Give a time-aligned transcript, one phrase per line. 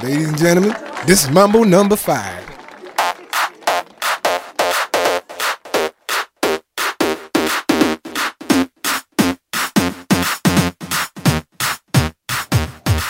[0.00, 0.74] Ladies and gentlemen,
[1.06, 2.42] this is Mambo number five.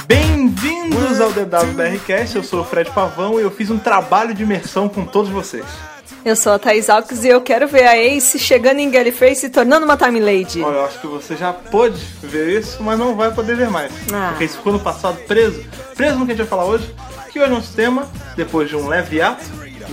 [0.09, 4.89] Bem-vindos ao DWBRcast, eu sou o Fred Pavão e eu fiz um trabalho de imersão
[4.89, 5.65] com todos vocês.
[6.25, 9.37] Eu sou a Thais Alves e eu quero ver a Ace chegando em Gallifrey e
[9.37, 10.63] se tornando uma Time Lady.
[10.63, 13.93] Olha, eu acho que você já pôde ver isso, mas não vai poder ver mais.
[14.13, 14.29] Ah.
[14.31, 15.65] Porque isso ficou no passado preso.
[15.95, 16.95] Preso no que a gente vai falar hoje,
[17.33, 19.45] que hoje é nosso tema, depois de um leve ato.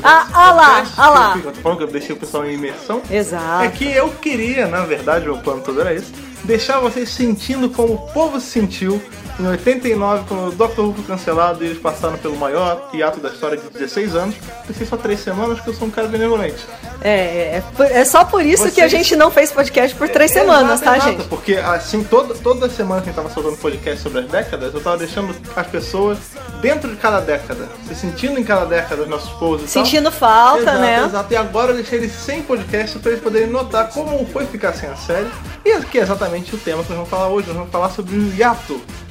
[0.04, 1.42] Ah, ah lá, ah lá.
[1.44, 3.02] Eu falando que eu deixei o pessoal em imersão.
[3.10, 3.64] Exato.
[3.64, 6.12] É que eu queria, na verdade, o plano todo era esse,
[6.44, 9.02] deixar vocês sentindo como o povo se sentiu
[9.40, 10.82] em 89, quando o Dr.
[10.82, 14.36] Who foi cancelado e eles passaram pelo maior hiato da história de 16 anos.
[14.68, 16.58] Pensei só 3 semanas, porque eu sou um cara benevolente.
[17.02, 20.10] É, é, por- é só por isso que a Vocês- gente não fez podcast por
[20.10, 21.28] três Exato, semanas, tá, exato, gente?
[21.30, 24.82] Porque assim, toda, toda semana que a gente tava soltando podcast sobre as décadas, eu
[24.82, 26.18] tava deixando as pessoas
[26.62, 29.86] dentro de cada década, se sentindo em cada década os nossos povos e tal.
[29.86, 31.06] Sentindo falta, exato, né?
[31.06, 34.74] Exato, e agora eu deixei eles sem podcast pra eles poderem notar como foi ficar
[34.74, 35.30] sem a série.
[35.64, 37.48] E que é exatamente o tema que nós vamos falar hoje.
[37.48, 39.09] Nós vamos falar sobre o hiato, que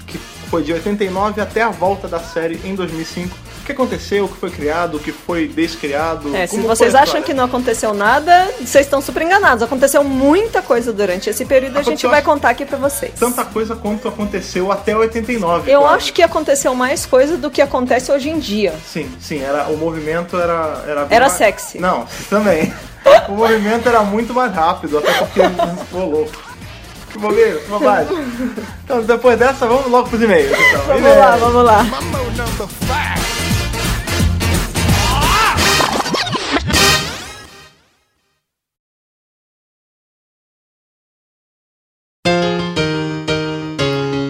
[0.48, 3.36] foi de 89 até a volta da série em 2005.
[3.60, 6.34] O que aconteceu, o que foi criado, o que foi descriado.
[6.34, 9.62] É, se vocês acham que não aconteceu nada, vocês estão super enganados.
[9.62, 13.12] Aconteceu muita coisa durante esse período e a gente vai contar aqui pra vocês.
[13.20, 15.70] Tanta coisa quanto aconteceu até 89.
[15.70, 15.96] Eu quase.
[15.96, 18.72] acho que aconteceu mais coisa do que acontece hoje em dia.
[18.90, 20.82] Sim, sim, era, o movimento era.
[20.86, 21.78] Era, Era mais- sexy.
[21.78, 22.72] Não, também.
[23.28, 25.54] o movimento era muito mais rápido, até porque ele
[27.18, 28.16] Que bobeira, bobagem.
[28.84, 30.52] Então, depois dessa, vamos logo pros e-mails.
[30.52, 30.82] Então.
[30.86, 31.18] Vamos E-mails.
[31.18, 31.84] lá, vamos lá.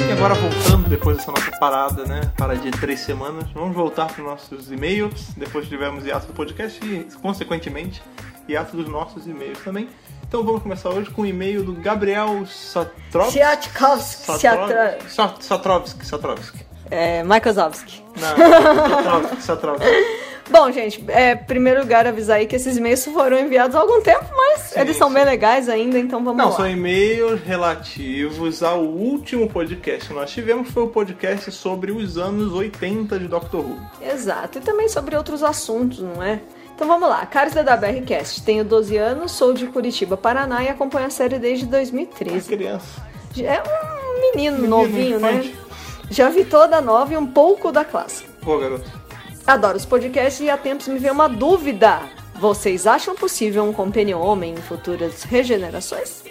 [0.09, 2.21] E agora voltando, depois dessa nossa parada, né?
[2.37, 5.33] Para de três semanas, vamos voltar para os nossos e-mails.
[5.37, 8.03] Depois tivemos hiato do podcast e, consequentemente,
[8.49, 9.89] hiato dos nossos e-mails também.
[10.29, 13.33] Então vamos começar hoje com o e-mail do Gabriel Satrovski.
[15.09, 15.41] Satrovski.
[15.41, 16.07] Satrovski.
[16.07, 16.67] Satrovski.
[16.91, 17.23] É.
[18.21, 19.43] Não, Satrovski.
[19.43, 19.89] Satrovski.
[20.51, 24.25] Bom, gente, é, primeiro lugar avisar aí que esses e-mails foram enviados há algum tempo,
[24.35, 25.15] mas Sim, eles são sim.
[25.15, 26.57] bem legais ainda, então vamos Não, lá.
[26.57, 32.53] são e-mails relativos ao último podcast que nós tivemos, foi o podcast sobre os anos
[32.53, 33.79] 80 de Doctor Who.
[34.03, 36.41] Exato, e também sobre outros assuntos, não é?
[36.79, 41.09] Então vamos lá, Caros da WRCast, tenho 12 anos, sou de Curitiba, Paraná e acompanho
[41.09, 42.49] a série desde As 2013.
[42.49, 43.03] crianças.
[43.37, 45.33] É um menino, novinho, né?
[45.33, 45.59] infante.
[46.09, 48.31] Já vi toda a nova e um pouco da clássica.
[48.43, 48.89] Pô, garoto.
[49.45, 52.01] Adoro os podcasts e há tempos me veio uma dúvida.
[52.37, 56.23] Vocês acham possível um companion homem em futuras regenerações?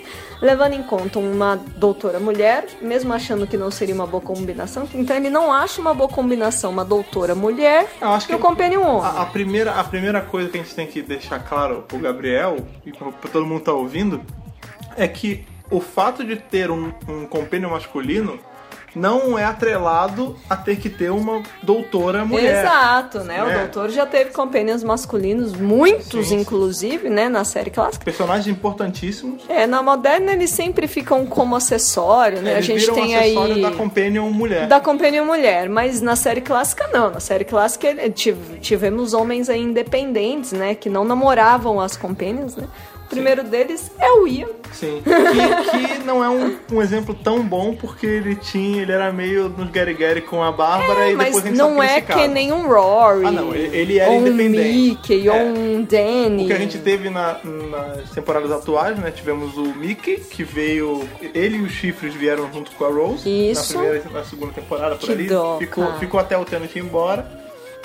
[0.42, 5.16] Levando em conta uma doutora mulher, mesmo achando que não seria uma boa combinação, então
[5.16, 9.12] ele não acha uma boa combinação uma doutora mulher Eu acho e que companion homem.
[9.12, 12.58] A, a primeira, a primeira coisa que a gente tem que deixar claro pro Gabriel
[12.86, 14.22] e pra, pra todo mundo que tá ouvindo
[14.96, 18.40] é que o fato de ter um, um compêndio masculino
[18.98, 22.64] não é atrelado a ter que ter uma doutora mulher.
[22.64, 23.44] Exato, né?
[23.44, 23.60] O né?
[23.60, 26.42] doutor já teve companions masculinos, muitos Sim, sim.
[26.42, 28.04] inclusive, né, na série clássica.
[28.04, 29.44] Personagens importantíssimos.
[29.48, 32.52] É, na moderna eles sempre ficam como acessório, né?
[32.52, 34.68] a Eles gente tem um acessório aí da Companion mulher.
[34.68, 37.10] da Companion Mulher, mas na série clássica não.
[37.12, 42.56] Na série clássica eh, tiv- tivemos homens aí independentes, né, que não namoravam as Companions,
[42.56, 42.68] né?
[43.08, 44.48] O primeiro deles é o Ian.
[44.74, 45.02] Sim.
[45.02, 49.48] Que, que não é um, um exemplo tão bom porque ele tinha, ele era meio
[49.48, 52.28] nos Gary Gary com a Bárbara e É, mas depois a gente não é que
[52.28, 53.26] nem um Rory.
[53.26, 54.70] Ah, não, ele- ele era ou um independente.
[54.70, 55.32] Mickey, É.
[55.32, 56.44] ou um Danny.
[56.44, 59.10] O que a gente teve na- nas temporadas atuais, né?
[59.10, 61.08] Tivemos o Mickey, que veio.
[61.34, 63.24] Ele e os chifres vieram junto com a Rose.
[63.28, 63.74] Isso.
[63.76, 65.28] Na primeira e na segunda temporada por Que ali.
[65.28, 66.00] dó, ficou, cara.
[66.00, 67.26] ficou até o Tennant ir embora.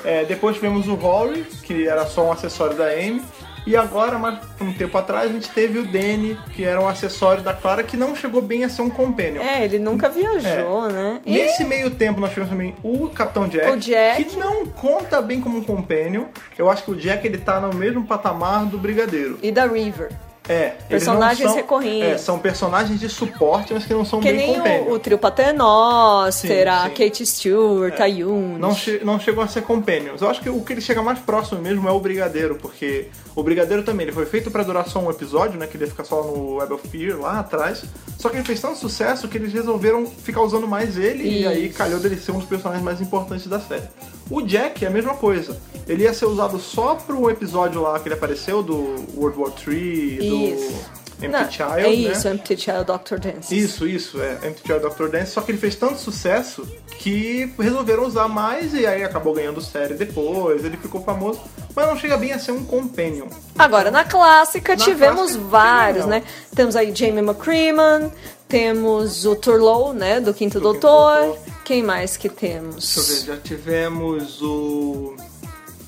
[0.05, 3.23] É, depois tivemos o Rory, que era só um acessório da Amy.
[3.67, 4.19] E agora,
[4.61, 7.97] um tempo atrás, a gente teve o Danny, que era um acessório da Clara, que
[7.97, 9.41] não chegou bem a ser um companion.
[9.41, 11.21] É, ele nunca viajou, né?
[11.25, 14.25] E Nesse meio tempo nós tivemos também o Capitão Jack, O Jack.
[14.25, 16.25] que não conta bem como um companion.
[16.59, 19.39] Eu acho que o Jack ele tá no mesmo patamar do Brigadeiro.
[19.43, 20.11] e da River.
[20.49, 22.03] É, Personagens são- recorrentes.
[22.09, 24.85] É, são personagens de suporte, mas que não são Que bem nem companion.
[24.89, 26.91] o, o trio Paternoster, a.
[26.91, 28.59] Kate Stewart, a Yunis.
[28.59, 30.21] Não, che não chegou a ser companions.
[30.21, 33.43] Eu acho que o que ele chega mais próximo mesmo é o Brigadeiro, porque o
[33.43, 35.67] Brigadeiro também ele foi feito pra durar só um episódio, né?
[35.67, 37.85] Que ele ia ficar só no Web of Fear lá atrás.
[38.19, 41.49] Só que ele fez tanto sucesso que eles resolveram ficar usando mais ele e Isso.
[41.49, 43.89] aí calhou dele ser um dos personagens mais importantes da série.
[44.33, 45.61] O Jack é a mesma coisa.
[45.87, 50.55] Ele ia ser usado só pro episódio lá que ele apareceu, do World War III,
[50.55, 51.02] Isso.
[51.27, 51.91] Empty Não, Child, é né?
[51.93, 53.19] isso, Empty Child Dr.
[53.19, 53.59] Dance.
[53.59, 54.49] Isso, isso, é.
[54.49, 55.09] Empty Child Dr.
[55.09, 56.67] Dance, só que ele fez tanto sucesso
[56.99, 61.41] que resolveram usar mais e aí acabou ganhando série depois, ele ficou famoso,
[61.75, 63.27] mas não chega bem a ser um companion.
[63.59, 66.23] Agora, na clássica, Na tivemos clássica, vários, né?
[66.55, 68.11] Temos aí Jamie McCreeman,
[68.49, 70.21] temos o Turlow, né?
[70.21, 71.25] Do Quinto Do Quinto Doutor.
[71.27, 71.53] Doutor.
[71.65, 72.95] Quem mais que temos?
[72.95, 75.17] Deixa eu ver, já tivemos o.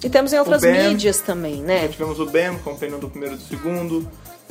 [0.02, 1.88] E temos em outras mídias também, Já né?
[1.88, 4.08] tivemos o Ben, companion do primeiro e do segundo.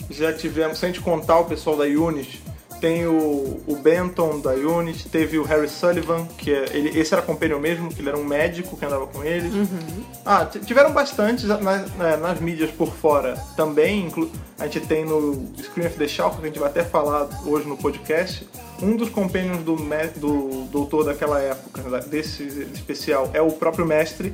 [0.09, 2.41] Já tivemos, se a gente contar o pessoal da Unity,
[2.81, 7.21] tem o, o Benton da Unity, teve o Harry Sullivan, que é, ele, esse era
[7.23, 9.53] companion mesmo, que ele era um médico que andava com eles.
[10.25, 11.61] Ah, t- tiveram bastantes nas,
[11.95, 14.07] na- nas mídias por fora também.
[14.07, 14.29] inclu-
[14.59, 17.67] a gente tem no Screen of the Shelf, que a gente vai até falar hoje
[17.67, 18.47] no podcast.
[18.81, 24.33] Um dos companions do, do doutor daquela época, da- desse especial, é o próprio mestre.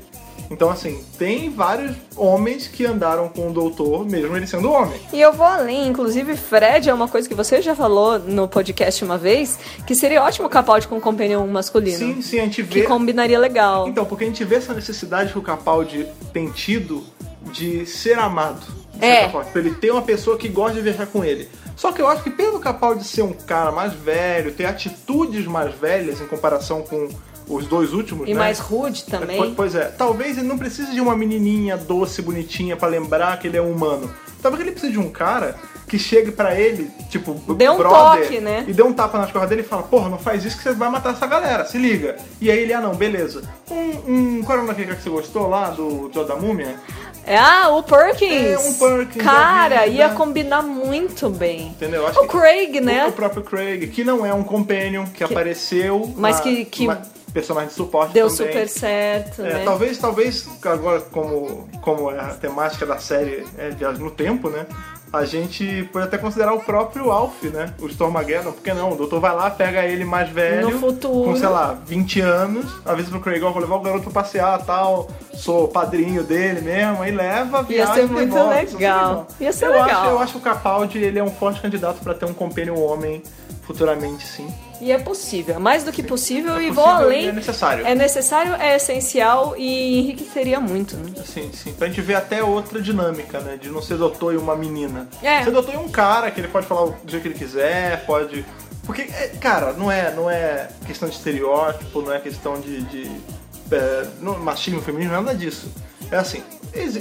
[0.50, 5.00] Então, assim, tem vários homens que andaram com o doutor, mesmo ele sendo homem.
[5.13, 9.04] E eu vou além, inclusive Fred é uma coisa que você já falou no podcast
[9.06, 11.98] uma vez, que seria ótimo Capaldi com um companion masculino.
[12.00, 12.88] Sim, sim, a gente Que vê.
[12.88, 13.88] combinaria legal.
[13.88, 17.04] Então, porque a gente vê essa necessidade que o Capaldi tem tido
[17.51, 18.78] de ser amado.
[19.06, 19.30] É.
[19.30, 19.50] forma.
[19.51, 21.48] Pra ele ter uma pessoa que gosta de viajar com ele.
[21.75, 25.74] Só que eu acho que pelo Capaldi ser um cara mais velho, ter atitudes mais
[25.75, 27.07] velhas em comparação com
[27.48, 28.40] os dois últimos, E né?
[28.40, 29.38] mais rude É, também.
[29.50, 33.48] po- Pois é, talvez ele não precise de uma menininha doce, bonitinha pra lembrar que
[33.48, 34.13] ele é humano.
[34.42, 35.56] Talvez ele precise de um cara
[35.89, 38.63] que chegue pra ele, tipo, Dê um brother, toque, né?
[38.68, 40.71] e dê um tapa nas costas dele e fala, porra, não faz isso que você
[40.74, 42.15] vai matar essa galera, se liga.
[42.39, 43.41] E aí ele, ah não, beleza.
[43.69, 46.75] Um, um qual era o nome que você gostou lá, do Joe da Múmia?
[47.25, 48.31] É, ah, o Perkins.
[48.31, 49.88] É, um Perkins Cara, vida.
[49.88, 51.68] ia combinar muito bem.
[51.69, 52.07] Entendeu?
[52.07, 53.06] Acho O Craig, o- né?
[53.07, 57.01] O próprio Craig, que não é um companion, que, apareceu, Mas na- que- que uma-
[57.33, 58.47] personagem de suporte Deu também.
[58.47, 59.62] super certo, É, né?
[59.63, 64.65] talvez, talvez, agora como, como é a temática da série é viagem no tempo, né?
[65.11, 67.73] A gente pode até considerar o próprio Alf, né?
[67.79, 68.91] O Stormageddon, porque não?
[68.91, 71.31] O doutor vai lá, pega ele mais velho, No futuro.
[71.31, 74.63] com, sei lá, 20 anos, avisa pro Craig, ó, vou levar o garoto pra passear
[74.65, 78.38] tal, sou padrinho dele mesmo, aí leva, Ia viaja ser e vai muito.
[78.38, 79.27] Isso legal.
[79.39, 79.89] Ia ser eu legal.
[79.89, 82.79] Acho, eu acho que o Capaldi, ele é um forte candidato pra ter um companion
[82.79, 83.23] homem
[83.69, 84.51] futuramente, sim.
[84.81, 87.27] E é possível, é mais do que possível, É e possível vou além.
[87.27, 87.86] é necessário.
[87.86, 91.12] É necessário, é essencial e enriqueceria muito, né?
[91.24, 91.71] Sim, sim.
[91.74, 93.57] Pra gente ver até outra dinâmica, né?
[93.62, 95.07] De não ser doutor e uma menina.
[95.21, 95.44] É.
[95.44, 98.44] Ser doutor e um cara que ele pode falar do jeito que ele quiser, pode.
[98.88, 102.81] Porque, é, cara, não é, não é questão de estereótipo, não é questão de.
[102.81, 103.12] de
[103.72, 105.69] é, não- machismo, feminismo, nada disso.
[106.11, 106.41] É assim,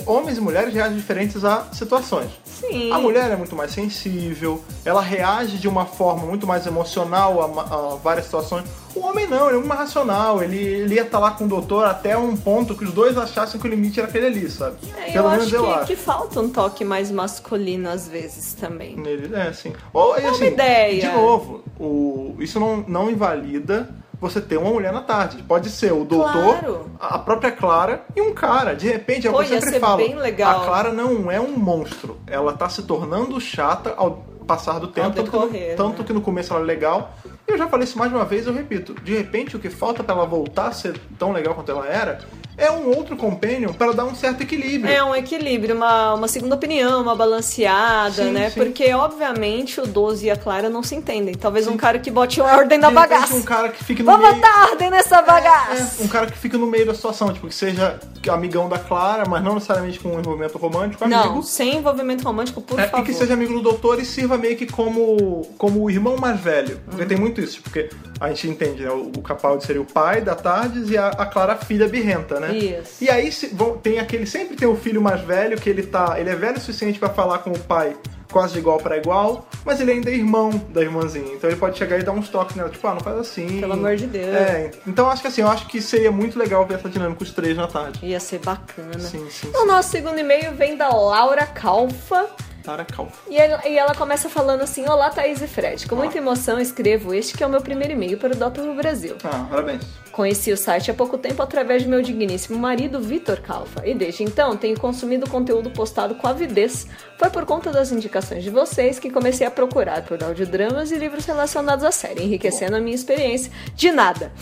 [0.06, 2.30] homens e mulheres reagem diferentes a situações.
[2.44, 2.90] Sim.
[2.92, 7.92] A mulher é muito mais sensível, ela reage de uma forma muito mais emocional a,
[7.92, 8.64] a várias situações.
[8.94, 11.48] O homem não, ele é muito mais racional, ele, ele ia estar lá com o
[11.48, 14.76] doutor até um ponto que os dois achassem que o limite era aquele ali, sabe?
[14.96, 15.86] É, Pelo eu menos acho eu que, acho.
[15.86, 18.96] que falta um toque mais masculino às vezes também.
[18.96, 19.72] Nele, é, assim.
[19.92, 21.00] Ou, uma assim, ideia.
[21.00, 23.88] De novo, o, isso não, não invalida
[24.20, 25.42] você ter uma mulher na tarde.
[25.42, 26.90] Pode ser o doutor, Claro.
[26.98, 28.74] a própria Clara e um cara.
[28.74, 29.98] De repente, é o que eu sempre falo.
[29.98, 30.62] bem legal.
[30.62, 32.18] A Clara não é um monstro.
[32.26, 35.10] Ela tá se tornando chata ao passar do tempo.
[35.10, 36.04] tanto que, decorrer, no, tanto né?
[36.06, 37.12] que no começo ela é legal.
[37.48, 38.94] Eu já falei isso mais de uma vez, eu repito.
[39.02, 42.18] De repente, o que falta pra ela voltar a ser tão legal quanto ela era
[42.58, 44.92] é um outro companion para dar um certo equilíbrio.
[44.92, 48.50] É um equilíbrio, uma, uma segunda opinião, uma balanceada, Sim, né?
[48.50, 48.60] sim.
[48.60, 51.34] Porque, obviamente, o 12 e a Clara não se entendem.
[51.34, 53.34] Talvez um cara que bote ordem na bagaça.
[53.34, 54.40] um cara que fique no Vamos meio...
[54.42, 56.02] botar ordem nessa bagaça!
[56.02, 57.98] É, um cara que fica no meio da situação, tipo, que seja
[58.28, 61.18] amigão da Clara, mas não necessariamente com um envolvimento romântico, amigo.
[61.20, 63.02] Não, sem envolvimento romântico, por É, favor.
[63.02, 66.38] e que seja amigo do doutor e sirva meio que como, como o irmão mais
[66.38, 66.78] velho.
[66.84, 67.08] Porque Uhum.
[67.08, 67.88] tem muito isso, porque
[68.20, 68.90] a gente entende, né?
[68.90, 72.38] O, o Capaldi seria o pai da Tardes e a, a Clara a filha birrenta,
[72.40, 72.56] né?
[72.56, 73.02] Isso.
[73.02, 74.26] E aí se- tem aquele.
[74.26, 76.18] Sempre tem o filho mais velho, que ele tá.
[76.18, 77.96] Ele é velho o suficiente pra falar com o pai
[78.30, 81.32] quase de igual pra igual, mas ele ainda é irmão da irmãzinha.
[81.32, 83.58] Então ele pode chegar e dar uns toques nela, tipo, ah, não faz assim.
[83.58, 84.26] Pelo amor de Deus.
[84.26, 87.32] É, então acho que assim, eu acho que seria muito legal ver essa dinâmica os
[87.32, 88.04] três na tarde.
[88.04, 88.98] Ia ser bacana.
[88.98, 92.26] Sim, sim, O nosso segundo e-mail vem da Laura Calfa.
[92.62, 93.18] Tara Calfa.
[93.30, 95.86] E ela, e ela começa falando assim: Olá, Thaís e Fred.
[95.86, 98.62] Com muita emoção escrevo este que é o meu primeiro e-mail para o Dr.
[98.62, 99.16] do Brasil.
[99.24, 99.82] Ah, parabéns.
[100.12, 104.24] Conheci o site há pouco tempo através de meu digníssimo marido, Vitor Calfa, e desde
[104.24, 106.88] então tenho consumido conteúdo postado com avidez.
[107.16, 111.24] Foi por conta das indicações de vocês que comecei a procurar por audiodramas e livros
[111.24, 113.52] relacionados à série, enriquecendo a minha experiência.
[113.74, 114.32] De nada.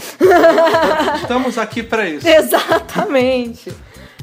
[1.20, 2.26] Estamos aqui pra isso.
[2.28, 3.70] Exatamente.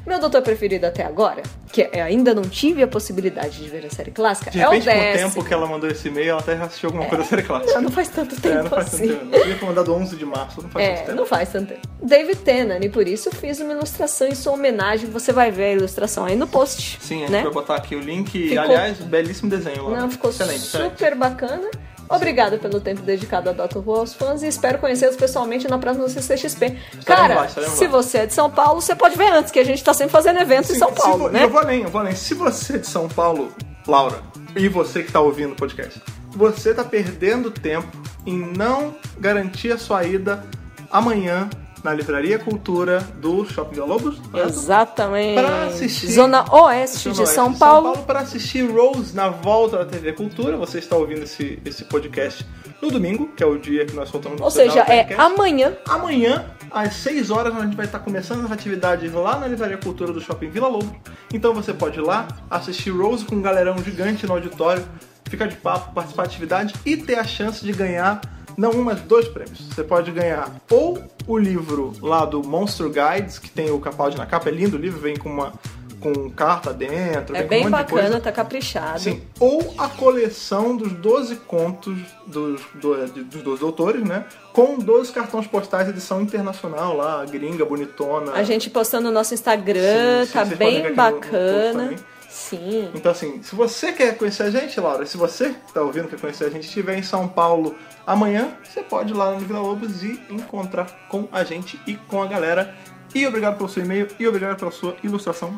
[0.05, 1.41] Meu doutor preferido até agora,
[1.72, 4.72] que eu ainda não tive a possibilidade de ver a série clássica, De é o
[4.72, 5.29] repente, com o décimo.
[5.33, 7.79] tempo que ela mandou esse e-mail, ela até assistiu alguma coisa da série clássica.
[7.79, 9.07] Não, faz tanto tempo É, não faz assim.
[9.07, 9.31] tanto tempo.
[9.38, 11.17] Devia ter mandado 11 de março, não faz tanto É, tempo.
[11.17, 11.81] não faz tanto tempo.
[12.01, 15.10] David Tennant, e por isso fiz uma ilustração em sua homenagem.
[15.10, 16.98] Você vai ver a ilustração aí no post.
[17.01, 17.43] Sim, a gente né?
[17.43, 18.29] vai botar aqui o link.
[18.50, 20.01] Ficou- Aliás, belíssimo desenho lá.
[20.01, 20.57] Não, ficou excelente.
[20.65, 20.91] excelente.
[20.91, 21.69] super bacana.
[22.10, 23.77] Obrigada pelo tempo dedicado a Dr.
[23.77, 26.77] Who aos fãs e espero conhecê-los pessoalmente na próxima CCXP.
[27.05, 29.63] Cara, lá, estaremos se você é de São Paulo, você pode ver antes, que a
[29.63, 31.43] gente tá sempre fazendo eventos em São Paulo, né?
[31.43, 32.15] Eu vou além, eu vou além.
[32.15, 33.51] Se você é de São Paulo,
[33.88, 34.22] Laura,
[34.55, 37.88] e você que tá ouvindo o podcast, você tá perdendo tempo
[38.25, 40.43] em não garantir a sua ida
[40.91, 41.50] amanhã
[41.84, 44.18] na Livraria Cultura do Shopping Vila Lobos?
[44.34, 45.42] Exatamente.
[45.42, 47.98] Pra assistir- Zona Oeste Zona de Oeste São de Paulo.
[48.00, 50.56] para assistir Rose na volta da TV Cultura.
[50.58, 52.46] Você está ouvindo esse, esse podcast
[52.82, 55.74] no domingo, que é o dia que nós soltamos o Ou seja, é amanhã.
[55.88, 60.12] Amanhã, às 6 horas, a gente vai estar começando as atividades lá na Livraria Cultura
[60.13, 60.96] do Shopping Vila Lobo.
[61.34, 64.84] Então você pode ir lá, assistir Rose com um galerão gigante no auditório,
[65.30, 68.22] ficar de papo, participar da atividade e ter a chance de ganhar,
[68.57, 69.60] não um, mas dois prêmios.
[69.74, 74.25] Você pode ganhar ou o livro lá do Monster Guides, que tem o Capaldi na
[74.25, 75.53] capa, é lindo o livro, vem com uma
[76.00, 79.00] com carta dentro, É bem um bacana, tá caprichado.
[79.00, 84.25] Sim, ou a coleção dos 12 contos dos, do- dos 12 doutores, né?
[84.51, 88.33] Com 12 cartões postais edição internacional lá, gringa, bonitona.
[88.33, 91.95] A gente postando no nosso Instagram, Sim, tá bem aqui no- no bacana.
[92.29, 92.89] Sim.
[92.93, 96.19] Então, assim, se você quer conhecer a gente, Laura, se você que tá ouvindo quer
[96.19, 100.03] conhecer a gente, estiver em São Paulo amanhã, você pode ir lá no Vila Lobos
[100.03, 102.75] e encontrar com a gente e com a galera.
[103.13, 105.55] E obrigado pelo seu e-mail e obrigado pela sua ilustração.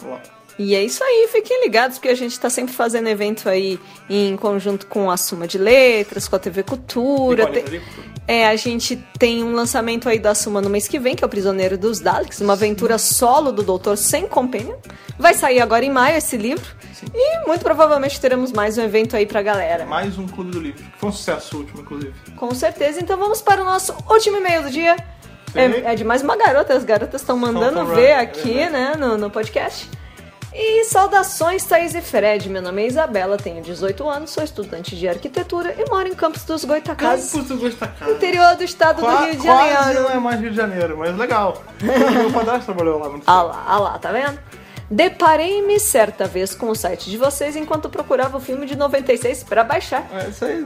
[0.57, 3.77] E é isso aí, fiquem ligados, porque a gente tá sempre fazendo evento aí
[4.09, 7.47] em conjunto com a Suma de Letras, com a TV Cultura.
[7.47, 7.81] Tem-.
[8.27, 11.27] É, a gente tem um lançamento aí da Suma no mês que vem, que é
[11.27, 14.75] o Prisioneiro dos Daleks, uma aventura solo do Doutor sem Companion.
[15.19, 16.65] Vai sair agora em maio esse livro.
[17.13, 19.85] E muito provavelmente teremos mais um evento aí pra galera.
[19.85, 22.13] Mais um Clube do Livro, que foi um sucesso o último, inclusive.
[22.35, 23.00] Com certeza.
[23.00, 24.95] Então vamos para o nosso último e-mail do dia.
[25.51, 25.59] Sim.
[25.59, 28.93] É, é de mais uma garota, as garotas estão mandando ver running, aqui, é né,
[28.97, 29.89] no, no podcast.
[30.57, 32.50] E saudações, Thaís e Fred.
[32.50, 36.45] Meu nome é Isabela, tenho 18 anos, sou estudante de arquitetura e moro em Campos
[36.45, 38.15] dos Goitacazes, Campos do Goitacazes.
[38.15, 40.03] interior do estado do Qua- Rio de Quase Janeiro.
[40.03, 41.62] não é mais Rio de Janeiro, mas legal.
[41.81, 44.39] Meu padrasto trabalhou lá muito Ah lá, ah lá, tá vendo?
[44.89, 49.63] Deparei-me certa vez com o site de vocês enquanto procurava o filme de 96 para
[49.63, 50.07] baixar.
[50.13, 50.65] É, isso aí,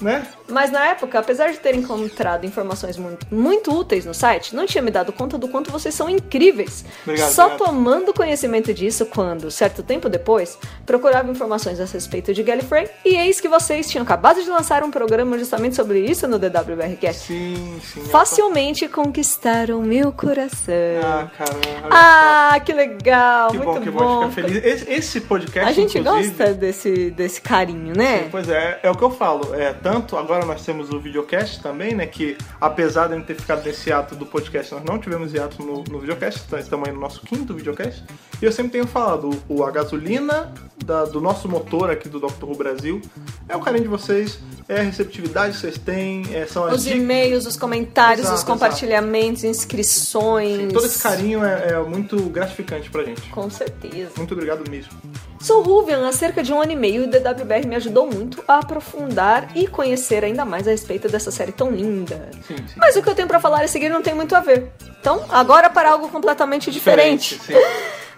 [0.00, 0.24] né?
[0.50, 4.82] Mas na época, apesar de ter encontrado informações muito, muito úteis no site, não tinha
[4.82, 6.84] me dado conta do quanto vocês são incríveis.
[7.02, 7.66] Obrigado, Só obrigado.
[7.68, 13.40] tomando conhecimento disso quando, certo tempo depois, procurava informações a respeito de Gallifrey e eis
[13.40, 17.26] que vocês tinham acabado de lançar um programa justamente sobre isso no DWRcast.
[17.26, 18.04] Sim, sim.
[18.06, 20.74] Facilmente conquistaram meu coração.
[21.02, 21.88] Ah, caramba.
[21.90, 23.50] Ah, que legal!
[23.50, 23.98] que muito bom, que bom.
[23.98, 24.64] bom, ficar feliz.
[24.64, 28.24] Esse, esse podcast, A gente inclusive, gosta desse, desse carinho, né?
[28.24, 29.54] Sim, pois é, é o que eu falo.
[29.54, 32.06] É, tanto agora nós temos o videocast também, né?
[32.06, 35.62] Que apesar de a gente ter ficado nesse ato do podcast, nós não tivemos hiato
[35.62, 38.02] no, no videocast, então estamos aí no nosso quinto videocast.
[38.40, 40.52] E eu sempre tenho falado, o, a gasolina
[40.84, 42.44] da- do nosso motor aqui do Dr.
[42.44, 43.00] Who Brasil
[43.48, 46.84] é o carinho de vocês, é a receptividade que vocês têm, é, são as Os
[46.84, 46.98] dicas.
[47.00, 50.72] e-mails, os comentários, Exato, os compartilhamentos, inscrições.
[50.72, 53.22] Todo esse carinho é, é muito gratificante pra gente.
[53.30, 54.12] Com certeza.
[54.16, 54.92] Muito obrigado mesmo.
[55.40, 58.44] Sou Ruvian há cerca de um ano e meio e o DWBR me ajudou muito
[58.46, 62.28] a aprofundar e conhecer ainda mais a respeito dessa série tão linda.
[62.46, 62.74] Sim, sim.
[62.76, 64.70] Mas o que eu tenho pra falar a seguir não tem muito a ver.
[65.00, 67.40] Então, agora para algo completamente diferente.
[67.42, 67.54] sim.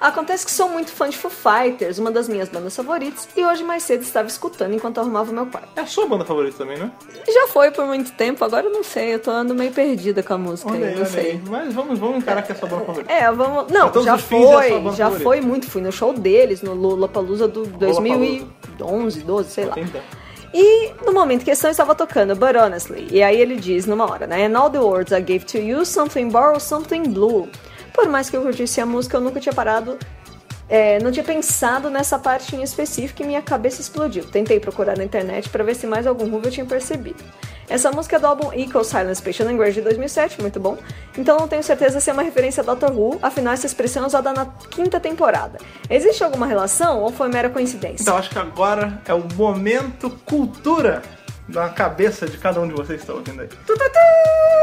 [0.02, 3.62] Acontece que sou muito fã de Foo Fighters, uma das minhas bandas favoritas, e hoje
[3.62, 5.68] mais cedo estava escutando enquanto arrumava o meu quarto.
[5.76, 6.90] É a sua banda favorita também, né?
[7.32, 10.34] Já foi por muito tempo, agora eu não sei, eu tô andando meio perdida com
[10.34, 11.40] a música, aí, aí, não sei.
[11.48, 13.12] Mas vamos, vamos encarar que é a sua banda favorita.
[13.12, 13.72] É, vamos.
[13.72, 15.22] Não, já é sua foi, banda já favorita.
[15.22, 15.70] foi muito.
[15.70, 19.76] Fui no show deles, no Lollapalooza do 2011, 12, sei lá.
[20.52, 23.06] E no momento em questão eu estava tocando But Honestly.
[23.10, 24.46] E aí ele diz numa hora, né?
[24.46, 27.48] And all the words I gave to you, something borrow, something blue.
[27.92, 29.98] Por mais que eu curtisse a música, eu nunca tinha parado.
[30.68, 34.24] é, não tinha pensado nessa parte em específico e minha cabeça explodiu.
[34.24, 37.22] Tentei procurar na internet para ver se mais algum ruvo eu tinha percebido.
[37.68, 40.78] Essa música é do álbum Equal Silence Special Language de 2007, muito bom.
[41.16, 44.06] Então não tenho certeza se é uma referência a Doctor Who, afinal essa expressão é
[44.06, 45.58] usada na quinta temporada.
[45.90, 48.02] Existe alguma relação ou foi mera coincidência?
[48.02, 51.02] Então acho que agora é o momento cultura
[51.48, 53.48] na cabeça de cada um de vocês que está ouvindo aí.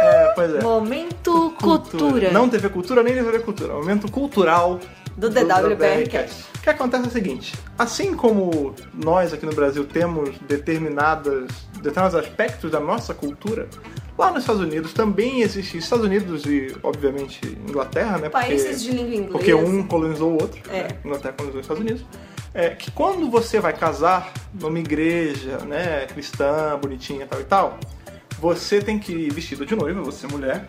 [0.02, 0.62] É, pois é.
[0.62, 2.32] Momento Cultura.
[2.32, 3.74] Não TV Cultura nem TV Cultura.
[3.74, 4.80] Momento cultural
[5.18, 6.46] Do DWBR Cast.
[6.58, 11.48] O que acontece é o seguinte: assim como nós aqui no Brasil temos determinadas,
[11.82, 13.68] determinados aspectos da nossa cultura,
[14.18, 18.28] Lá nos Estados Unidos também existe, Estados Unidos e, obviamente, Inglaterra, né?
[18.28, 19.32] Porque, Países de língua inglesa.
[19.32, 20.84] Porque um colonizou o outro, É.
[20.84, 20.88] né?
[21.06, 22.06] Inglaterra colonizou os Estados Unidos.
[22.54, 27.78] É, que quando você vai casar numa igreja, né, cristã, bonitinha, tal e tal,
[28.40, 30.68] você tem que ir vestido de noiva, você é mulher.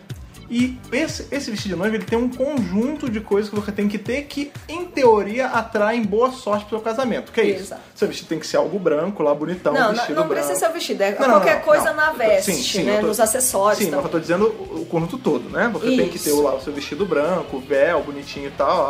[0.53, 3.87] E esse, esse vestido de noiva ele tem um conjunto de coisas que você tem
[3.89, 7.31] que ter que, em teoria, atraem boa sorte pro seu casamento.
[7.31, 7.61] Que é isso?
[7.63, 7.83] Exato.
[7.95, 10.35] Seu vestido tem que ser algo branco, lá bonitão, Não, não, vestido não branco.
[10.35, 11.95] precisa ser o vestido, é Não, não, qualquer não, coisa não.
[11.95, 12.99] na veste, sim, sim, né?
[13.01, 13.79] tô- Nos acessórios.
[13.79, 13.99] Sim, então.
[14.01, 15.71] mas eu tô dizendo o conjunto todo, né?
[15.73, 16.43] Você tem que ter Isso.
[16.43, 18.87] lá o seu vestido branco, o véu bonitinho e tal,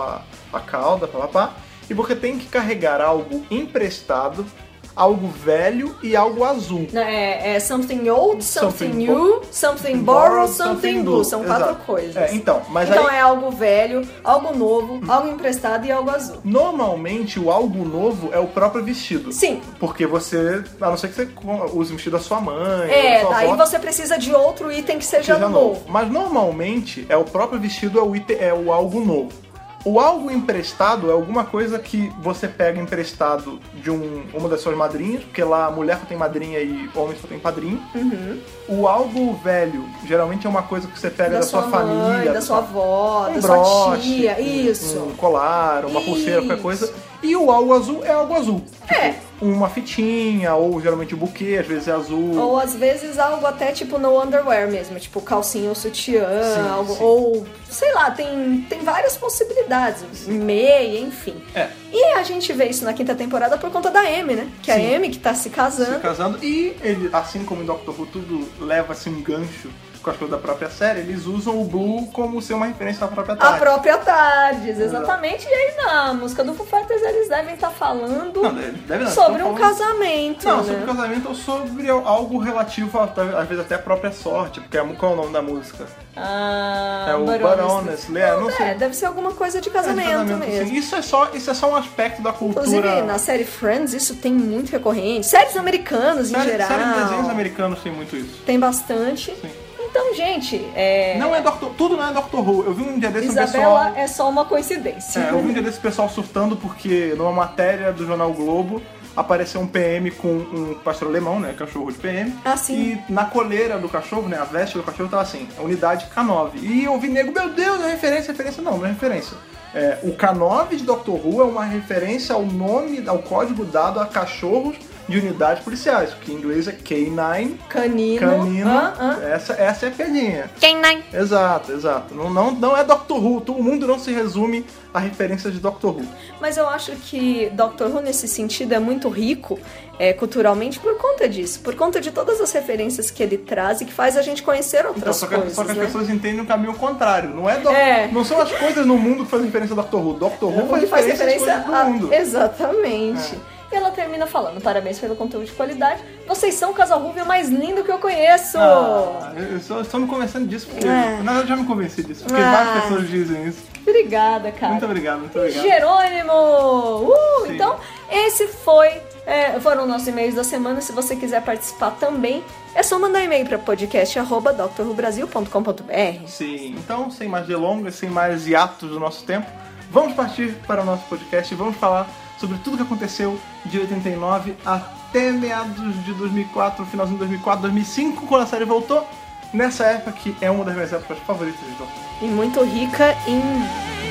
[0.52, 1.54] a, a cauda, pá, pá, pá.
[1.90, 4.46] E você tem que carregar algo emprestado,
[4.94, 6.86] algo velho e algo azul.
[6.94, 11.24] É, é something old, something, Something new, something borrowed, something blue.
[11.24, 11.84] São quatro Exato.
[11.84, 12.16] coisas.
[12.16, 16.36] É, então, mas então aí, é algo velho, algo novo, algo emprestado e algo azul.
[16.44, 19.32] normalmente o algo novo é o próprio vestido.
[19.32, 19.60] Sim.
[19.80, 21.28] Porque você, a não ser que você
[21.72, 24.98] use o vestido da sua mãe, É, sua daí avó, você precisa de outro item
[24.98, 25.82] que seja, seja novo.
[25.88, 29.49] Mas normalmente é o próprio vestido é o, item, é o algo novo.
[29.84, 34.76] O algo emprestado é alguma coisa que você pega emprestado de um, uma das suas
[34.76, 37.80] madrinhas, porque lá mulher só tem madrinha e homem só tem padrinho.
[37.94, 38.40] Uhum.
[38.68, 42.42] O algo velho geralmente é uma coisa que você pega da, sua, mãe, família, da
[42.42, 44.98] sua avó, um da sua broche, tia, um- isso.
[44.98, 46.62] um colar, uma pulseira, qualquer Isso.
[46.62, 46.94] coisa.
[47.22, 48.60] E o algo azul é algo azul.
[48.80, 49.14] Tipo, É.
[49.42, 52.36] uma fitinha, ou geralmente um buquê, às vezes é azul.
[52.38, 56.94] Ou às vezes algo até tipo no underwear mesmo, tipo calcinha ou sutiã, Sim, algo,
[56.94, 57.02] sim.
[57.02, 61.36] ou sei lá, tem, tem várias possibilidades, meia, enfim.
[61.54, 61.68] É.
[61.92, 64.48] E a gente vê isso na quinta temporada por conta da Amy, né?
[64.62, 64.92] Que Sim.
[64.92, 65.94] a Amy que tá se casando.
[65.94, 66.38] se casando.
[66.44, 69.68] E ele, assim como em Doctor Who, tudo leva-se um gancho
[70.02, 73.08] com as coisas da própria série, eles usam o Blue como ser uma referência da
[73.08, 73.58] própria A Tarde.
[73.60, 75.46] própria Tardes, exatamente.
[75.46, 79.42] E aí na música do Foo Fighters eles devem estar falando Não, deve- não, sobre
[79.42, 80.64] um falando- casamento, Não, né?
[80.64, 83.04] sobre casamento ou sobre algo relativo, a-
[83.40, 85.86] às vezes até a própria sorte, porque é, qual é o nome da música?
[86.16, 88.66] Ah, É o honestly- Honestly, é, não sei.
[88.66, 90.68] É, deve ser alguma coisa de É, casamento, de casamento, mesmo.
[90.68, 90.74] sim.
[90.76, 92.66] Isso é, só, isso é só um aspecto da cultura.
[92.66, 95.26] Inclusive, na série Friends, isso tem muito recorrente.
[95.26, 96.68] Séries americanas, em série, geral.
[96.68, 98.42] série de desenhos americanos tem muito isso.
[98.44, 99.34] Tem bastante.
[99.40, 99.50] Sim.
[99.90, 101.18] Então, gente, é...
[101.18, 102.64] Não é Doctor, tudo não é Doctor Who.
[102.64, 103.92] Eu vi um dia desse um Isabela pessoal.
[103.96, 105.20] é só uma coincidência.
[105.20, 108.80] É, eu vi um dia desse pessoal surtando porque numa matéria do jornal Globo
[109.16, 111.54] apareceu um PM com um pastor alemão, né?
[111.58, 112.32] Cachorro de PM.
[112.44, 113.00] Ah, sim.
[113.08, 114.38] E na coleira do cachorro, né?
[114.38, 116.50] A veste do cachorro tava assim, a unidade K9.
[116.62, 118.62] E eu vi nego, meu Deus, é referência, referência.
[118.62, 119.36] Não, não é referência.
[119.74, 124.06] É, o K9 de Doctor Who é uma referência ao nome, ao código dado a
[124.06, 124.76] cachorros
[125.10, 128.20] de unidades policiais, que em inglês é K9, Canino.
[128.20, 128.70] canino.
[128.70, 129.18] Ah, ah.
[129.24, 130.50] Essa, essa é a piadinha.
[130.60, 131.02] Canine.
[131.12, 132.14] Exato, exato.
[132.14, 133.42] Não, não, não é Doctor Who.
[133.48, 136.06] O mundo não se resume a referências de Doctor Who.
[136.40, 139.58] Mas eu acho que Doctor Who, nesse sentido, é muito rico
[139.98, 141.60] é, culturalmente por conta disso.
[141.60, 144.78] Por conta de todas as referências que ele traz e que faz a gente conhecer
[144.80, 145.84] Então, outras só que, coisas, só que as né?
[145.86, 147.30] pessoas entendem o caminho contrário.
[147.30, 148.08] Não é, do- É.
[148.12, 150.14] não são as coisas no mundo que fazem referência a Doctor Who.
[150.14, 151.82] Doctor Who faz Ele faz referência, referência a...
[151.84, 152.14] do mundo.
[152.14, 153.38] Exatamente.
[153.72, 156.02] E ela termina falando, parabéns pelo conteúdo de qualidade.
[156.26, 158.58] Vocês são o casal Rubio mais lindo que eu conheço.
[158.58, 160.88] Ah, eu só estou me convencendo disso porque.
[160.88, 161.20] É.
[161.22, 162.24] Na verdade, eu já me convenci disso.
[162.24, 162.50] Porque Ah.
[162.50, 163.62] várias pessoas dizem isso.
[163.86, 164.72] Obrigada, cara.
[164.72, 165.62] Muito obrigado, muito obrigado.
[165.62, 166.32] Jerônimo!
[166.32, 167.54] Uh, Sim.
[167.54, 167.76] então,
[168.10, 168.88] esse foi,
[169.26, 170.80] é, foram nossos e-mails da semana.
[170.80, 172.42] Se você quiser participar também,
[172.74, 176.26] é só mandar e-mail para podcast.drrubrasil.com.br.
[176.26, 179.46] Sim, então, sem mais delongas, sem mais hiatos do nosso tempo,
[179.90, 182.06] vamos partir para o nosso podcast e vamos falar
[182.40, 188.42] sobre tudo que aconteceu de 89 até meados de 2004, finalzinho de 2004, 2005, quando
[188.42, 189.06] a série voltou.
[189.52, 191.88] Nessa época que é uma das minhas épocas favoritas de Who.
[192.22, 193.42] E muito rica em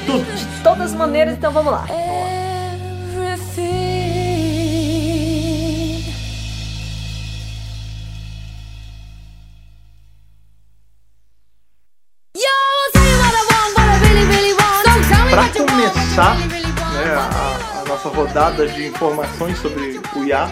[0.06, 0.36] Tudo.
[0.36, 1.86] de todas as maneiras, então vamos lá.
[1.90, 3.70] Everything.
[15.32, 17.49] What começar né, a
[18.00, 20.50] nossa rodada de informações sobre o IA,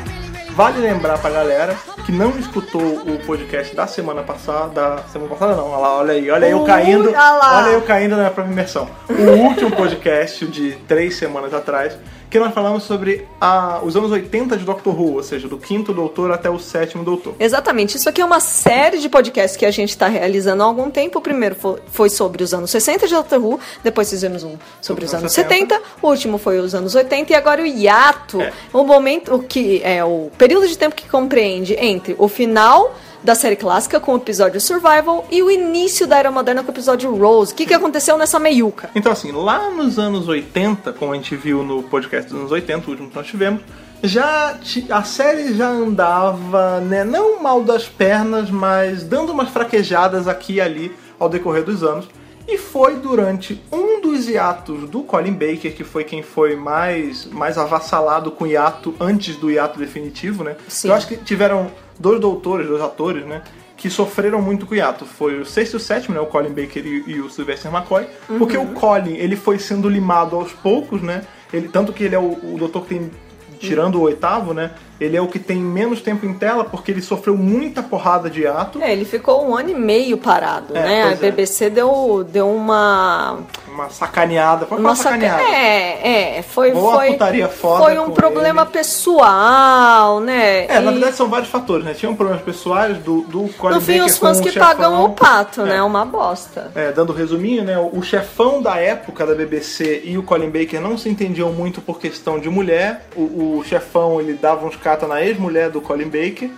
[0.51, 5.55] vale lembrar pra galera que não escutou o podcast da semana passada, da semana passada
[5.55, 8.89] não, olha lá, olha aí, olha aí eu caindo, olha eu caindo na própria imersão.
[9.09, 11.97] O último podcast de três semanas atrás,
[12.29, 15.93] que nós falamos sobre a- os anos 80 de Doctor Who, ou seja, do quinto
[15.93, 17.35] doutor até o sétimo doutor.
[17.39, 17.95] Exatamente.
[17.97, 21.19] Isso aqui é uma série de podcasts que a gente está realizando há algum tempo.
[21.19, 25.05] O primeiro fo- foi sobre os anos 60 de Doctor Who, depois fizemos um sobre
[25.05, 28.51] os anos 70, o último foi os anos 80 e agora o hiato, É.
[28.73, 33.35] o momento o que é o período de tempo que compreende entre o final da
[33.35, 37.15] série clássica com o episódio Survival e o início da era moderna com o episódio
[37.15, 37.53] Rose.
[37.53, 38.89] O que, que aconteceu nessa meiuca?
[38.95, 42.87] Então, assim, lá nos anos 80, como a gente viu no podcast dos anos 80,
[42.87, 43.61] o último que nós tivemos,
[44.03, 44.57] já
[44.89, 50.61] a série já andava, né, não mal das pernas, mas dando umas fraquejadas aqui e
[50.61, 52.07] ali ao decorrer dos anos.
[52.47, 57.57] E foi durante um dos hiatos do Colin Baker, que foi quem foi mais, mais
[57.57, 60.55] avassalado com o hiato antes do hiato definitivo, né?
[60.67, 60.89] Sim.
[60.89, 63.41] Eu acho que tiveram dois doutores, dois atores, né?
[63.75, 65.05] Que sofreram muito com o hiato.
[65.05, 66.21] Foi o sexto e o sétimo, né?
[66.21, 68.07] O Colin Baker e, e o Sylvester McCoy.
[68.37, 71.23] Porque o Colin, ele foi sendo limado aos poucos, né?
[71.53, 73.11] Ele, tanto que ele é o, o doutor que tem
[73.59, 74.71] tirando o oitavo, né?
[74.99, 78.45] Ele é o que tem menos tempo em tela porque ele sofreu muita porrada de
[78.47, 78.81] ato.
[78.81, 81.03] É, ele ficou um ano e meio parado, É, né?
[81.03, 81.31] A pois é.
[81.31, 83.37] BBC deu, deu uma.
[83.67, 84.65] Uma sacaneada.
[84.65, 85.43] Foi uma uma saca- sacaneada.
[85.43, 88.71] É, é, foi, uma foi, putaria foda foi um problema ele.
[88.71, 90.65] pessoal, né?
[90.65, 91.93] É, na E, verdade são vários fatores, né?
[91.93, 94.67] Tinham problemas pessoais do, do Colin no fim, os fãs que chefão.
[94.67, 95.77] pagam o pato, né?
[95.77, 95.83] É.
[95.83, 96.71] Uma bosta.
[96.75, 97.77] É, dando resuminho, né?
[97.77, 101.99] O chefão da época da BBC e o Colin Baker não se entendiam muito por
[101.99, 103.05] questão de mulher.
[103.15, 106.49] O, o chefão ele dava uns cata na ex-mulher do Colin Baker.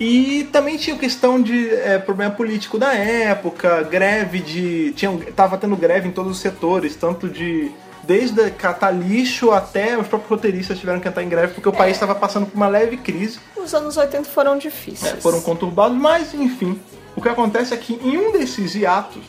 [0.00, 4.92] E também tinha questão de é, problema político da época, greve de.
[4.92, 7.70] Tinha, tava tendo greve em todos os setores, tanto de.
[8.04, 11.94] Desde catar lixo até os próprios roteiristas tiveram que entrar em greve porque o país
[11.94, 13.38] estava passando por uma leve crise.
[13.54, 15.12] Os anos 80 foram difíceis.
[15.12, 16.80] É, foram conturbados, mas enfim.
[17.14, 19.24] O que acontece é que em um desses hiatos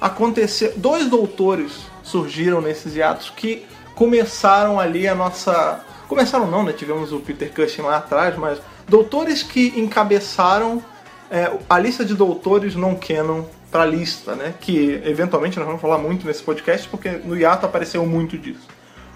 [0.00, 0.72] aconteceu.
[0.76, 5.84] Dois doutores surgiram nesses hiatos que começaram ali a nossa.
[6.14, 6.72] Começaram não, né?
[6.72, 10.82] Tivemos o Peter Cushing lá atrás, mas doutores que encabeçaram
[11.30, 14.52] é, a lista de doutores não canon pra lista, né?
[14.60, 18.68] Que eventualmente nós vamos falar muito nesse podcast, porque no hiato apareceu muito disso.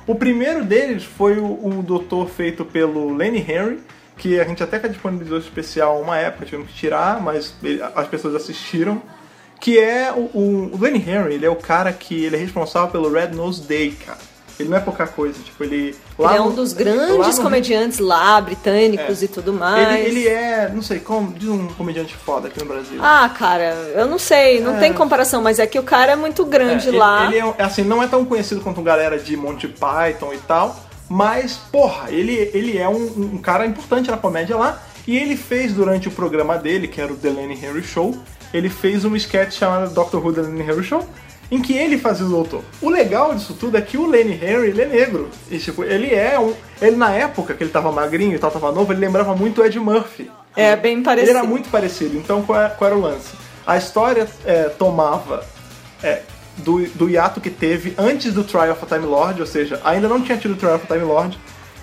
[0.06, 1.44] O primeiro deles foi o,
[1.78, 3.80] o doutor feito pelo Lenny Henry,
[4.16, 8.06] que a gente até que disponibilizou especial uma época, tivemos que tirar, mas ele- as
[8.08, 9.02] pessoas assistiram.
[9.60, 12.88] Que é o, o, o Lenny Henry, ele é o cara que ele é responsável
[12.90, 14.18] pelo Red Nose Day, cara.
[14.58, 15.94] Ele não é pouca coisa, tipo, ele.
[16.18, 19.24] lá Ele é um dos grandes no- comediantes lá, britânicos É.
[19.26, 20.00] e tudo mais.
[20.06, 22.98] Ele, ele é, não sei, como, diz um comediante foda aqui no Brasil.
[23.02, 24.80] Ah, cara, eu não sei, não É.
[24.80, 27.26] tem comparação, mas é que o cara é muito grande É, ele- lá.
[27.26, 30.74] Ele, é, assim, não é tão conhecido quanto galera de Monty Python e tal,
[31.08, 34.82] mas, porra, ele, ele é um, um cara importante na comédia lá.
[35.06, 38.16] E ele fez durante o programa dele, que era o The Lenny Henry Show,
[38.52, 41.06] ele fez um sketch chamado Doctor Who The Lenny Henry Show,
[41.50, 42.62] em que ele fazia o doutor.
[42.82, 45.30] O legal disso tudo é que o Lenny Henry, ele é negro.
[45.50, 46.54] E, tipo, ele é um...
[46.80, 49.64] Ele, na época que ele tava magrinho e tal, tava novo, ele lembrava muito o
[49.64, 50.30] Ed Murphy.
[50.56, 51.30] É bem parecido.
[51.30, 52.16] Ele era muito parecido.
[52.16, 53.34] Então, qual era, qual era o lance?
[53.66, 55.44] A história é, tomava
[56.02, 56.22] é,
[56.58, 60.08] do, do hiato que teve antes do Trial of a Time Lord, ou seja, ainda
[60.08, 61.38] não tinha tido o Trial of a Time Lord.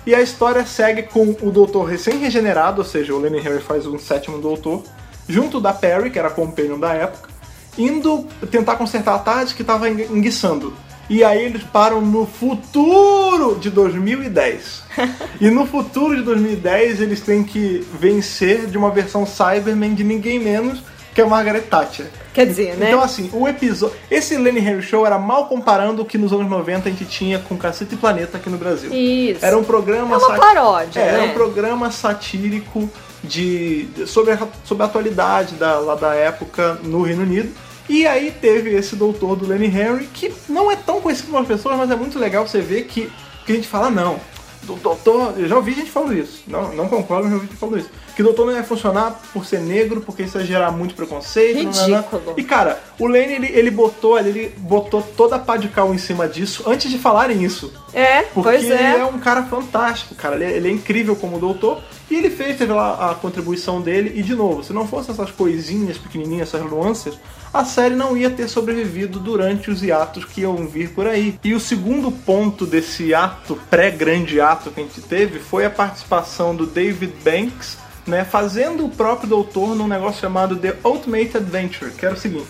[0.06, 3.98] E a história segue com o doutor recém-regenerado, ou seja, o Lenny Henry faz um
[3.98, 4.82] sétimo doutor,
[5.26, 7.30] junto da Perry, que era a companion da época,
[7.76, 10.74] indo tentar consertar a tarde que estava enguiçando.
[11.08, 14.82] E aí eles param no futuro de 2010.
[15.40, 20.38] e no futuro de 2010 eles têm que vencer de uma versão Cyberman de ninguém
[20.38, 20.82] menos
[21.14, 22.06] que a Margaret Thatcher.
[22.34, 22.88] Quer dizer, né?
[22.88, 23.96] Então assim, o episódio...
[24.10, 27.38] Esse Lenny Henry Show era mal comparando o que nos anos 90 a gente tinha
[27.38, 28.92] com Cacete e Planeta aqui no Brasil.
[28.92, 29.44] Isso.
[29.44, 30.14] Era um programa...
[30.16, 31.24] É uma sat- paródia, É, Era né?
[31.30, 32.90] um programa satírico
[33.22, 37.50] de, sobre, a, sobre a atualidade da, lá da época no Reino Unido.
[37.88, 41.76] E aí teve esse doutor do Lenny Henry, que não é tão conhecido pelas pessoas,
[41.76, 43.10] mas é muito legal você ver que,
[43.46, 44.18] que a gente fala, não,
[44.62, 47.58] do doutor, eu já ouvi gente falando isso, não, não concordo, mas já ouvi gente
[47.58, 50.70] falando isso, que o doutor não ia funcionar por ser negro, porque isso ia gerar
[50.70, 51.64] muito preconceito.
[51.64, 52.00] nananã.
[52.00, 52.34] Ridículo.
[52.36, 55.98] E cara, o Lenny, ele, ele botou ele botou toda a pá de cal em
[55.98, 57.72] cima disso antes de falarem isso.
[57.92, 58.98] É, Porque pois ele é.
[58.98, 60.36] é um cara fantástico, cara.
[60.36, 61.82] Ele é, ele é incrível como doutor.
[62.10, 64.12] E ele fez, teve lá a contribuição dele.
[64.14, 67.14] E de novo, se não fosse essas coisinhas pequenininhas, essas nuances,
[67.52, 71.38] a série não ia ter sobrevivido durante os hiatos que iam vir por aí.
[71.44, 76.54] E o segundo ponto desse ato, pré-grande ato que a gente teve, foi a participação
[76.54, 82.04] do David Banks, né, fazendo o próprio doutor num negócio chamado The Ultimate Adventure, que
[82.04, 82.48] era o seguinte.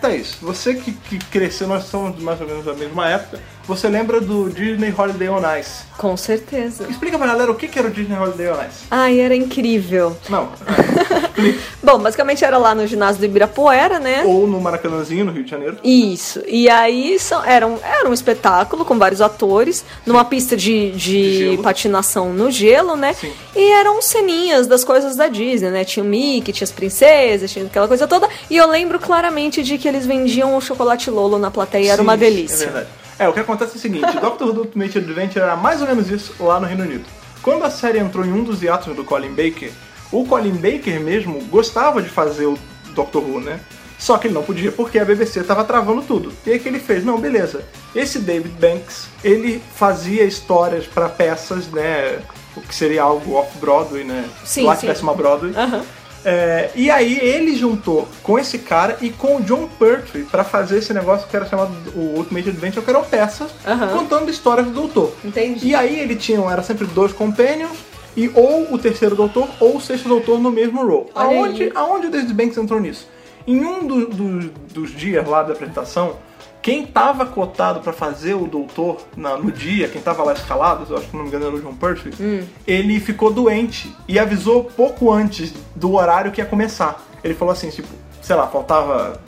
[0.00, 4.18] Thaís, você que, que cresceu, nós somos mais ou menos da mesma época, você lembra
[4.18, 5.84] do Disney Holiday on Ice?
[5.98, 6.86] Com certeza.
[6.88, 8.86] Explica pra galera o que, que era o Disney Holiday on Ice.
[8.90, 10.16] Ai, era incrível.
[10.30, 11.54] Não, é.
[11.82, 14.22] Bom, basicamente era lá no ginásio do Ibirapuera, né?
[14.24, 15.76] Ou no Maracanãzinho, no Rio de Janeiro.
[15.84, 16.42] Isso.
[16.46, 21.56] E aí são, era, um, era um espetáculo com vários atores, numa pista de, de
[21.56, 23.12] De patinação no gelo, né?
[23.12, 23.30] Sim.
[23.54, 25.84] E eram ceninhas das coisas da Disney, né?
[25.84, 28.28] Tinha o Mickey, tinha as princesas, tinha aquela coisa toda.
[28.48, 32.02] E eu lembro claramente de que eles vendiam o chocolate Lolo na plateia, era Sim,
[32.02, 32.64] uma delícia.
[32.64, 32.88] É verdade.
[33.18, 36.10] É, o que acontece é o seguinte, Doctor Who Ultimate Adventure era mais ou menos
[36.10, 37.04] isso lá no Reino Unido.
[37.42, 39.70] Quando a série entrou em um dos hiatos do Colin Baker,
[40.12, 42.58] o Colin Baker mesmo gostava de fazer o
[42.94, 43.60] Doctor Who, né?
[43.98, 46.32] Só que ele não podia porque a BBC tava travando tudo.
[46.46, 47.04] E aí que ele fez?
[47.04, 47.64] Não, beleza.
[47.94, 52.20] Esse David Banks, ele fazia histórias para peças, né?
[52.58, 54.28] o que seria algo off-Broadway, né?
[54.44, 54.80] Sim, Lá sim.
[54.82, 55.52] tivesse uma Broadway.
[55.54, 55.84] Aham.
[56.24, 60.78] É, e aí ele juntou com esse cara e com o John Pertwee pra fazer
[60.78, 63.88] esse negócio que era chamado o Ultimate Adventure, que eram peças Aham.
[63.88, 65.12] contando histórias do doutor.
[65.24, 65.68] Entendi.
[65.68, 67.78] E aí ele tinha, era sempre dois companions,
[68.16, 71.06] e ou o terceiro doutor ou o sexto doutor no mesmo role.
[71.14, 73.06] Aonde, aonde o David Banks entrou nisso?
[73.46, 76.16] Em um do- do- dos dias lá da apresentação,
[76.60, 80.96] quem tava cotado pra fazer o doutor na- no dia, quem tava lá escalado, eu
[80.98, 82.44] acho que não me engano era o John Pertwee, Hum.
[82.66, 87.02] ele ficou doente e avisou pouco antes do horário que ia começar.
[87.22, 87.88] Ele falou assim, tipo,
[88.20, 89.20] sei lá, faltava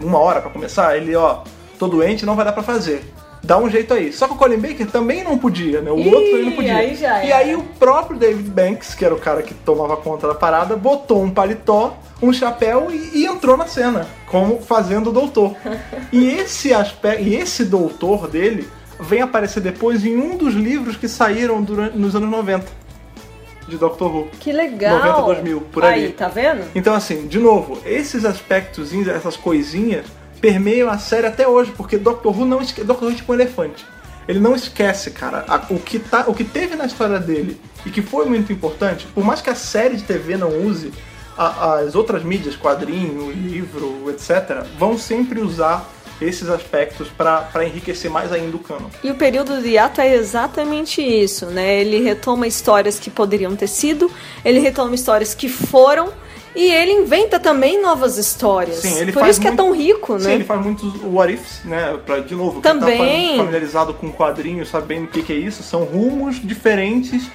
[0.00, 1.40] uma hora pra começar, ele, ó,
[1.78, 3.04] tô doente, não vai dar pra fazer.
[3.46, 4.12] Dá um jeito aí.
[4.12, 5.90] Só que o Colin Baker também não podia, né?
[5.92, 6.76] O Ih, outro ele não podia.
[6.76, 10.26] aí já e aí o próprio David Banks, que era o cara que tomava conta
[10.26, 15.12] da parada, botou um paletó, um chapéu e, e entrou na cena, como fazendo o
[15.12, 15.54] doutor.
[16.12, 21.06] e esse aspecto, e esse doutor dele vem aparecer depois em um dos livros que
[21.06, 22.66] saíram durante, nos anos 90
[23.68, 24.28] de Doctor Who.
[24.40, 24.98] Que legal.
[24.98, 26.12] 90, 2000, por Aí, ali.
[26.12, 26.64] tá vendo?
[26.74, 30.06] Então, assim, de novo, esses aspectos, essas coisinhas,
[30.40, 32.86] permeiam a série até hoje, porque Doctor Who não esquece.
[32.86, 33.84] Doctor Who é tipo um elefante.
[34.28, 37.90] Ele não esquece, cara, a- o, que tá, o que teve na história dele e
[37.90, 40.92] que foi muito importante, por mais que a série de TV não use,
[41.38, 45.88] a- as outras mídias, quadrinho, livro, etc., vão sempre usar
[46.20, 48.88] esses aspectos pra enriquecer mais ainda o canon.
[49.04, 51.78] E o período de hiato é exatamente isso, né?
[51.80, 54.10] Ele retoma histórias que poderiam ter sido,
[54.44, 56.10] ele retoma histórias que foram,
[56.56, 58.78] e ele inventa também novas histórias.
[58.78, 60.20] Sim, ele Por faz isso que é muito- tão rico, né?
[60.20, 61.98] Sim, ele faz muitos what ifs, né?
[62.04, 62.96] Pra, de novo, Também.
[62.98, 67.30] quem tá familiarizado com quadrinhos, sabendo o que, que é isso, são rumos diferentes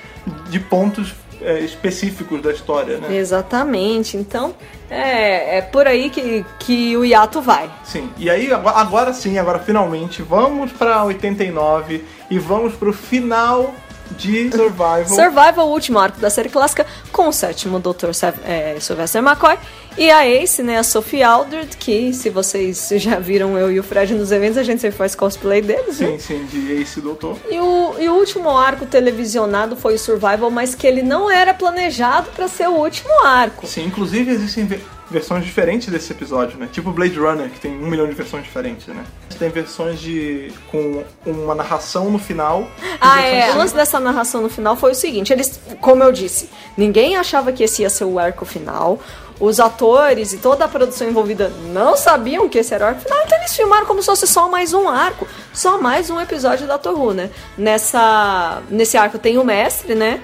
[0.49, 3.15] de pontos é, específicos da história, né?
[3.15, 4.15] Exatamente.
[4.15, 4.53] Então,
[4.89, 7.69] é, é por aí que, que o hiato vai.
[7.83, 8.09] Sim.
[8.17, 13.73] E aí, agora, agora sim, agora finalmente, vamos pra 89 e vamos pro final
[14.17, 15.05] de Survival.
[15.07, 18.13] Survival, o último arco da série clássica, com o sétimo Dr.
[18.13, 19.57] Sev- é, Sylvester McCoy
[19.97, 23.83] e a Ace, né, a Sophie Aldred, que se vocês já viram eu e o
[23.83, 26.17] Fred nos eventos, a gente sempre faz cosplay deles, né?
[26.17, 27.37] Sim, sim, de Ace Doutor.
[27.49, 31.53] E o, e o último arco televisionado foi o Survival, mas que ele não era
[31.53, 33.67] planejado pra ser o último arco.
[33.67, 34.65] Sim, inclusive existem
[35.11, 36.69] versões diferentes desse episódio, né?
[36.71, 39.03] Tipo Blade Runner, que tem um milhão de versões diferentes, né?
[39.37, 40.51] Tem versões de.
[40.71, 42.67] com uma narração no final.
[42.99, 43.51] Ah, é.
[43.51, 47.51] O lance dessa narração no final foi o seguinte: eles, como eu disse, ninguém achava
[47.51, 48.99] que esse ia ser o arco final.
[49.39, 53.17] Os atores e toda a produção envolvida não sabiam que esse era o arco final,
[53.25, 56.75] então eles filmaram como se fosse só mais um arco, só mais um episódio da
[56.75, 57.31] Who, né?
[57.57, 60.21] Nessa, nesse arco tem o mestre, né?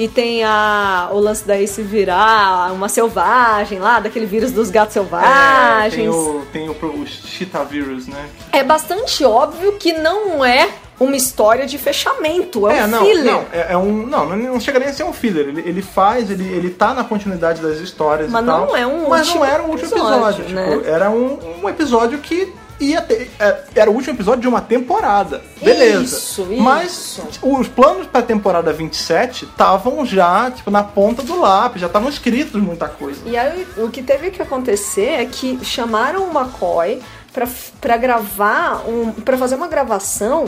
[0.00, 4.96] E tem a, o lance da Ace virar uma selvagem lá, daquele vírus dos gatos
[4.96, 5.94] É, selvagens.
[5.94, 8.28] tem o, tem o, o né?
[8.50, 13.24] É bastante óbvio que não é uma história de fechamento, é, um não, filler.
[13.24, 14.06] não, é, é um.
[14.06, 15.48] Não, não, chega nem a ser um filler.
[15.48, 18.66] Ele, ele faz, ele, ele tá na continuidade das histórias Mas e tal.
[18.68, 20.54] não é um Mas não era um último episódio, episódio.
[20.54, 20.76] né?
[20.76, 23.30] tipo, era um, um episódio que ia ter.
[23.38, 25.42] é, Era o último episódio de uma temporada.
[25.62, 26.16] Beleza.
[26.16, 27.28] Isso, Mas isso.
[27.42, 32.60] os planos pra temporada 27 estavam já, tipo, na ponta do lápis, já estavam escritos
[32.60, 33.20] muita coisa.
[33.26, 37.00] E aí o que teve que acontecer é que chamaram o McCoy
[37.32, 37.46] pra,
[37.80, 40.46] pra gravar, um, pra fazer uma gravação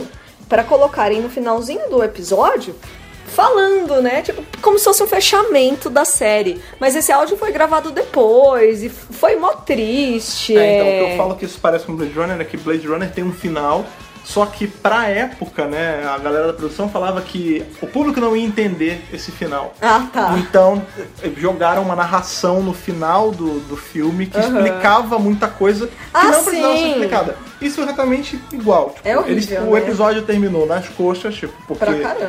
[0.49, 2.75] pra colocarem no finalzinho do episódio
[3.33, 4.21] falando, né?
[4.21, 6.61] Tipo, como se fosse um fechamento da série.
[6.79, 10.55] Mas esse áudio foi gravado depois e foi mó triste.
[10.55, 11.13] É, então, o que é.
[11.13, 13.85] eu falo que isso parece com Blade Runner é que Blade Runner tem um final,
[14.23, 18.45] só que pra época, né, a galera da produção falava que o público não ia
[18.45, 19.73] entender esse final.
[19.81, 20.35] Ah, tá.
[20.37, 20.81] Então,
[21.37, 26.43] jogaram uma narração no final do, do filme que explicava muita coisa que Ah, não
[26.43, 26.91] precisava ser sim.
[26.91, 27.35] explicada.
[27.61, 28.89] Isso é exatamente igual.
[28.91, 29.61] Tipo, É horrível, eles- né?
[29.61, 31.85] O episódio terminou nas coxas, tipo, porque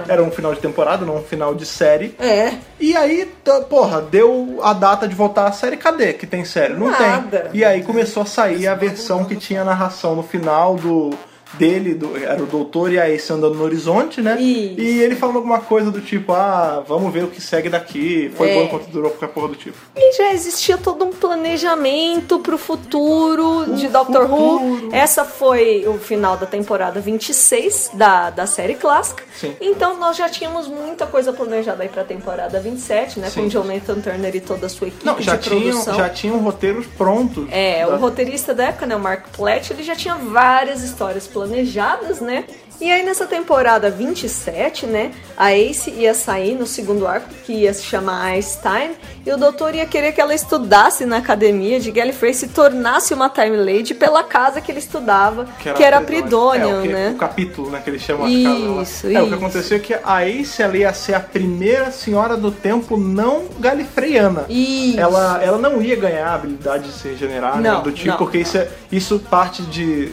[0.08, 2.14] era um final de temporada, não um final de série.
[2.18, 2.52] É.
[2.78, 3.28] E aí,
[3.68, 6.74] porra, deu a data de voltar a série, cadê que tem série?
[6.74, 7.40] Não Nada.
[7.50, 7.60] tem.
[7.60, 11.10] E aí começou a sair a versão que tinha a narração no final do
[11.58, 14.40] dele, do- era o doutor e a Ace andando no horizonte, né?
[14.40, 14.80] Isso.
[14.80, 18.30] E ele falando alguma coisa do tipo, ah, vamos ver o que segue daqui.
[18.36, 18.54] Foi É.
[18.54, 19.76] bom enquanto durou qualquer porra do tipo.
[19.96, 24.58] E já existia todo um planejamento pro futuro de O Doctor Who.
[24.58, 24.88] futuro.
[24.92, 29.22] Essa foi o final da temporada 26 da, da série clássica.
[29.38, 29.54] Sim.
[29.60, 33.30] Então nós já tínhamos muita coisa planejada aí pra temporada 27, né?
[33.30, 33.42] Sim.
[33.42, 35.94] Com Jonathan Turner e toda a sua equipe Não, já de tinham, produção.
[35.94, 37.46] já tinham roteiros prontos.
[37.50, 41.26] É, da- o roteirista da época, né, o Mark Platt, ele já tinha várias histórias
[41.26, 41.43] planejadas,
[42.20, 42.44] né?
[42.80, 47.72] E aí nessa temporada 27, né, a Ace ia sair no segundo arco, que ia
[47.72, 48.90] se chamar Einstein,
[49.24, 53.14] e o doutor ia querer que ela estudasse na academia de Gallifrey e se tornasse
[53.14, 57.10] uma Time Lady pela casa que ele estudava, que era, a Pridonian, é, que- né?
[57.14, 58.82] O capítulo, né, que eles chamam as casas lá.
[58.82, 59.34] Isso, É, o que isso.
[59.36, 64.46] aconteceu é que a Ace ela ia ser a primeira senhora do tempo não galifreiana.
[64.48, 64.98] Isso.
[64.98, 68.16] Ela, ela não ia ganhar a habilidade de se regenerar, né, Não, do tipo, não,
[68.16, 70.12] porque Isso, é, isso parte de.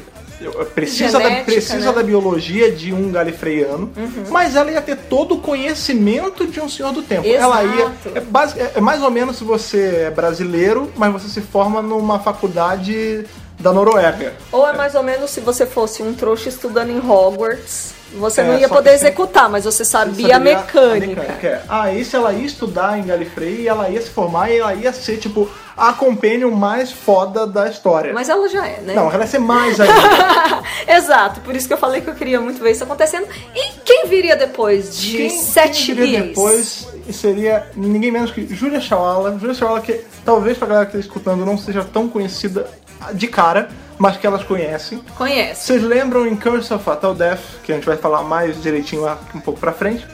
[0.74, 1.88] Precisa, da, Genética, precisa né?
[1.90, 1.94] Uhum.
[1.96, 3.92] da biologia de um galifreiano,
[4.30, 7.28] mas ela ia ter todo o conhecimento de um senhor do tempo.
[7.28, 7.74] Ela ia.
[7.86, 8.12] Exato.
[8.16, 11.82] É, basi- é- é mais ou menos se você é brasileiro, mas você se forma
[11.82, 13.26] numa faculdade
[13.60, 14.34] da Noruega.
[14.52, 18.44] Ou é mais ou menos se você fosse um trouxa estudando em Hogwarts, você É,
[18.44, 21.22] não ia poder executar, mas você Você sabia a saberia mecânica.
[21.48, 21.62] é.
[21.68, 24.92] Ah, isso ela ia estudar em Gallifrey e ela ia se formar e ela ia
[24.94, 28.14] ser, tipo, a companion mais foda da história.
[28.14, 28.94] Mas ela já é, né?
[28.94, 29.94] Não, ela ia ser mais ainda.
[30.88, 33.28] Exato, por isso que eu falei que eu queria muito ver isso acontecendo.
[33.56, 36.28] E quem viria depois de quem, sete quem viria dias?
[36.30, 39.38] depois seria ninguém menos que Julia Shawala.
[39.40, 42.68] Julia Shawala que talvez pra galera que tá escutando não seja tão conhecida
[43.14, 43.70] de cara,
[44.02, 45.00] mas que elas conhecem.
[45.16, 45.68] Conhece.
[45.68, 49.20] Vocês lembram em Curse of Fatal Death, que a gente vai falar mais direitinho lá
[49.36, 50.08] um pouco pra frente?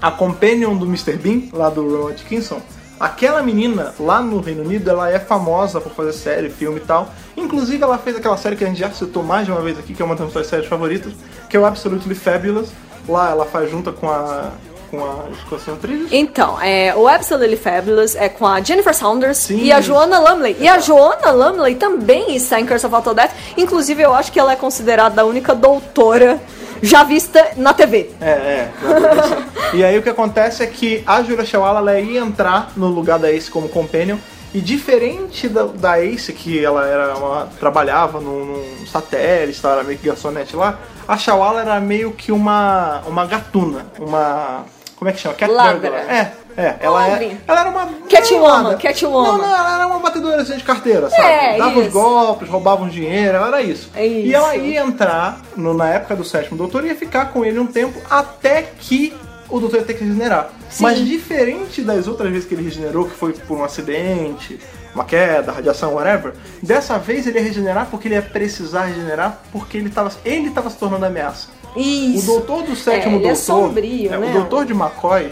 [0.00, 1.18] A companion do Mr.
[1.18, 2.62] Bean, lá do Rowan Atkinson,
[2.98, 7.10] aquela menina lá no Reino Unido, ela é famosa por fazer série, filme e tal.
[7.36, 9.92] Inclusive ela fez aquela série que a gente já citou mais de uma vez aqui,
[9.92, 11.12] que é uma das nossas séries favoritas,
[11.50, 12.70] que é o Absolutely Fabulous.
[13.06, 14.50] Lá ela faz junto com a
[14.90, 16.08] com a as atrizes.
[16.12, 19.62] Então, é, o Absolutely Fabulous é com a Jennifer Saunders Sim.
[19.62, 20.56] e a Joanna Lumley.
[20.60, 23.32] E a Joanna Lumley também está em Curse of Fatal Death.
[23.56, 26.40] Inclusive, eu acho que ela é considerada a única doutora
[26.82, 28.10] já vista na TV.
[28.20, 28.70] É, é.
[29.74, 33.18] E aí o que acontece é que a Julia Shawala ela ia entrar no lugar
[33.18, 34.16] da Ace como companion.
[34.54, 39.98] E diferente da, da Ace, que ela era uma, trabalhava num, num satélite, era meio
[39.98, 44.64] que garçonete lá, a Shawala era meio que uma, uma gatuna, uma...
[44.96, 45.34] Como é que chama?
[45.34, 45.94] Cat burglar.
[46.10, 46.76] É, é.
[46.80, 47.86] Ela, é, ela era uma...
[48.10, 48.76] Catwoman.
[48.78, 49.22] Catwoman.
[49.28, 51.22] Não, não, ela era uma batedora de carteira, sabe?
[51.22, 51.92] É, Dava os isso.
[51.92, 53.90] golpes, roubava um dinheiro, ela era isso.
[53.94, 54.64] É E ela isso.
[54.64, 58.00] ia entrar no- na época do sétimo doutor e ia ficar com ele um tempo
[58.08, 59.14] até que
[59.50, 60.48] o doutor ia ter que regenerar.
[60.70, 60.82] Sim.
[60.84, 64.58] Mas diferente das outras vezes que ele regenerou, que foi por um acidente,
[64.94, 66.32] uma queda, radiação, whatever,
[66.62, 70.70] dessa vez ele ia regenerar porque ele ia precisar regenerar porque ele estava ele tava
[70.70, 71.48] se tornando ameaça.
[71.76, 72.30] Isso.
[72.30, 74.30] O doutor do sétimo É, ele é doutor, sombrio, é, né?
[74.30, 75.24] o doutor de McCoy,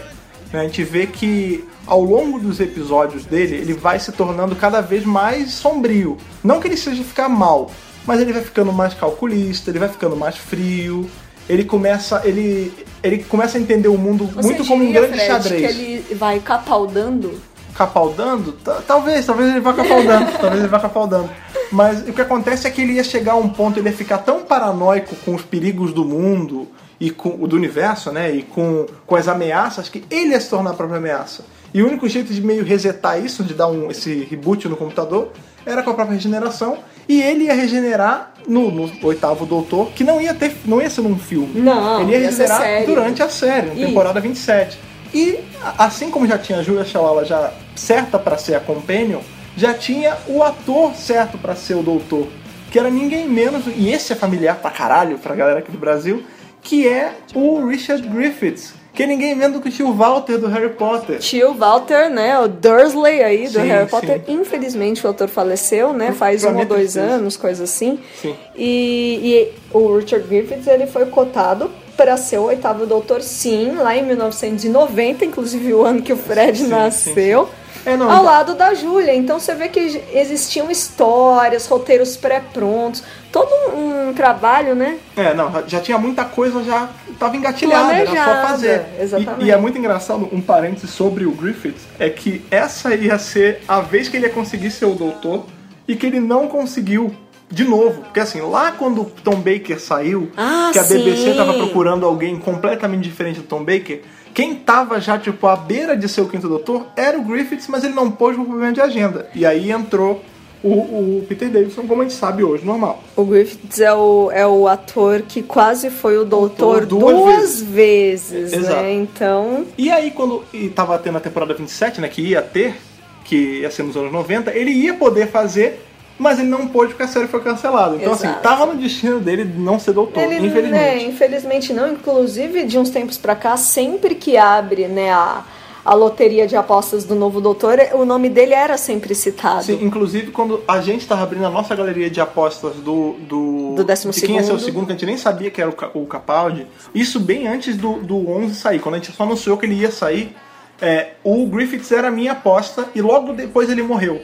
[0.53, 4.81] né, a gente vê que ao longo dos episódios dele, ele vai se tornando cada
[4.81, 6.17] vez mais sombrio.
[6.43, 7.69] Não que ele seja ficar mal,
[8.07, 11.09] mas ele vai ficando mais calculista, ele vai ficando mais frio.
[11.47, 15.17] Ele começa, ele, ele começa a entender o mundo Você muito como um diria, grande
[15.17, 15.61] Fred, xadrez.
[15.75, 17.39] que ele vai capaldando?
[17.75, 18.51] Capaldando?
[18.53, 21.29] Ta- Talvez, talvez ele vá capaldando, talvez ele vá capaldando.
[21.71, 24.19] Mas o que acontece é que ele ia chegar a um ponto, ele ia ficar
[24.19, 26.67] tão paranoico com os perigos do mundo
[26.99, 28.31] e com o do universo, né?
[28.31, 31.45] E com, com as ameaças, que ele ia se tornar a própria ameaça.
[31.73, 35.31] E o único jeito de meio resetar isso, de dar um, esse reboot no computador,
[35.65, 36.77] era com a própria regeneração.
[37.07, 40.55] E ele ia regenerar no, no oitavo doutor, que não ia ter.
[40.65, 41.59] não ia ser num filme.
[41.59, 44.79] Não, Ele ia ia ser regenerar durante a série, na temporada 27.
[45.13, 45.39] E
[45.77, 49.19] assim como já tinha a Julia Shawala já certa pra ser a companion,
[49.55, 52.27] já tinha o ator certo pra ser o doutor,
[52.71, 56.23] que era ninguém menos, e esse é familiar pra caralho pra galera aqui do Brasil,
[56.61, 60.47] que é o Richard Griffiths, que é ninguém menos do que o tio Walter do
[60.47, 61.19] Harry Potter.
[61.19, 62.39] Tio Walter, né?
[62.39, 64.21] O Dursley aí do Sim, Harry Potter.
[64.25, 64.33] sim.
[64.33, 66.11] Infelizmente o autor faleceu, né?
[66.11, 67.99] Faz um ou dois que anos, coisa assim.
[68.21, 68.35] Sim.
[68.55, 73.95] E, e o Richard Griffiths ele foi cotado para ser o oitavo doutor, sim, lá
[73.95, 77.49] em 1990, inclusive o ano que o Fred Sim, nasceu.
[77.85, 79.13] É, não, ao então- lado da Júlia.
[79.13, 84.97] Então você vê que existiam histórias, roteiros pré-prontos, todo um, um trabalho, né?
[85.15, 88.07] É, não, já tinha muita coisa, já tava engatilhada, era
[88.41, 88.85] só fazer.
[88.99, 89.43] exatamente.
[89.43, 93.61] E, e é muito engraçado, um parênteses sobre o Griffith, é que essa ia ser
[93.67, 95.45] a vez que ele ia conseguir ser o doutor
[95.87, 97.13] e que ele não conseguiu
[97.51, 98.01] de novo.
[98.01, 101.37] Porque assim, lá quando o Tom Baker saiu, Ah, que a BBC sim.
[101.37, 104.01] tava procurando alguém completamente diferente do Tom Baker,
[104.35, 107.85] quem tava já, tipo, à beira de ser o quinto doutor era o Griffiths, mas
[107.85, 109.29] ele não pôs por problema de agenda.
[109.33, 110.21] E aí entrou
[110.61, 113.01] o, o Peter Davidson, como a gente sabe hoje, normal.
[113.15, 117.61] O Griffiths é o, é o ator que quase foi o doutor Doutor duas duas,
[117.61, 118.81] vezes, Exato.
[118.81, 118.93] né?
[118.93, 122.75] Então, E aí, quando e tava tendo a temporada 27, né, que ia ter,
[123.23, 125.79] que ia ser nos anos 90, ele ia poder fazer,
[126.17, 127.95] mas ele não pôde porque a série foi cancelada.
[127.95, 128.41] Então, assim, Exato.
[128.41, 131.05] tava no destino dele não ser doutor, ele, né, infelizmente.
[131.05, 131.91] infelizmente não.
[131.91, 135.43] Inclusive, de uns tempos pra cá, sempre que abre, né, a,
[135.83, 139.63] a loteria de apostas do novo doutor, o nome dele era sempre citado.
[139.63, 143.13] Sim, inclusive quando a gente tava abrindo a nossa galeria de apostas do.
[143.19, 144.65] Do, Do décimo de quem ia ser o segundo.
[144.65, 146.65] segundo, que a gente nem sabia que era o, o Capaldi.
[146.93, 148.79] Isso bem antes do, do 11 sair.
[148.79, 150.35] Quando a gente só anunciou que ele ia sair,
[150.81, 154.21] é, o Griffiths era a minha aposta e logo depois ele morreu.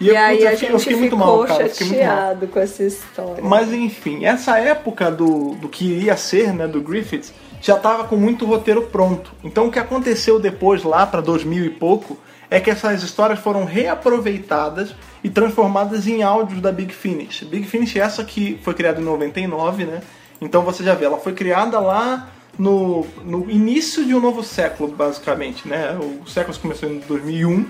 [0.00, 1.64] E, eu, aí eu a fiquei- gente eu fiquei muito mal, cara.
[1.64, 2.16] eu fiquei muito mal.
[2.16, 3.42] chateado com essa história.
[3.42, 8.16] Mas enfim, essa época do, do que iria ser, né, do Griffiths, já estava com
[8.16, 9.32] muito roteiro pronto.
[9.42, 12.16] Então o que aconteceu depois, lá para 2000 e pouco,
[12.50, 17.42] é que essas histórias foram reaproveitadas e transformadas em áudios da Big Finish.
[17.42, 20.00] Big Finish é essa que foi criada em 99, né?
[20.40, 24.88] Então você já vê, ela foi criada lá no, no início de um novo século,
[24.92, 25.98] basicamente, né?
[26.24, 27.66] O século começou em 2001.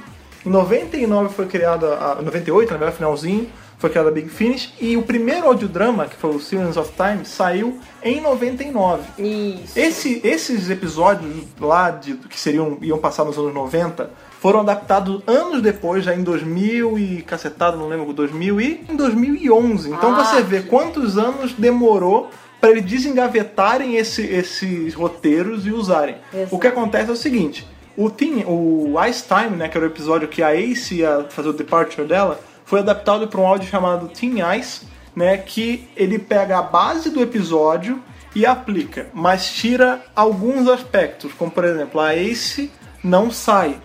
[0.49, 4.73] Em 99 foi criada, a, 98, na verdade, finalzinho, foi criada a Big Finish.
[4.81, 9.03] E o primeiro audiodrama, que foi o Seasons of Time, saiu em 99.
[9.19, 9.79] Isso.
[9.79, 15.61] Esse- esses episódios lá de, que seriam iam passar nos anos 90 foram adaptados anos
[15.61, 19.91] depois, já em 2000 e cacetado, não lembro, 2000 e em 2011.
[19.91, 22.31] Então Ah, você vê quantos anos demorou
[22.61, 26.17] para eles desengavetarem esse- esses roteiros e usarem.
[26.33, 26.55] Exato.
[26.57, 27.67] O que acontece é o seguinte,
[27.99, 31.49] o, Teen, o Ice Time, né, que era o episódio que a Ace ia fazer
[31.49, 34.83] o departure dela, foi adaptado para um áudio chamado Teen Ice,
[35.17, 38.01] né, que ele pega a base do episódio
[38.37, 42.71] e aplica, mas tira alguns aspectos, como por exemplo, a Ace
[43.03, 43.81] não sai,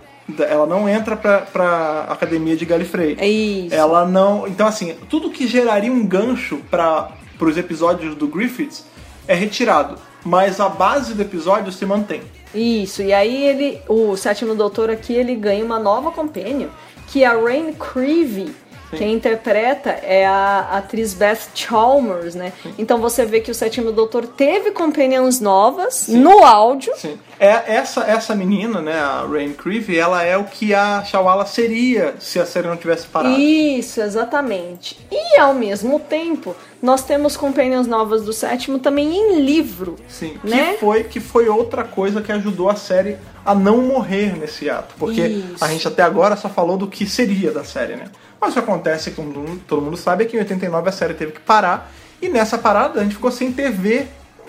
[0.47, 3.18] ela não entra pra, pra academia de Gallifrey.
[3.20, 3.76] É isso.
[3.76, 4.47] Ela não.
[4.47, 7.11] Então, assim, tudo que geraria um gancho para
[7.41, 8.86] os episódios do Griffiths
[9.28, 12.21] é retirado, mas a base do episódio se mantém.
[12.53, 16.69] Isso, e aí ele, o sétimo doutor aqui, ele ganha uma nova companion,
[17.07, 18.53] que é a Rain Creevy.
[18.97, 22.53] Quem interpreta é a atriz Beth Chalmers, né?
[22.77, 26.93] Então você vê que o sétimo doutor teve companions novas no áudio.
[26.95, 27.17] Sim.
[27.39, 32.15] É, essa, essa menina, né, a Rain Creevy, ela é o que a Shawala seria
[32.19, 33.35] se a série não tivesse parado.
[33.37, 34.97] Isso, exatamente.
[35.11, 39.97] E ao mesmo tempo, nós temos companions novas do sétimo também em livro.
[40.07, 40.73] Sim, né?
[40.73, 44.95] que, foi, que foi outra coisa que ajudou a série a não morrer nesse ato.
[44.97, 45.63] Porque Isso.
[45.63, 48.05] a gente até agora só falou do que seria da série, né?
[48.43, 51.31] Mas o que acontece, como todo mundo sabe, é que em 89 a série teve
[51.31, 51.89] que parar.
[52.21, 54.05] E nessa parada a gente ficou sem TV,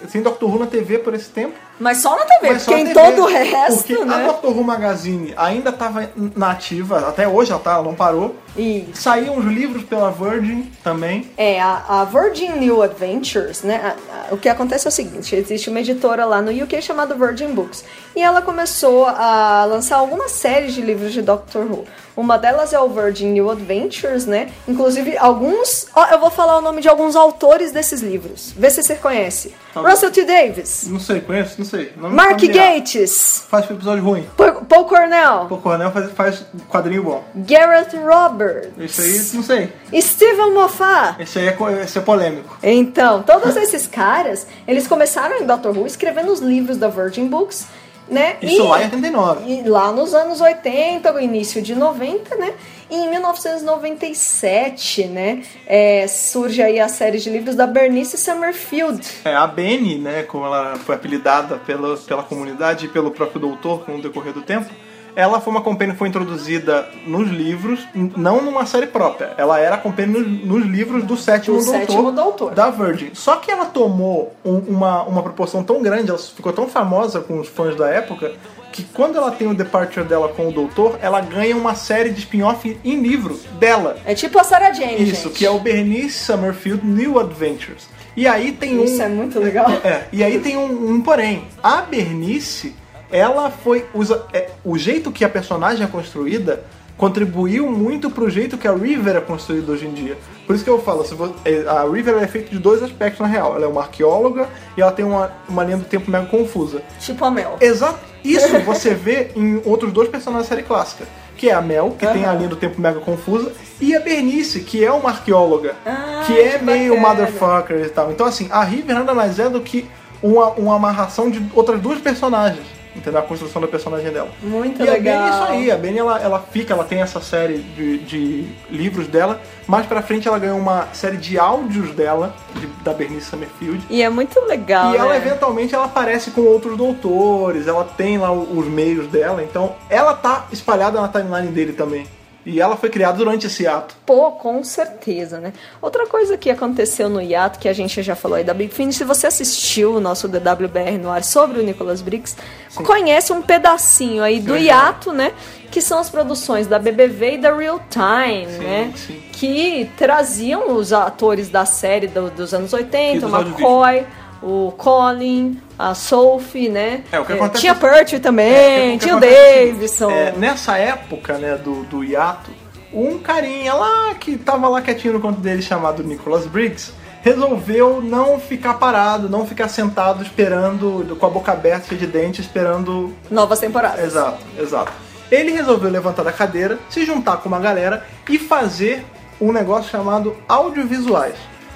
[0.08, 1.54] sem Doctor Who na TV por esse tempo.
[1.78, 4.26] Mas só na TV, só porque a em todo o resto, Porque a né?
[4.26, 8.34] Doctor Who Magazine ainda estava na ativa, até hoje ela, tá, ela não parou.
[8.56, 9.02] Isso.
[9.02, 11.30] Saíam os livros pela Virgin também.
[11.36, 13.80] É, a, a Virgin New Adventures, né?
[13.84, 17.14] a- a- o que acontece é o seguinte: existe uma editora lá no UK chamada
[17.14, 17.84] Virgin Books.
[18.16, 21.84] E ela começou a lançar algumas séries de livros de Doctor Who.
[22.16, 24.50] Uma delas é o Virgin New Adventures, né?
[24.68, 25.88] Inclusive, alguns.
[25.92, 28.52] ó, eu vou falar o nome de alguns autores desses livros.
[28.56, 29.80] Vê se você conhece: Tá.
[29.80, 30.24] Russell T.
[30.24, 31.56] Davis, Não sei, conheço?
[31.58, 31.92] Não sei.
[31.96, 32.74] Nome Mark familiar.
[32.74, 34.24] Gates, Faz episódio ruim.
[34.36, 37.24] Paul Paul Cornell, O Cornel faz, faz quadrinho bom.
[37.34, 38.43] Gareth Roberts,
[38.78, 39.72] Esse aí, não sei.
[40.00, 41.22] Stephen Moffat.
[41.22, 42.56] Esse aí é, esse é polêmico.
[42.62, 47.66] Então, todos esses caras, eles começaram em Doctor Who escrevendo os livros da Virgin Books,
[48.08, 48.36] né?
[48.42, 49.50] Isso e, lá em 89.
[49.50, 52.54] e lá nos anos 80, o início de 90, né?
[52.90, 55.42] E em 1997, né?
[55.66, 59.00] é, surge aí a série de livros da Bernice Summerfield.
[59.24, 63.84] É, a Benny, né, como ela foi apelidada pela, pela comunidade e pelo próprio doutor
[63.84, 64.70] com o decorrer do tempo,
[65.16, 69.32] ela foi uma companhia que foi introduzida nos livros, não numa série própria.
[69.36, 72.54] Ela era a companhia nos, nos livros do sétimo, Do doutor, sétimo doutor.
[72.54, 73.10] da Virgin.
[73.14, 77.38] Só que ela tomou um- uma, uma proporção tão grande, ela ficou tão famosa com
[77.38, 78.32] os fãs da época,
[78.72, 82.18] que quando ela tem o departure dela com o doutor, ela ganha uma série de
[82.20, 83.96] spin-off em livro dela.
[84.04, 85.38] É tipo a Sarah Jane, Isso, gente.
[85.38, 87.86] que é o Bernice Summerfield New Adventures.
[88.16, 88.84] E aí tem um.
[88.84, 89.66] Isso é muito legal.
[89.84, 91.44] É, e aí tem um, um porém.
[91.62, 92.74] A Bernice,
[93.16, 93.86] ela foi.
[93.94, 96.62] Usa, é, o jeito que a personagem é construída
[96.96, 100.16] contribuiu muito pro jeito que a River é construída hoje em dia.
[100.46, 103.20] Por isso que eu falo, se vo- é, a River é feita de dois aspectos
[103.20, 103.56] na real.
[103.56, 106.82] Ela é uma arqueóloga e ela tem uma, uma linha do tempo mega confusa.
[107.00, 107.56] Tipo a Mel.
[107.60, 107.98] Exato.
[108.22, 111.04] Isso você vê em outros dois personagens da série clássica.
[111.36, 113.50] Que é a Mel, que tem a linha do tempo mega confusa,
[113.80, 117.08] e a Bernice, que é uma arqueóloga, Ah, que é que meio bacana.
[117.08, 118.12] motherfucker e tal.
[118.12, 119.84] Então, assim, a River nada mais é do que
[120.22, 122.64] uma, uma amarração de outras duas personagens.
[122.96, 123.20] Entendeu?
[123.20, 124.28] A construção da personagem dela.
[124.42, 124.94] Muito e legal.
[124.94, 125.70] a Benny é isso aí.
[125.72, 129.40] A Benny, ela, ela fica, ela tem essa série de, de livros dela.
[129.66, 133.84] Mais pra frente, ela ganhou uma série de áudios dela, de- da Bernice Summerfield.
[133.90, 134.92] E é muito legal.
[134.92, 135.16] E ela né?
[135.16, 140.46] eventualmente ela aparece com outros doutores, ela tem lá os meios dela, então ela tá
[140.52, 142.06] espalhada na timeline dele também.
[142.46, 143.94] E ela foi criada durante esse ato.
[144.04, 145.52] Pô, com certeza, né?
[145.80, 148.96] Outra coisa que aconteceu no hiato, que a gente já falou aí da Big Finish,
[148.96, 152.36] se você assistiu o nosso DWBR no ar sobre o Nicholas Briggs,
[152.84, 155.32] conhece um pedacinho aí do hiato, né?
[155.70, 158.92] Que são as produções da BBV e da Real Time, Sim, né?
[158.94, 159.22] sim.
[159.32, 164.06] Que traziam os atores da série do- dos anos E 80, o McCoy,
[164.42, 167.02] o Colin, a Sophie, né?
[167.10, 170.10] É, o que Eh, acontece- Tinha Pertwee também, É, o que tinha o é Davidson.
[170.10, 172.50] é, nessa época, né, do, do hiato,
[172.92, 178.38] um carinha lá que tava lá quietinho no canto dele chamado Nicholas Briggs resolveu não
[178.38, 184.04] ficar parado, não ficar sentado esperando, com a boca aberta, de dente, esperando Novas temporadas.
[184.04, 184.92] Exato, exato.
[185.30, 189.04] Ele resolveu levantar da cadeira, se juntar com uma galera e fazer
[189.40, 191.34] um negócio chamado audiovisuais.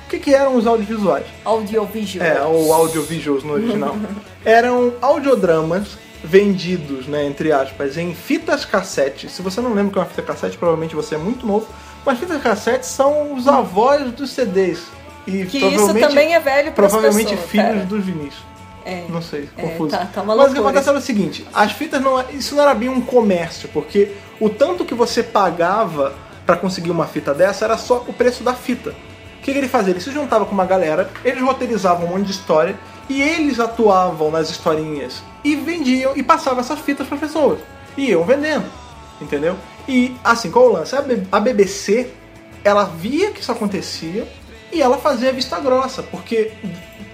[0.08, 1.26] O que, que eram os audiovisuais?
[1.44, 2.26] Audiovisual.
[2.26, 3.94] É, ou audiovisuals no original.
[4.42, 9.28] eram audiodramas vendidos, né, entre aspas, em fitas cassete.
[9.28, 11.66] Se você não lembra o que é uma fita cassete, provavelmente você é muito novo.
[12.06, 14.80] Mas fitas cassete são os avós dos CDs.
[15.26, 17.84] E Que isso também é velho Provavelmente pessoas, filhos pera.
[17.84, 18.42] dos Vinícius.
[18.86, 19.04] É.
[19.10, 19.90] Não sei, É, confuso.
[19.90, 22.72] tá- tá Mas o que acontece era o seguinte, as fitas não, isso não era
[22.74, 26.14] bem um comércio, porque o tanto que você pagava
[26.46, 28.94] pra conseguir uma fita dessa era só o preço da fita.
[29.38, 29.92] O que, que ele fazia?
[29.92, 32.76] Ele se juntava com uma galera, eles roteirizavam um monte de história
[33.08, 37.58] e eles atuavam nas historinhas e vendiam e passavam essas fitas para pessoas.
[37.96, 38.66] E iam vendendo,
[39.20, 39.56] entendeu?
[39.88, 40.94] E assim, qual é o lance?
[41.32, 42.10] A BBC,
[42.62, 44.28] ela via que isso acontecia
[44.70, 46.52] e ela fazia vista grossa, porque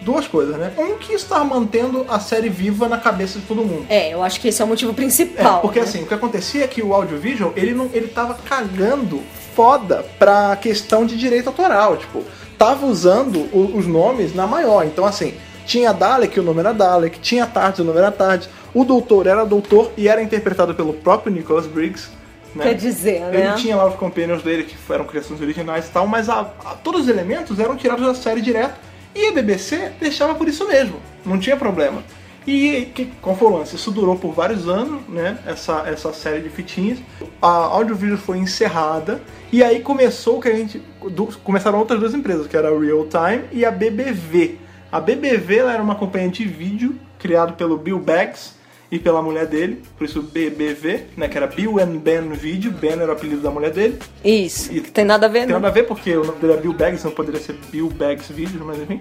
[0.02, 0.72] duas coisas, né?
[0.76, 3.86] Um, que estava mantendo a série viva na cabeça de todo mundo.
[3.88, 5.60] É, eu acho que esse é o motivo É, principal.
[5.60, 5.86] porque né?
[5.86, 9.22] assim, o que acontecia é que o audiovisual, ele não, ele tava cagando
[9.54, 12.22] foda pra questão de direito autoral, tipo,
[12.58, 14.84] tava usando o- os nomes na maior.
[14.84, 15.34] Então assim,
[15.66, 19.44] tinha Dalek, o nome era Dalek, tinha Tardes, o nome era Tardes, o doutor era
[19.44, 22.08] doutor e era interpretado pelo próprio Nicholas Briggs.
[22.54, 22.64] Né?
[22.66, 23.54] Quer dizer, Ele né?
[23.56, 27.02] tinha lá os companions dele que eram criações originais e tal, mas a- a- todos
[27.02, 28.74] os elementos eram tirados da série direto
[29.14, 30.96] e a BBC deixava por isso mesmo,
[31.26, 32.02] não tinha problema.
[32.46, 33.74] E que, qual foi o lance?
[33.76, 35.38] Isso durou por vários anos, né?
[35.46, 36.98] Essa, essa série de fitinhas.
[37.40, 39.20] A audiovisual foi encerrada
[39.50, 40.82] e aí começou que a gente.
[41.10, 44.58] do- começaram outras duas empresas, que era a Real Time e a BBV.
[44.92, 48.52] A BBV ela era uma companhia de vídeo criada pelo Bill Baggs
[48.92, 51.26] e pela mulher dele, por isso BBV, né?
[51.26, 53.98] Que era Bill and Ben Video, Ben era o apelido da mulher dele.
[54.22, 54.70] Isso.
[54.72, 55.52] E- Tem nada a ver, Tem né?
[55.54, 58.30] nada a ver porque o nome dele é Bill Baggs, não poderia ser Bill Baggs
[58.32, 59.00] Videos, mas enfim.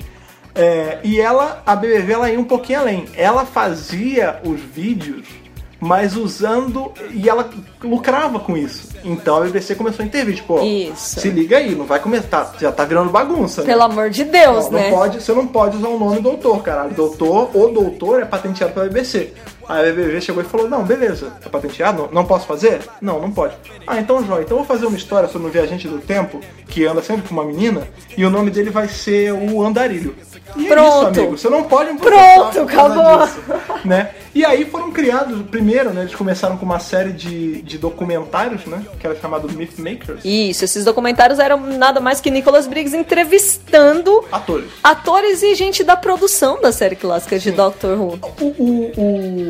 [0.55, 3.05] É, e ela, a BBV, ela ia um pouquinho além.
[3.15, 5.25] Ela fazia os vídeos,
[5.79, 6.91] mas usando.
[7.11, 7.49] E ela
[7.83, 8.89] lucrava com isso.
[9.03, 11.19] Então a BBC começou a intervir, tipo, ó, Isso.
[11.19, 12.55] se liga aí, não vai começar.
[12.59, 13.67] Já tá virando bagunça, né?
[13.67, 14.89] Pelo amor de Deus, Não, não né?
[14.89, 16.93] pode, você não pode usar o nome doutor, caralho.
[16.93, 19.33] Doutor ou doutor é patenteado pela BBC.
[19.67, 22.03] Aí a BBC chegou e falou: Não, beleza, é patenteado?
[22.03, 22.81] Não, não posso fazer?
[23.01, 23.55] Não, não pode.
[23.85, 24.43] Ah, então joia.
[24.43, 27.33] Então eu vou fazer uma história sobre um viajante do tempo que anda sempre com
[27.33, 27.85] uma menina
[28.17, 30.15] e o nome dele vai ser o Andarilho.
[30.55, 31.11] E é Pronto.
[31.11, 31.37] isso, amigo.
[31.37, 33.25] Você não pode Pronto, acabou.
[33.25, 33.39] disso,
[33.85, 34.11] né?
[34.35, 36.01] E aí foram criados, primeiro, né?
[36.01, 38.83] Eles começaram com uma série de, de documentários, né?
[38.99, 40.21] Que era chamado Myth Makers.
[40.23, 44.69] Isso, esses documentários eram nada mais que Nicholas Briggs entrevistando Atores.
[44.83, 48.19] atores e gente da produção da série clássica de Doctor Who.
[48.39, 48.91] O, o,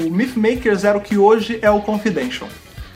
[0.08, 2.50] o Mythmakers era o que hoje é o Confidential.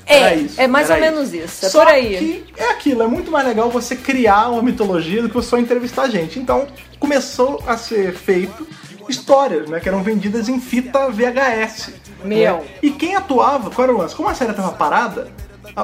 [0.08, 2.18] É, Era isso, é mais ou menos isso, é Só por aí.
[2.18, 5.58] que é aquilo, é muito mais legal você criar uma mitologia do que você só
[5.58, 6.40] entrevistar gente.
[6.40, 6.68] Então
[7.00, 8.66] começou a ser feito
[9.10, 11.92] histórias, né, que eram vendidas em fita VHS.
[12.24, 12.58] Meu.
[12.58, 12.64] né?
[12.82, 14.16] E quem atuava, qual era o lance?
[14.16, 15.30] Como a série estava parada,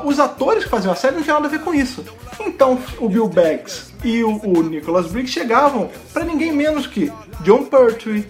[0.03, 2.03] os atores que faziam a série não tinham nada a ver com isso.
[2.39, 7.11] Então o Bill Baggs e o, o Nicholas Briggs chegavam pra ninguém menos que
[7.41, 8.25] John Pertwee,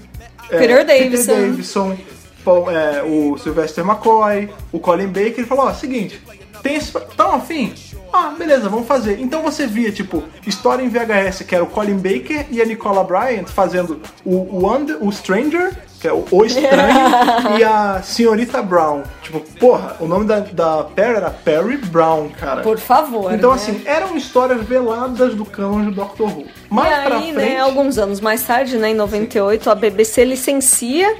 [0.49, 0.85] é, Peter
[1.25, 1.97] Davison.
[2.43, 6.21] Paul- é, o Sylvester McCoy, o Colin Baker, ele falou, ó, seguinte,
[6.61, 6.91] tem esse...
[7.15, 7.73] Tão afim?
[8.11, 9.19] Ah, beleza, vamos fazer.
[9.19, 13.03] Então você via, tipo, história em VHS, que era o Colin Baker e a Nicola
[13.03, 18.61] Bryant fazendo o, o, Und- o Stranger, que é o, o Estranho, e a Senhorita
[18.61, 19.01] Brown.
[19.23, 22.61] Tipo, porra, o nome da, da Perry era Perry Brown, cara.
[22.61, 23.33] Por favor.
[23.33, 23.55] Então, né?
[23.55, 26.45] assim, eram histórias veladas do canon de Doctor Who.
[26.69, 27.57] Mais e aí, pra né, frente...
[27.57, 31.15] alguns anos mais tarde, né, em 98, a BBC licencia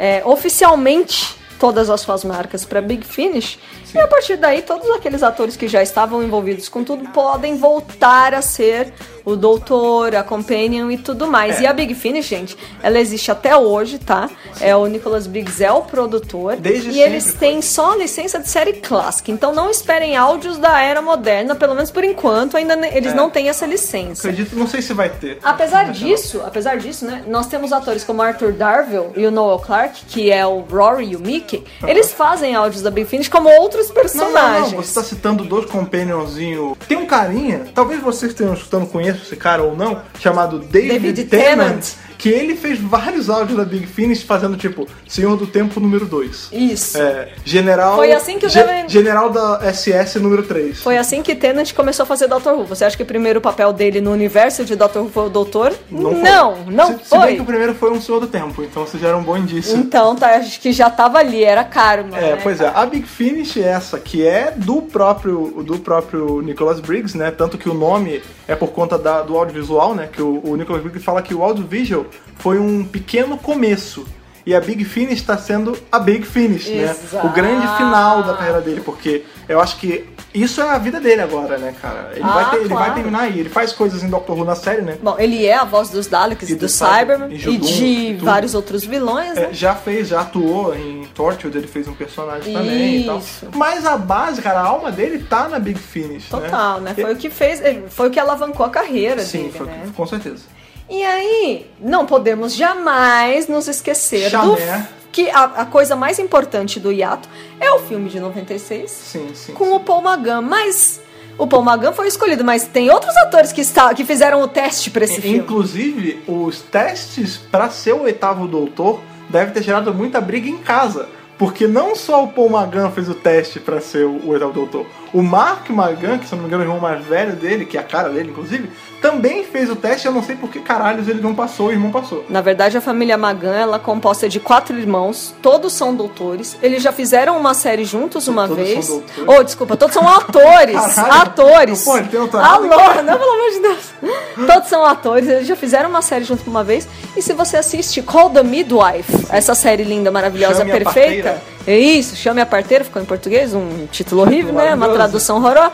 [0.00, 3.58] é, oficialmente todas as suas marcas para Big Finish.
[3.94, 8.32] E a partir daí, todos aqueles atores que já estavam envolvidos com tudo podem voltar
[8.32, 8.94] a ser
[9.24, 11.58] o doutor, a companion e tudo mais.
[11.58, 11.62] É.
[11.62, 14.28] E a Big Finish, gente, ela existe até hoje, tá?
[14.60, 18.48] É o Nicholas Briggs é o produtor Desde e sempre eles têm só licença de
[18.48, 19.30] série clássica.
[19.32, 23.14] Então não esperem áudios da era moderna, pelo menos por enquanto, ainda eles É.
[23.14, 24.28] não têm essa licença.
[24.28, 25.38] Acredito, não sei se vai ter.
[25.42, 30.04] Apesar disso, apesar disso, né, nós temos atores como Arthur Darvill e o Noel Clarke,
[30.06, 33.70] que é o Rory e o Mickey, eles fazem áudios da Big Finish como outros
[33.70, 34.70] outros Não, personagens.
[34.72, 36.76] não, não, você tá citando dois companionzinhos.
[36.88, 41.24] Tem um carinha, talvez vocês estejam escutando, conheçam esse cara ou não, chamado David, David
[41.24, 41.82] Tennant, Tennant.
[42.20, 46.48] Que ele fez vários áudios da Big Finish fazendo tipo Senhor do Tempo número 2.
[46.52, 46.98] Isso.
[47.00, 47.96] É, general.
[47.96, 50.82] Foi assim que o Ge- Devin- General da SS número 3.
[50.82, 52.66] Foi assim que Tennant começou a fazer Doctor Who.
[52.66, 55.72] Você acha que o primeiro papel dele no universo de Doctor Who foi o Doutor?
[55.90, 56.20] Não, foi.
[56.22, 57.34] não, não se, Se bem foi.
[57.36, 59.76] que o primeiro foi um Senhor do Tempo, então você já era um bom indício.
[59.78, 62.18] Então, tá, acho que já tava ali, era karma.
[62.18, 62.40] É, né?
[62.42, 62.70] pois é.
[62.74, 67.30] A Big Finish é essa, que é do próprio do próprio Nicholas Briggs, né?
[67.30, 70.08] Tanto que o nome é por conta da- do audiovisual, né?
[70.12, 72.04] Que o, o Nicholas Briggs fala que o audiovisual
[72.38, 74.06] foi um pequeno começo.
[74.46, 76.90] E a Big Finish está sendo a Big Finish, né?
[76.90, 77.26] Exato.
[77.26, 81.20] O grande final da carreira dele, porque eu acho que isso é a vida dele
[81.20, 82.10] agora, né, cara?
[82.14, 82.84] Ele, Ah, vai, ter- ele claro.
[82.86, 83.38] vai terminar aí.
[83.38, 84.96] Ele faz coisas em Doctor Who na série, né?
[85.02, 88.24] Bom, ele é a voz dos Daleks E do do Cyberman, e e de tudo.
[88.24, 89.48] vários outros vilões, né?
[89.50, 93.18] É, já fez, já atuou em Torchwood, ele fez um personagem também e tal.
[93.18, 93.46] Isso.
[93.54, 96.94] Mas a base, cara, a alma dele tá na Big Finish, Total, né?
[96.96, 99.82] E- Foi o que fez, foi o que alavancou a carreira Sim, dele, foi- né?
[99.94, 100.44] com certeza.
[100.90, 104.78] E aí, não podemos jamais nos esquecer Chamé.
[104.78, 107.28] do que a, a coisa mais importante do hiato
[107.60, 109.52] é o filme de 96 Sim, sim.
[109.54, 109.72] com sim.
[109.72, 111.00] o Paul Magan, mas
[111.38, 114.90] o Paul Magan foi escolhido, mas tem outros atores que, está, que fizeram o teste
[114.90, 115.38] pra esse filme.
[115.38, 121.08] Inclusive, os testes pra ser o oitavo doutor devem ter gerado muita briga em casa.
[121.38, 124.84] Porque não só o Paul Magan fez o teste pra ser o oitavo doutor.
[125.12, 127.76] O Mark Magan, que se não me engano é o irmão mais velho dele, que
[127.76, 128.70] é a cara dele, inclusive,
[129.02, 130.06] também fez o teste.
[130.06, 132.24] Eu não sei por que caralhos ele não passou, o irmão passou.
[132.28, 136.56] Na verdade, a família Magan ela é composta de quatro irmãos, todos são doutores.
[136.62, 138.84] Eles já fizeram uma série juntos uma Todos vez.
[138.84, 139.24] são doutores?
[139.26, 140.80] Oh, desculpa, todos são atores.
[140.94, 141.22] Caralho.
[141.22, 141.86] atores.
[141.86, 142.68] Ele tem doutorado, Alô,
[143.02, 144.46] não, pelo amor de Deus.
[144.46, 146.86] Todos são atores, eles já fizeram uma série junto uma vez.
[147.16, 151.42] E se você assiste Call the Midwife, essa série linda, maravilhosa, Chame perfeita.
[151.66, 154.74] É isso, chame a parteira, ficou em português, um título horrível, né?
[154.74, 155.72] Uma tradução horrorosa.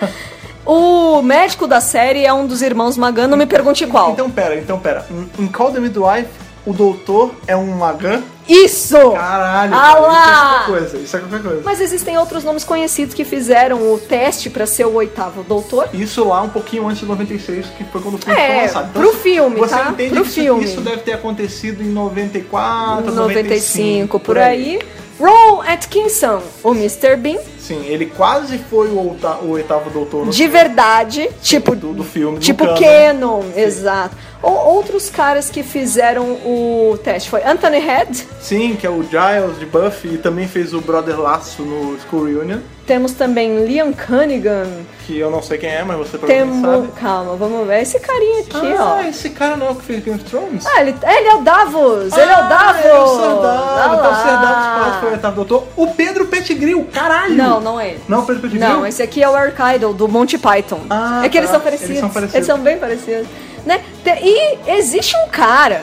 [0.64, 4.11] O médico da série é um dos irmãos Magan, não me pergunte qual.
[4.12, 5.07] Então pera, então pera.
[5.39, 6.26] Em- Call the Midwife,
[6.66, 8.20] o doutor é um Magan?
[8.49, 8.97] Isso!
[9.12, 10.09] Caralho, Ah lá!
[10.09, 10.97] isso é qualquer coisa.
[10.99, 11.62] Isso é qualquer coisa.
[11.64, 15.89] Mas existem outros nomes conhecidos que fizeram o teste pra ser o oitavo doutor.
[15.95, 18.93] Isso lá um pouquinho antes de 96, que foi quando o filme É, foi lançado.
[18.93, 19.89] pro você- filme, você tá?
[19.91, 20.64] entende Pro que isso- filme.
[20.64, 24.80] Isso, deve ter acontecido em 94, 95, por aí.
[25.19, 27.17] Ron Atkinson, o Mr.
[27.17, 32.39] Bean, Sim, ele quase foi o, o oitavo doutor de verdade, tipo do, do filme.
[32.39, 32.77] do tipo canon.
[32.79, 34.17] Canon, exato.
[34.43, 39.59] Ou outros caras que fizeram o teste foi Anthony Head, Sim, que é o Giles
[39.59, 44.87] de Buffy e também fez o Brother Laço no School Reunion, temos também Liam Cunningham,
[45.07, 47.01] que eu não sei quem é, mas você provavelmente temos, sabe.
[47.01, 49.09] calma, vamos ver esse carinha aqui, ah, ó.
[49.09, 50.64] esse cara não é o que fez Game of Thrones?
[50.66, 52.12] Ah, ele, ele é o Davos!
[52.16, 52.84] ele é o Davos!
[52.84, 53.66] Ele é o Davos.
[53.76, 54.41] Ah Então o.
[54.41, 55.64] Davos quase foi o oitavo doutor.
[55.76, 57.34] O Pedro Pettigrew, caralho!
[57.34, 58.01] Não, não é ele.
[58.09, 58.68] Não, o Pedro Pettigrew?
[58.68, 59.34] Não, esse aqui é o
[59.74, 60.80] Idle, do Monty Python.
[60.89, 61.57] Ah, é que eles tá.
[61.57, 61.91] são parecidos.
[61.91, 62.34] Eles são parecidos.
[62.34, 63.26] Eles são bem parecidos.
[63.64, 63.80] Né?
[64.22, 65.82] E existe um cara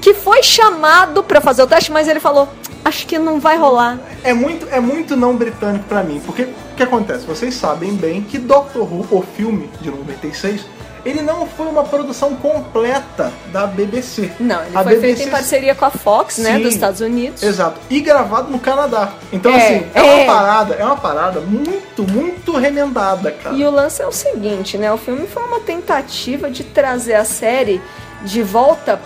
[0.00, 2.48] que foi chamado pra fazer o teste, mas ele falou:
[2.84, 3.98] Acho que não vai rolar.
[4.24, 7.26] É muito, é muito não britânico pra mim, porque o que acontece?
[7.26, 10.64] Vocês sabem bem que Doctor Who, o filme de 96,
[11.04, 14.30] ele não foi uma produção completa da BBC.
[14.40, 16.62] Não, ele A foi BBC feito em parceria com a Fox, né, Sim.
[16.62, 17.42] dos Estados Unidos.
[17.42, 17.78] Exato.
[17.90, 19.12] E gravado no Canadá.
[19.32, 20.02] Então, É, assim, é, é.
[20.02, 23.54] uma parada, é uma parada muito, muito remendada, cara.
[23.54, 24.92] E o lance é o seguinte, né?
[24.92, 27.80] O filme foi uma tentativa de trazer a série
[28.22, 29.00] de volta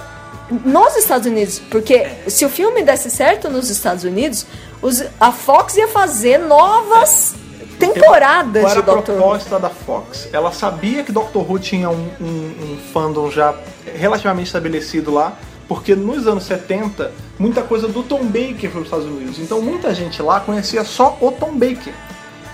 [0.65, 1.59] nos Estados Unidos.
[1.71, 4.47] Porque se o filme desse certo nos Estados Unidos,
[4.81, 7.35] os- a Fox ia fazer novas
[7.79, 9.21] temporadas Qual era de a Doctor Who.
[9.21, 10.29] proposta da Fox?
[10.33, 13.55] Ela sabia que Doctor Who tinha um, um- um fandom já
[13.95, 15.37] relativamente estabelecido lá,
[15.69, 19.39] porque nos anos 70, muita coisa do Tom Baker foi para os Estados Unidos.
[19.39, 21.93] Então muita gente lá conhecia só o Tom Baker.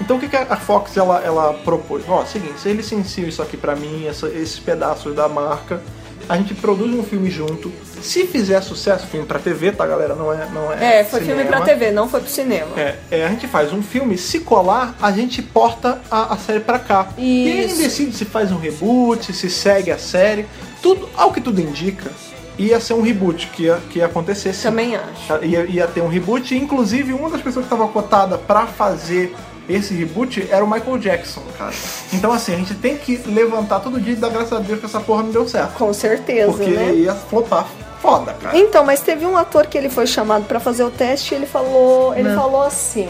[0.01, 2.05] Então o que, que a Fox ela, ela propôs?
[2.09, 5.83] Ó, seguinte, você licencia isso aqui pra mim, essa- esses pedaços da marca,
[6.29, 7.73] a gente produz um filme junto.
[8.03, 10.15] Se fizer sucesso, filme pra TV, tá galera?
[10.15, 10.47] Não é.
[10.53, 11.57] Não é, É, foi filme cinema.
[11.57, 12.69] pra TV, não foi pro cinema.
[12.77, 16.61] É, é, a gente faz um filme, se colar, a gente porta a, a série
[16.61, 17.09] pra cá.
[17.17, 17.83] E aí a gente Isso.
[17.83, 20.47] decide se faz um reboot, se segue a série.
[20.83, 22.11] Tudo, ao que tudo indica,
[22.57, 24.63] ia ser um reboot que ia, que ia acontecer sim.
[24.69, 25.45] Também acho.
[25.45, 29.35] Ia, ia ter um reboot, e, inclusive uma das pessoas que estava cotada pra fazer
[29.69, 31.73] esse reboot era o Michael Jackson, cara.
[32.13, 34.87] Então assim, a gente tem que levantar todo dia e dar graças a Deus que
[34.87, 35.75] essa porra não deu certo.
[35.75, 36.93] Com certeza, Porque né?
[36.95, 37.67] ia flopar
[38.01, 38.57] foda, cara.
[38.57, 41.47] Então, mas teve um ator que ele foi chamado pra fazer o teste e ele
[41.47, 42.41] falou, ele Não.
[42.41, 43.09] falou assim: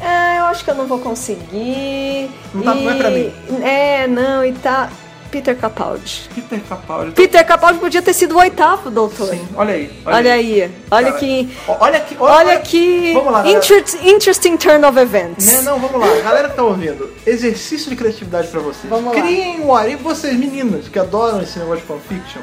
[0.00, 2.30] "É, eu acho que eu não vou conseguir".
[2.54, 3.32] Não tá- e- não é pra mim.
[3.62, 4.90] É, não, e tá.
[5.30, 6.28] Peter Capaldi.
[6.34, 7.12] Peter Capaldi.
[7.12, 9.28] Peter Capaldi podia ter sido o oitavo doutor.
[9.28, 9.90] Sim, olha aí.
[10.04, 11.56] Olha aí, olha Cara, que.
[11.68, 12.16] Olha que.
[12.18, 15.46] Olha que Vamos lá, inter- interesting turn of events.
[15.46, 16.20] Né, não, vamos lá.
[16.22, 18.88] Galera que tá ouvindo, exercício de criatividade pra vocês.
[18.88, 19.20] Vamos lá.
[19.22, 22.42] Criem um arif, vocês meninas que adoram esse negócio de fanfiction,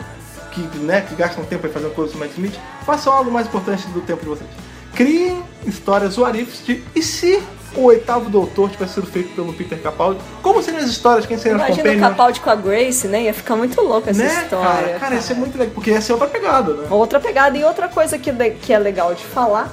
[0.52, 3.86] que, né, que gastam tempo aí fazendo coisas do Matt Smith, façam algo mais importante
[3.90, 4.50] do tempo de vocês.
[4.96, 7.42] Criem histórias warifs de e se
[7.78, 10.20] o oitavo doutor tivesse sido feito pelo Peter Capaldi?
[10.42, 11.26] Como seriam as histórias?
[11.26, 12.10] Quem seriam os Imagina o companions?
[12.10, 13.24] Capaldi com a Grace, né?
[13.24, 14.68] Ia ficar muito louca essa Né, história.
[14.88, 15.00] cara?
[15.00, 16.88] Cara, ia ser muito legal, porque ia ser outra pegada, né?
[16.90, 19.72] Outra pegada e outra coisa que, que é legal de falar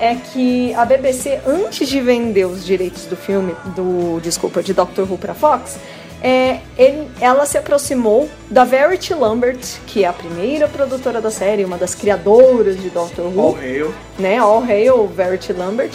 [0.00, 5.08] é que a BBC, antes de vender os direitos do filme, do desculpa, de Doctor
[5.10, 5.76] Who pra Fox,
[6.20, 11.64] é, ele- ela se aproximou da Verity Lambert, que é a primeira produtora da série,
[11.64, 13.94] uma das criadoras de Doctor Who All hail.
[14.18, 14.38] né?
[14.38, 15.92] All Hail, Verity Lambert.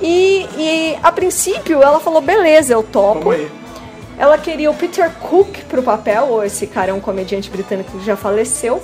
[0.00, 3.30] E, e a princípio ela falou, beleza, eu topo.
[4.18, 8.04] Ela queria o Peter Cook pro papel, ou esse cara é um comediante britânico que
[8.04, 8.82] já faleceu.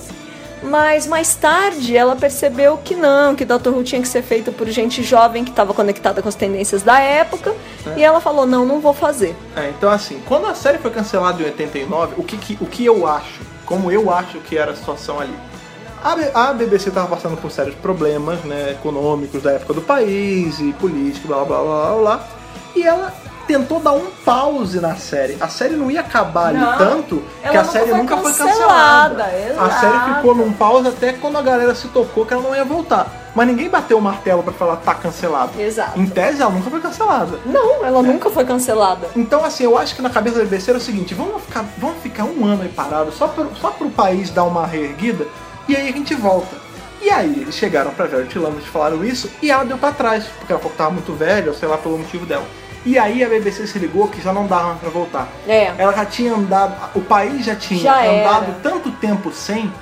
[0.62, 4.68] Mas mais tarde ela percebeu que não, que Doctor Who tinha que ser feito por
[4.68, 7.52] gente jovem que estava conectada com as tendências da época.
[7.96, 9.34] E ela falou, não, não vou fazer.
[9.56, 12.84] É, então assim, quando a série foi cancelada em 89, o que, que- o que
[12.84, 15.34] eu acho, como eu acho que era a situação ali?
[16.04, 21.28] A, BBC estava passando por sérios problemas né, econômicos da época do país e políticos,
[21.28, 22.28] blá blá blá blá blá.
[22.74, 23.12] E ela
[23.46, 25.36] tentou dar um pause na série.
[25.40, 29.24] A série não ia acabar ali Não, tanto que a série foi nunca foi cancelada,
[29.24, 29.24] cancelada.
[29.24, 29.80] A exato.
[29.80, 33.06] série ficou num pause até quando a galera se tocou que ela não ia voltar.
[33.34, 35.58] Mas ninguém bateu o martelo pra falar tá cancelado.
[35.58, 35.98] Exato.
[35.98, 37.38] Em tese, ela nunca foi cancelada.
[37.46, 39.08] Não, ela nunca foi cancelada.
[39.16, 42.02] Então, assim, eu acho que na cabeça da BBC era o seguinte: vamos ficar, vamos
[42.02, 45.26] ficar um ano aí parado só pro, só pro país dar uma reerguida
[45.72, 46.56] e aí a gente volta.
[47.00, 50.24] E aí eles chegaram pra Verity Lambert e falaram isso e ela deu pra trás,
[50.38, 52.44] porque ela falou que tava muito velha, ou sei lá pelo motivo dela.
[52.84, 55.28] E aí a BBC se ligou que já não dava mais pra voltar.
[55.48, 55.72] É.
[55.78, 58.58] Ela já tinha andado, o país já tinha Já andado era.
[58.62, 59.72] tanto tempo sem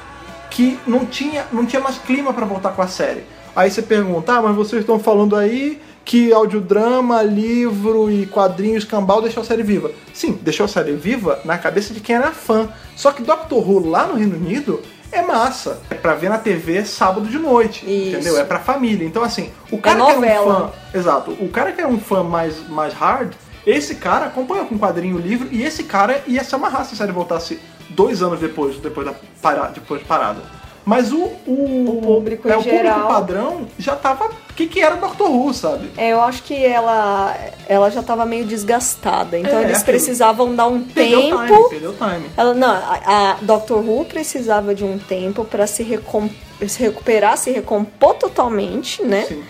[0.50, 3.24] que não tinha, não tinha mais clima pra voltar com a série.
[3.54, 9.20] Aí você pergunta, ah, mas vocês estão falando aí que audiodrama, livro e quadrinhos cambal
[9.20, 9.90] deixou a série viva.
[10.14, 12.68] Sim, deixou a série viva na cabeça de quem era fã.
[12.96, 14.80] Só que Doctor Who lá no Reino Unido
[15.12, 15.80] é massa.
[15.90, 17.84] É pra ver na TV sábado de noite.
[17.84, 18.16] Isso.
[18.16, 18.38] Entendeu?
[18.38, 19.06] É pra família.
[19.06, 20.70] Então, assim, o cara que era um fã.
[20.94, 21.30] Exato.
[21.32, 23.32] O cara que era um fã mais, mais hard,
[23.66, 26.96] esse cara acompanhou com quadrinho o livro e esse cara ia se amarrar se a
[26.96, 30.40] série voltasse dois anos depois, depois da para, depois de parada.
[30.84, 34.26] Mas o, o, O público é, o geral- público padrão já tava.
[34.26, 35.90] O que, que era Doctor Who, sabe?
[35.96, 37.36] É, eu acho que ela,
[37.68, 41.46] ela já tava meio desgastada, então É, eles precisavam dar um Perdeu tempo.
[41.46, 42.30] time, perdeu time.
[42.36, 43.00] Ela, não, a,
[43.32, 46.30] a Doctor Who precisava de um tempo pra se, recom-
[46.66, 49.24] se recuperar, se recompor totalmente, né?
[49.28, 49.42] Sim.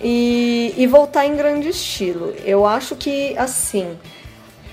[0.00, 2.32] E, e voltar em grande estilo.
[2.44, 3.98] Eu acho que, assim,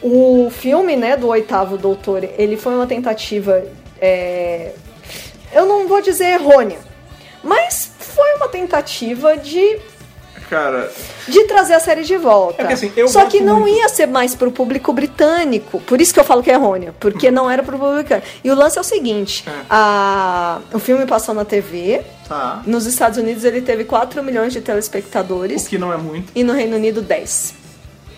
[0.01, 3.63] o filme, né, do Oitavo Doutor, ele foi uma tentativa,
[3.99, 4.73] é,
[5.55, 6.77] eu não vou dizer errônea,
[7.43, 9.79] mas foi uma tentativa de
[10.49, 10.91] Cara,
[11.27, 12.61] de trazer a série de volta.
[12.61, 15.79] É assim, eu Só que não muito- ia ser mais pro público britânico.
[15.81, 16.93] Por isso que eu falo que é errôneo.
[16.99, 18.27] Porque não era pro público britânico.
[18.43, 19.51] E o lance é o seguinte: É.
[19.67, 22.03] a- o filme passou na TV.
[22.27, 22.61] tá.
[22.67, 25.67] Nos Estados Unidos ele teve 4 milhões de O telespectadores.
[25.67, 26.31] que não é muito.
[26.35, 27.53] E no Reino Unido 10.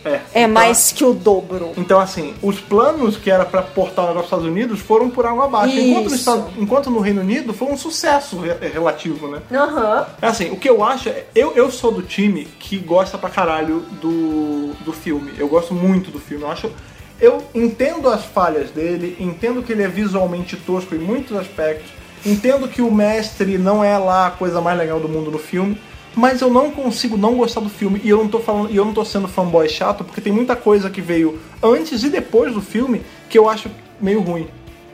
[0.07, 0.21] É.
[0.33, 1.71] É Então, mais que o dobro.
[1.77, 5.25] Então, assim, os planos que era pra portar o negócio dos Estados Unidos foram por
[5.25, 5.75] água abaixo.
[5.77, 6.15] Enquanto no.
[6.15, 9.41] Estado- enquanto no Reino Unido foi um sucesso re- relativo, né?
[9.51, 10.05] Aham.
[10.21, 11.25] É assim, o que eu acho é.
[11.35, 15.31] Eu, eu sou do time que gosta pra caralho do, do filme.
[15.37, 16.43] Eu gosto muito do filme.
[16.43, 16.71] Eu acho.
[17.19, 21.89] Eu entendo as falhas dele, entendo que ele é visualmente tosco em muitos aspectos,
[22.23, 25.81] entendo que o mestre não é lá a coisa mais legal do mundo no filme,
[26.15, 28.01] mas eu não consigo não gostar do filme.
[28.03, 30.55] E eu não tô falando, e eu não tô sendo fanboy chato, porque tem muita
[30.55, 34.47] coisa que veio antes e depois do filme que eu acho meio ruim.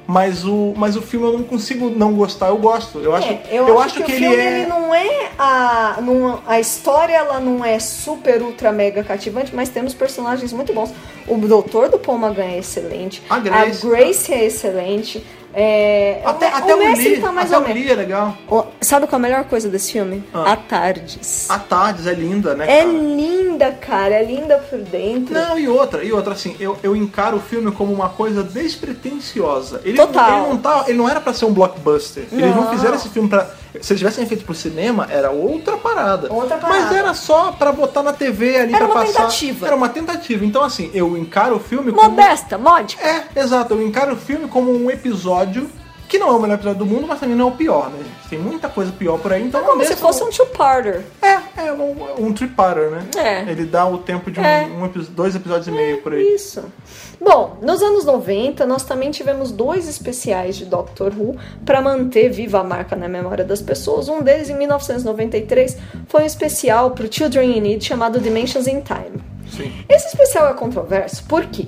[0.05, 2.99] Mas o, mas o filme eu não consigo não gostar, eu gosto.
[2.99, 4.59] Eu acho, É, eu, acho, que, o ele filme é.
[4.59, 9.69] ele não é a não, a história ela não é super ultra mega cativante, mas
[9.69, 10.93] temos personagens muito bons.
[11.25, 13.23] O doutor do Magan é excelente.
[13.29, 13.87] A Grace.
[13.87, 15.25] Grace é excelente.
[15.55, 17.83] É, Até, o, até o o mestre Lee, tá mais até ou o menos.
[17.83, 18.37] Lee é legal.
[18.49, 20.23] O- Sabe qual é a melhor coisa desse filme?
[20.33, 20.53] Ah.
[20.53, 21.47] A Tardes.
[21.49, 22.91] A Tardes é linda, né, É cara?
[22.91, 24.15] linda, cara.
[24.15, 25.33] É linda por dentro.
[25.33, 29.81] Não, e outra, e outra, assim, eu, eu encaro o filme como uma coisa despretensiosa.
[29.83, 30.39] Ele, Total.
[30.43, 32.23] Ele não, tá, ele não era pra ser um blockbuster.
[32.31, 32.71] Eles não Não.
[32.71, 33.47] fizeram esse filme pra.
[33.81, 36.31] Se eles tivessem feito pro cinema, era outra parada.
[36.31, 36.79] Outra parada.
[36.81, 39.19] Mas era só pra botar na TV ali Era pra uma passar.
[39.23, 39.65] tentativa.
[39.67, 40.45] Era uma tentativa.
[40.45, 42.09] Então, assim, eu encaro o filme como.
[42.09, 43.03] Modesta, módica.
[43.05, 43.73] É, exato.
[43.73, 45.69] Eu encaro o filme como um episódio
[46.13, 47.97] que não é o melhor episódio do mundo, mas também não é o pior, né?
[48.29, 51.01] Tem muita coisa pior por aí, então É como se fosse um two-parter.
[51.19, 53.07] É, É um, um triparer, né?
[53.17, 53.51] É.
[53.51, 54.65] Ele dá o tempo de um, É.
[54.65, 56.23] um dois episódios e meio por aí.
[56.35, 56.63] Isso.
[57.19, 61.35] Bom, nos anos 90, nós também tivemos dois especiais de Doctor Who
[61.65, 64.07] para manter viva a marca na memória das pessoas.
[64.07, 68.81] Um deles, em 1993, foi um especial para o Children in Need chamado Dimensions in
[68.81, 69.19] Time.
[69.49, 69.71] Sim.
[69.89, 71.67] Esse especial é controverso, por quê?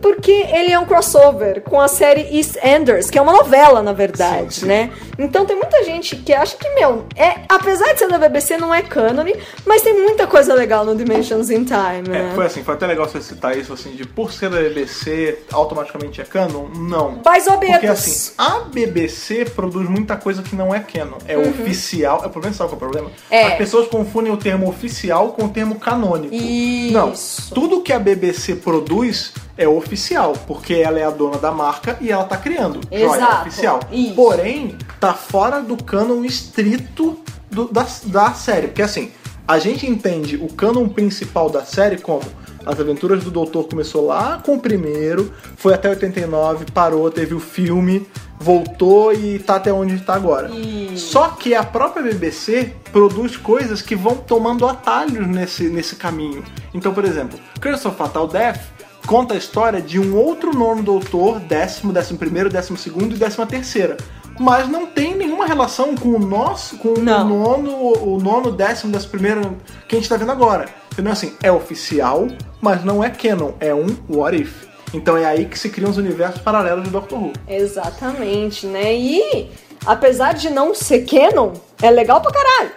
[0.00, 4.54] Porque ele é um crossover com a série EastEnders, que é uma novela, na verdade,
[4.54, 4.66] Sim, sim.
[4.66, 4.92] né?
[5.18, 8.74] Então tem muita gente que acha que, meu, é, apesar de ser da BBC, não
[8.74, 9.34] é cânone,
[9.66, 12.30] mas tem muita coisa legal no Dimensions in Time, né?
[12.30, 15.38] É, foi assim, foi até legal você citar isso, assim, de por ser da BBC,
[15.52, 16.68] automaticamente é canon?
[16.74, 17.16] Não.
[17.16, 17.72] Pais obetos.
[17.72, 21.18] Porque assim, a BBC produz muita coisa que não é canon.
[21.26, 22.22] É oficial.
[22.24, 23.08] É o problema, sabe qual é o problema?
[23.08, 23.14] Uhum.
[23.30, 23.46] É.
[23.46, 26.34] As pessoas confundem o termo oficial com o termo canônico.
[26.34, 26.92] Isso.
[26.92, 27.12] Não.
[27.54, 32.10] Tudo que a BBC produz é oficial, porque ela é a dona da marca e
[32.10, 32.80] ela tá criando.
[32.90, 33.48] Joia, Exato.
[33.48, 33.80] oficial.
[33.92, 34.14] Isso.
[34.14, 38.68] Porém, tá fora do cânon estrito do- da, da série.
[38.68, 39.10] Porque assim,
[39.46, 42.22] a gente entende o cânon principal da série como
[42.64, 47.40] as aventuras do Doutor começou lá com o primeiro, foi até 89, parou, teve o
[47.40, 48.06] filme,
[48.38, 50.50] voltou e tá até onde está agora.
[50.96, 56.42] Só que a própria BBC produz coisas que vão tomando atalhos nesse, nesse caminho.
[56.74, 58.60] Então, por exemplo, Curse of Fatal Death
[59.06, 63.46] conta a história de um outro nono doutor, décimo, décimo primeiro, décimo segundo e décima
[63.46, 63.96] terceira.
[64.38, 67.26] Mas não tem nenhuma relação com o nosso, com Não.
[67.26, 67.72] o nono,
[68.14, 70.66] o nono, décimo, décimo primeiro que a gente tá vendo agora.
[70.92, 71.12] Entendeu?
[71.12, 72.26] Assim, é oficial,
[72.60, 74.66] mas não é canon, é um what if.
[74.92, 77.32] Então é aí que se criam os universos paralelos de Doctor Who.
[77.46, 78.94] Exatamente, né?
[78.94, 79.50] E
[79.86, 81.52] apesar de não ser canon,
[81.82, 82.70] é legal pra caralho.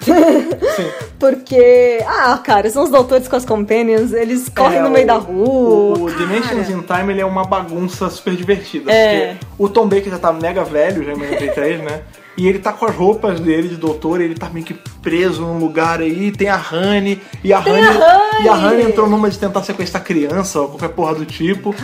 [0.75, 0.91] Sim.
[1.19, 5.07] Porque, ah, cara, são os doutores com as companions, eles correm É, no meio o-
[5.07, 5.47] da rua.
[5.47, 6.11] O, o.
[6.13, 8.91] Dimensions in Time ele é uma bagunça super divertida.
[8.91, 9.35] É.
[9.35, 12.01] Porque o Tom Baker já tá mega velho, já em 93, né?
[12.35, 15.59] E ele tá com as roupas dele de doutor, ele tá meio que preso num
[15.59, 18.43] lugar aí, tem a Honey, e a Tem Honey, a Honey!
[18.43, 21.75] e a Honey entrou numa de tentar sequestrar criança ou qualquer porra do tipo.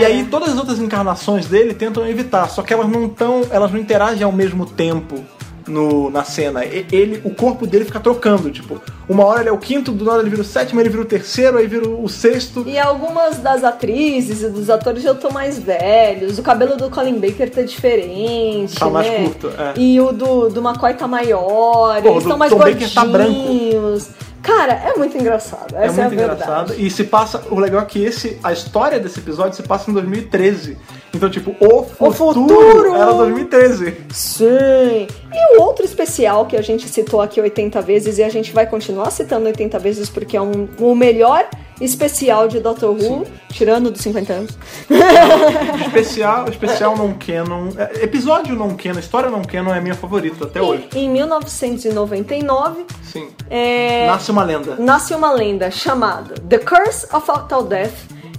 [0.00, 3.70] E aí todas as outras encarnações dele tentam evitar, só que elas não tão, elas
[3.70, 5.24] não interagem ao mesmo tempo
[5.66, 6.64] no, na cena.
[6.64, 10.20] Ele, o corpo dele fica trocando, tipo, uma hora ele é o quinto, do nada
[10.20, 12.64] ele vira o sétimo, ele vira o terceiro, aí vira o sexto.
[12.66, 16.38] E algumas das atrizes e dos atores já estão mais velhos.
[16.38, 18.74] O cabelo do Colin Baker tá diferente.
[18.78, 19.24] Tá mais né?
[19.24, 19.74] curto, é.
[19.76, 22.00] E o do, do McCoy tá maior.
[22.02, 22.94] Pô, eles estão mais Tom gordinhos.
[22.94, 24.22] Baker tá branco.
[24.42, 25.76] Cara, é muito engraçado.
[25.76, 26.42] É é, muito verdade.
[26.42, 26.74] engraçado.
[26.76, 27.42] E se passa.
[27.50, 30.76] O legal é que esse, a história desse episódio se passa em 2013.
[31.14, 32.94] Então, tipo, o futuro, futuro!
[32.94, 33.96] era 2013.
[34.10, 35.06] Sim.
[35.32, 38.66] E o outro especial que a gente citou aqui 80 vezes e a gente vai
[38.66, 41.48] continuar citando 80 vezes porque é um, o melhor
[41.80, 44.58] especial de Doctor Who, tirando dos 50 anos.
[45.86, 47.68] Especial, especial não canon.
[47.76, 50.88] é, Episódio não canon, história não canon é minha favorita até hoje.
[50.94, 53.28] E, em 1999, Sim.
[53.50, 54.76] é, Nasce uma lenda.
[54.76, 57.92] nasce uma lenda chamada The Curse of Fatal Death.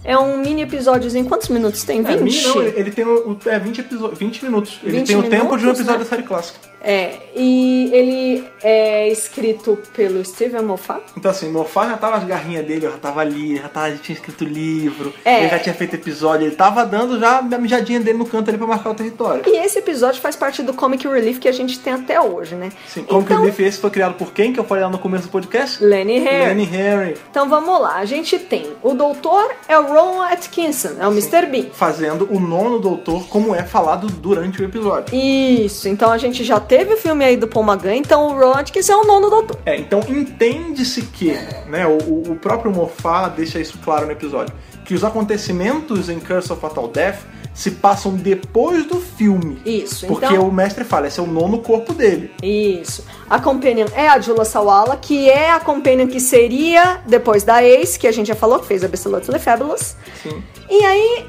[0.05, 2.03] É um mini episódio em quantos minutos tem?
[2.03, 2.11] 20?
[2.45, 4.79] É, não, ele, ele tem o, é, 20, episo- 20 minutos.
[4.83, 6.03] Ele 20 tem o tempo de um minutos, episódio né?
[6.03, 6.59] da série clássica.
[6.83, 11.01] É, e ele é escrito pelo Steven Moffat.
[11.17, 14.15] Então assim, Moffat já tava as garrinhas dele, já tava ali, já, tava, já tinha
[14.15, 15.39] escrito livro, É.
[15.41, 18.57] ele já tinha feito episódio, ele tava dando já a mijadinha dele no canto ali
[18.57, 19.43] pra marcar o território.
[19.47, 22.69] E esse episódio faz parte do Comic Relief que a gente tem até hoje, né?
[22.87, 24.51] Sim, que então, Leaf esse foi criado por quem?
[24.51, 25.81] Que eu falei lá no começo do podcast?
[25.83, 26.47] Lenny Harry.
[26.53, 27.17] Lenny Henry.
[27.31, 31.45] Então vamos lá, a gente tem o doutor é o Ron Atkinson, é o Mr.
[31.45, 31.65] Bean.
[31.73, 35.15] Fazendo o nono doutor, como é falado durante o episódio.
[35.15, 38.53] Isso, então a gente já teve o filme aí do Paul McGann, então o Ron
[38.53, 39.59] Atkinson é o nono doutor.
[39.63, 41.33] É, então entende-se que,
[41.67, 46.51] né, o, o próprio Moffat deixa isso claro no episódio, que os acontecimentos em Curse
[46.51, 47.19] of Fatal Death
[47.53, 49.61] se passam depois do filme.
[49.63, 52.31] Isso, Porque então- o mestre fala, esse é o nono corpo dele.
[52.41, 53.05] Isso.
[53.29, 57.99] A Companion é a Jula Sawala, que é a Companion que seria depois da Ace,
[57.99, 59.95] que a gente já falou, que fez Absolutely Fabulous.
[60.23, 60.41] Sim.
[60.67, 61.25] E aí,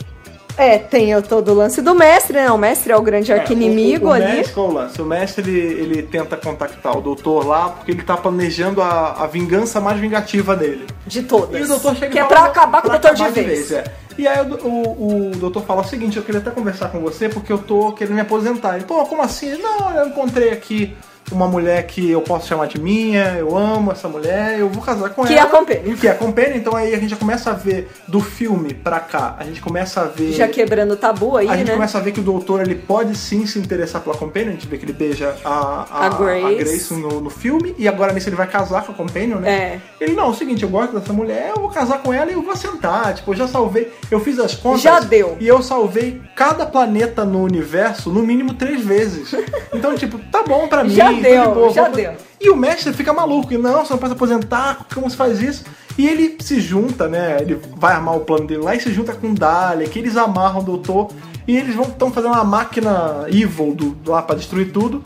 [0.56, 2.50] é, tem o todo o lance do mestre, né?
[2.50, 4.36] O mestre é o grande arqui-inimigo o, o, o ali.
[4.36, 5.02] Mestre, é o lance?
[5.02, 9.26] O mestre ele, ele tenta contactar o doutor lá porque ele tá planejando a, a
[9.26, 10.86] vingança mais vingativa dele.
[11.06, 11.60] De todas.
[11.60, 13.44] E o doutor chega que é fala, pra acabar com o pra doutor de acabar
[13.44, 13.72] vez.
[13.72, 13.84] é.
[14.16, 17.28] E aí o, o, o doutor fala o seguinte, eu queria até conversar com você
[17.28, 18.76] porque eu tô querendo me aposentar.
[18.76, 19.58] Ele, pô, como assim?
[19.58, 20.96] Não, eu encontrei aqui
[21.32, 25.10] uma mulher que eu posso chamar de minha, eu amo essa mulher, eu vou casar
[25.10, 25.42] com Que ela.
[25.42, 25.96] é a Companion.
[25.96, 29.00] Que é a Companion, então aí a gente já começa a ver do filme pra
[29.00, 30.32] cá, a gente começa a ver...
[30.32, 31.74] Já quebrando o tabu aí, A gente né?
[31.74, 34.66] começa a ver que o doutor ele pode sim se interessar pela Companion, a gente
[34.66, 36.54] vê que ele beija a, A Grace.
[36.56, 39.50] Grace no, no filme, e agora nesse ele vai casar com a Companion, né?
[39.50, 39.80] É.
[40.04, 42.34] Ele, não, é o seguinte, eu gosto dessa mulher, eu vou casar com ela e
[42.34, 43.14] eu vou sentar.
[43.14, 44.82] Tipo, eu já salvei, eu fiz as contas.
[44.82, 45.36] Já deu.
[45.40, 49.34] E eu salvei cada planeta no universo no mínimo três vezes.
[49.74, 50.90] Então, tipo, tá bom pra mim.
[50.90, 52.12] Já de deu, boa, já deu.
[52.40, 55.40] E o mestre fica maluco, e não, você não pode se aposentar, como se faz
[55.40, 55.64] isso?
[55.96, 57.38] E ele se junta, né?
[57.40, 60.60] Ele vai armar o plano dele lá e se junta com o Dalek, eles amarram
[60.60, 61.10] o doutor
[61.46, 65.02] e eles vão estão fazendo uma máquina evil do, lá pra destruir tudo.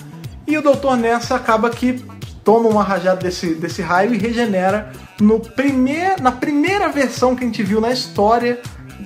[0.47, 2.03] E o doutor nessa acaba que
[2.43, 4.91] toma uma rajada desse, desse raio e regenera
[5.21, 8.61] no primeir, na primeira versão que a gente viu na história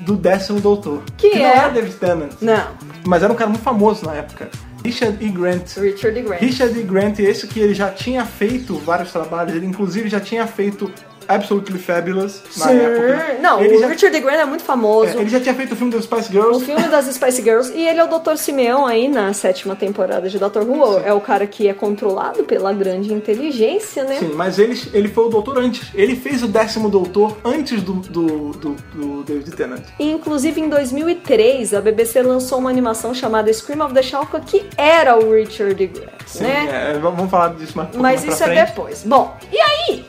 [0.04, 1.02] do décimo doutor.
[1.16, 1.56] Que não é?
[1.56, 2.68] era David Tennant, Não,
[3.04, 4.48] mas era um cara muito famoso na época.
[4.84, 5.28] Richard E.
[5.28, 5.76] Grant.
[5.76, 6.40] Richard Grant.
[6.40, 6.82] Richard E.
[6.82, 10.92] Grant, esse que ele já tinha feito vários trabalhos, ele inclusive já tinha feito
[11.28, 12.76] Absolutely Fabulous na Sim.
[12.78, 13.36] época.
[13.40, 15.16] Não, ele o já, Richard Grant é muito famoso.
[15.16, 16.64] é, ele já tinha feito o filme dos Spice O Girls.
[16.64, 17.72] filme das Spice Girls.
[17.74, 18.36] E ele é o Dr.
[18.36, 20.62] Simeão aí na sétima temporada de Dr.
[20.66, 20.98] Who.
[21.04, 24.16] É o cara que é controlado pela grande inteligência, né?
[24.18, 25.88] Sim, mas ele, ele foi o doutor antes.
[25.94, 29.82] Ele fez o décimo doutor antes do, do, do, do David Tennant.
[29.98, 34.64] E, inclusive em 2003 a BBC lançou uma animação chamada Scream of the Shalka que
[34.76, 36.92] era o Richard Grant, Sim, né?
[36.94, 38.66] é, vamos falar disso mais um Mas isso é frente.
[38.68, 39.02] depois.
[39.04, 40.04] Bom, e aí?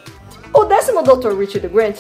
[0.54, 1.38] O décimo Dr.
[1.38, 1.95] Richard Grant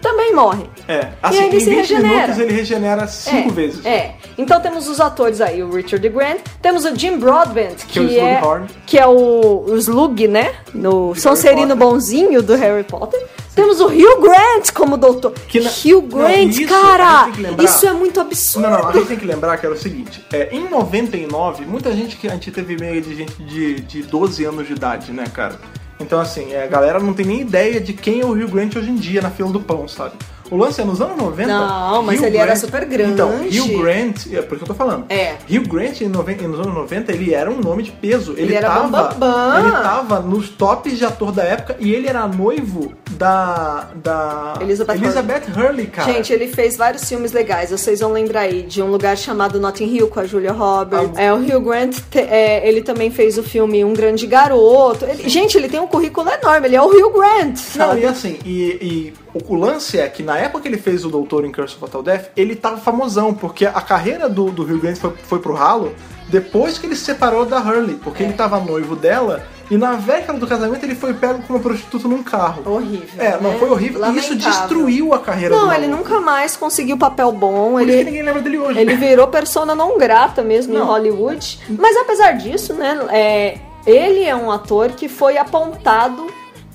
[0.00, 0.64] também morre.
[0.88, 2.08] É, E assim, aí ele em se 20 regenera.
[2.22, 3.86] minutos ele regenera cinco é, vezes.
[3.86, 4.14] É.
[4.36, 8.08] Então temos os atores aí, o Richard Grant, temos o Jim Broadbent, que, é o
[8.08, 8.66] Slughorn.
[8.84, 10.52] que é o, o Slug, né?
[10.74, 13.22] No Sonserino bonzinho do Harry Potter.
[13.54, 15.32] Temos o Hugh Grant como doutor.
[15.46, 17.30] Que na- Hugh Não, Grant, isso a cara!
[17.30, 17.64] que lembrar.
[17.64, 18.68] Isso é muito absurdo.
[18.68, 21.92] Não, não, a gente tem que lembrar que era o seguinte: é, em 99, muita
[21.92, 25.24] gente que a gente teve e-mail de gente de, de 12 anos de idade, né,
[25.32, 25.58] cara?
[26.02, 28.74] Então, assim, é, a galera não tem nem ideia de quem é o Rio Grant
[28.76, 30.16] hoje em dia na fila do pão, sabe?
[30.52, 31.48] O lance é nos anos 90.
[31.48, 33.12] Não, mas Hugh ele era super grande.
[33.12, 35.06] Então, Hugh Grant, é por isso que eu tô falando.
[35.08, 35.34] É.
[35.50, 38.32] Hugh Grant, em noven- nos anos 90, ele era um nome de peso.
[38.32, 39.60] Ele, Ele era tava, bambambam.
[39.60, 43.88] Ele tava nos tops de ator da época e ele era noivo da.
[43.96, 46.12] da Elizabeth Elizabeth Hurley, cara.
[46.12, 47.70] Gente, ele fez vários filmes legais.
[47.70, 51.16] Vocês vão lembrar aí de um lugar chamado Notting Hill com a Julia Roberts.
[51.16, 55.04] Ah, É, o Hugh Grant, te- é, ele também fez o filme Um Grande Garoto.
[55.06, 56.66] Ele- gente, ele tem um currículo enorme.
[56.68, 58.00] Ele é o Hugh Grant, Não, sabe?
[58.00, 58.50] e assim, e,
[58.82, 61.80] e o, lance é que na época que ele fez o Doutor em Curse of
[61.80, 65.54] Fatal Death, ele tava famosão, porque a carreira do, do Hugh Grant foi, foi pro
[65.54, 65.94] ralo
[66.28, 68.26] depois que ele se separou da Hurley, porque É.
[68.26, 72.22] ele tava noivo dela, e na vécada do casamento ele foi pego como prostituta num
[72.22, 72.62] carro.
[72.64, 73.08] Horrível.
[73.18, 73.58] É, não, né?
[73.58, 74.00] foi horrível.
[74.06, 74.36] E isso Lamentável.
[74.60, 77.72] destruiu a carreira do Não, ele nunca mais conseguiu papel bom.
[77.72, 78.78] Por isso que Ele, ninguém lembra dele hoje.
[78.80, 80.86] ele virou persona não grata mesmo em Não.
[80.86, 81.58] Hollywood.
[81.78, 86.26] Mas apesar disso, né, é, ele é um ator que foi apontado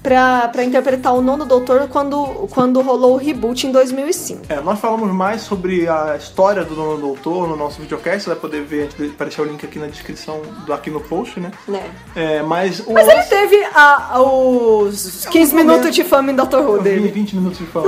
[0.08, 4.44] pra, pra interpretar o nono doutor quando, quando rolou o reboot em 2005.
[4.48, 8.40] É, nós falamos mais sobre a história do Nono Doutor no nosso videocast, você vai
[8.40, 11.52] poder ver, a vai deixar o link aqui na descrição, do, aqui no post, né?
[11.68, 11.84] Né?
[12.16, 15.68] É, mas o Mas ele teve a- os 15 momento.
[15.68, 17.10] minutos de fama em Doctor Who dele.
[17.10, 17.88] 20 minutos de fama.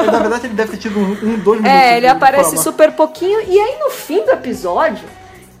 [0.00, 1.80] Ele, na verdade, ele deve ter tido um, um dois minutos.
[1.80, 2.62] É, ele aparece fama.
[2.62, 3.40] super pouquinho.
[3.40, 5.04] E aí no fim do episódio,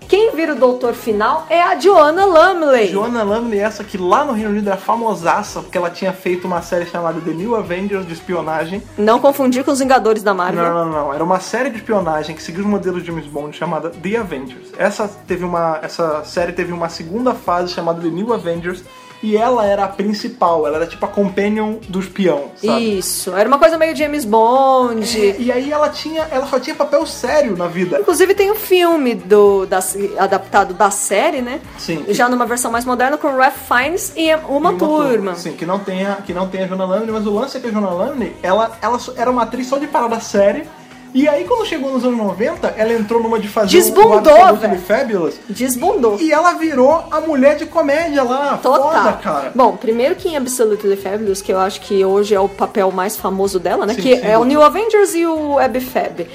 [0.08, 2.88] quem vira o doutor final é a Joanna Lumley.
[2.88, 6.62] Joanna Lumley, essa que lá no Reino Unido era famosaça, porque ela tinha feito uma
[6.62, 8.82] série chamada The New Avengers de espionagem.
[8.96, 10.62] Não confundir com os Vingadores da Marvel.
[10.62, 11.14] Não, não, não.
[11.14, 14.72] Era uma série de espionagem que seguia os modelos de James Bond chamada The Avengers.
[14.78, 18.82] Essa, teve uma, essa série teve uma segunda fase chamada The New Avengers.
[19.22, 22.98] E ela era a principal, ela era tipo a companion do espião, sabe?
[22.98, 25.20] Isso, era uma coisa meio James Bond.
[25.20, 26.26] É, e aí ela tinha.
[26.30, 28.00] Ela só tinha papel sério na vida.
[28.00, 29.78] Inclusive tem o filme do, da,
[30.18, 31.60] adaptado da série, né?
[31.78, 32.04] Sim.
[32.08, 35.34] Já numa versão mais moderna com Ralph Fiennes e uma, E turma.
[35.36, 37.68] Sim, que não tenha, que não tenha a Joanna Lumley, mas o lance é que
[37.68, 40.64] a Joanna Lumley, ela, ela era uma atriz só de parada série.
[41.14, 44.78] E aí, quando chegou nos anos 90, ela entrou numa de fazer Desbundou, o velho.
[44.80, 45.34] Fabulous.
[45.48, 46.18] Desbundou.
[46.18, 48.56] E ela virou a mulher de comédia lá.
[48.56, 48.92] Total.
[48.92, 49.52] Foda, cara.
[49.54, 53.16] Bom, primeiro que em Absolutely Fabulous, que eu acho que hoje é o papel mais
[53.16, 53.94] famoso dela, né?
[53.94, 54.58] Sim, que sem é o dúvida.
[54.58, 56.26] New Avengers e o Abby Fab.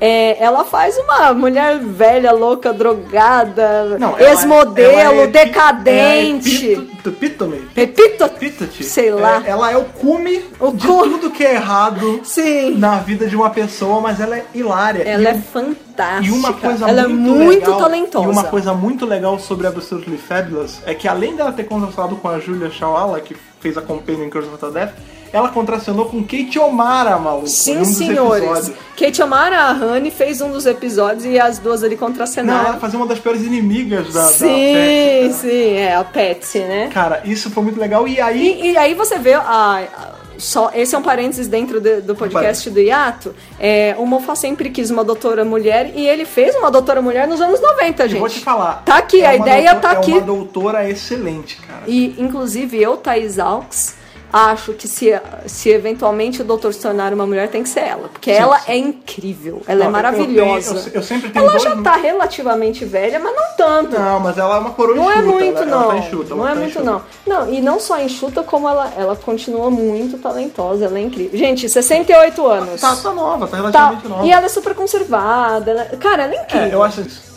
[0.00, 6.74] É, ela faz uma mulher velha, louca, drogada, é- ex-modelo, é decadente.
[7.04, 7.68] É epítome.
[7.76, 8.70] Epítome.
[8.82, 9.42] sei lá.
[9.44, 12.76] É, ela é o cume O de cu- tudo que é errado Sim.
[12.78, 15.02] na vida de uma pessoa, mas ela é hilária.
[15.02, 16.26] Ela E é fantástica.
[16.26, 18.26] E uma coisa ela muito, é muito legal, talentosa.
[18.26, 22.28] E uma coisa muito legal sobre Absolutely Fabulous é que além dela ter contrastado com
[22.28, 24.92] a Julia Shawala, que fez a Companion em Curse of Fatal Death,
[25.32, 27.46] ela contracenou com Kate O'Mara, maluco.
[27.48, 28.44] Sim, um senhores.
[28.44, 28.76] episódios.
[28.98, 32.68] Kate O'Mara, a Honey, fez um dos episódios e as duas ali Não, contracenaram.
[32.70, 35.32] ela fazia uma das piores inimigas da, da sim, Patsy, né?
[35.32, 36.90] sim, é a Patsy, né?
[36.92, 38.06] Cara, isso foi muito legal.
[38.08, 41.80] E aí, E, e aí você vê a, a- só esse é um parênteses dentro
[41.80, 43.34] de- do podcast do Iato.
[43.58, 47.40] É, o Moffat sempre quis uma doutora mulher e ele fez uma doutora mulher nos
[47.42, 48.18] anos 90, eu gente.
[48.20, 48.82] vou te falar.
[48.84, 50.12] Tá aqui, é a ideia doutora- tá aqui.
[50.12, 51.82] É uma doutora excelente, cara.
[51.86, 53.94] E inclusive eu, Thaís Alves,
[54.32, 55.12] acho que se,
[55.46, 58.08] se eventualmente o doutor se tornar uma mulher, tem que ser ela.
[58.08, 58.72] Porque ela sim.
[58.72, 59.62] é incrível.
[59.66, 60.74] Ela Não, é maravilhosa.
[60.74, 63.98] Eu, eu- eu sempre tenho ela dois- já tá relativamente velha, mas não tanto.
[63.98, 65.82] Não, mas ela é uma coroa Não é enxuta, muito, ela, não.
[65.82, 66.84] Ela tá enxuta, não é tá muito, enxuta.
[66.84, 67.02] não.
[67.26, 71.38] Não, e não só enxuta, como ela, ela continua muito talentosa, ela é incrível.
[71.38, 72.80] Gente, 68 anos.
[72.80, 74.26] Tá, tá nova, tá Tá, relativamente nova.
[74.26, 75.70] E ela é super conservada.
[75.70, 76.68] ela- Cara, ela é incrível.
[76.68, 77.29] É, eu acho isso.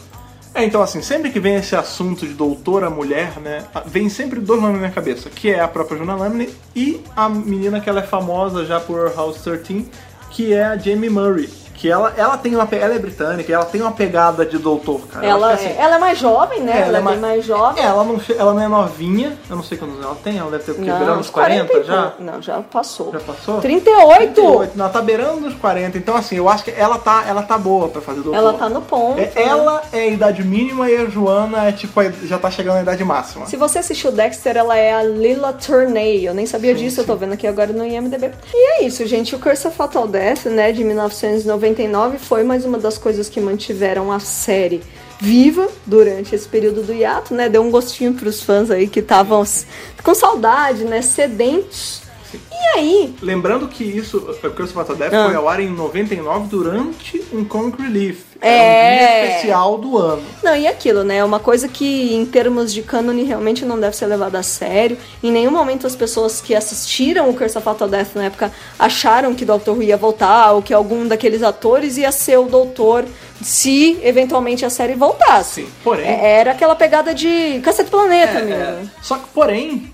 [0.55, 4.61] É, então assim, sempre que vem esse assunto de doutora mulher, né, vem sempre dois
[4.61, 8.01] nomes na minha cabeça, que é a própria Jonah Lamney e a menina que ela
[8.01, 9.89] é famosa já por House 13,
[10.29, 11.62] que é a Jamie Murray.
[11.73, 15.01] Que ela, ela tem uma ela é britânica, e ela tem uma pegada de doutor,
[15.07, 15.25] cara.
[15.25, 16.79] Ela, assim, é, ela é mais jovem, né?
[16.79, 17.83] é, ela, é ma- bem mais jovem.
[17.83, 20.51] É, ela não, ela não é novinha, eu não sei quantos anos ela tem, ela
[20.51, 20.81] deve ter o quê?
[20.81, 22.13] beirando os 40, e já?
[22.19, 23.11] Não, já passou.
[23.11, 23.59] Já passou?
[23.59, 24.33] 38!
[24.33, 25.97] 38, Não, tá beirando os 40.
[25.97, 28.37] Então, assim, eu acho que ela tá, ela tá boa pra fazer doutor.
[28.37, 29.19] Ela tá no ponto.
[29.19, 32.81] É, ela é a idade mínima e a Joana é tipo, já tá chegando na
[32.83, 33.45] idade máxima.
[33.45, 36.25] Se você assistiu Dexter, ela é a Lila Turney.
[36.25, 38.31] Eu nem sabia disso, eu tô vendo aqui agora no IMDB.
[38.53, 39.35] E é isso, gente.
[39.35, 40.83] O Curse of Fatal Death, né, de
[41.63, 44.81] 1999, foi mais uma das coisas que mantiveram a série
[45.19, 47.47] viva durante esse período do hiato, né?
[47.47, 49.43] Deu um gostinho pros fãs aí que estavam
[50.03, 51.01] com saudade, né?
[51.01, 52.02] Sedentos.
[52.51, 55.25] E aí, Lembrando que isso, o Curse of Fatal Death Ah.
[55.25, 58.21] foi ao ar em 99 durante um Comic Relief.
[58.41, 58.49] É.
[58.49, 60.21] Era um dia especial do ano.
[60.43, 61.17] Não, e aquilo, né?
[61.17, 64.97] É uma coisa que, em termos de cânone, realmente não deve ser levada a sério.
[65.23, 69.33] Em nenhum momento as pessoas que assistiram o Curse of Fatal Death na época acharam
[69.33, 69.69] que o Dr.
[69.71, 73.05] Who ia voltar ou que algum daqueles atores ia ser o Doutor
[73.41, 75.61] se eventualmente a série voltasse.
[75.63, 78.63] Sim, porém- É- Era aquela pegada de Cacete Planeta É, mesmo.
[78.63, 78.83] é.
[79.01, 79.91] Só que, porém,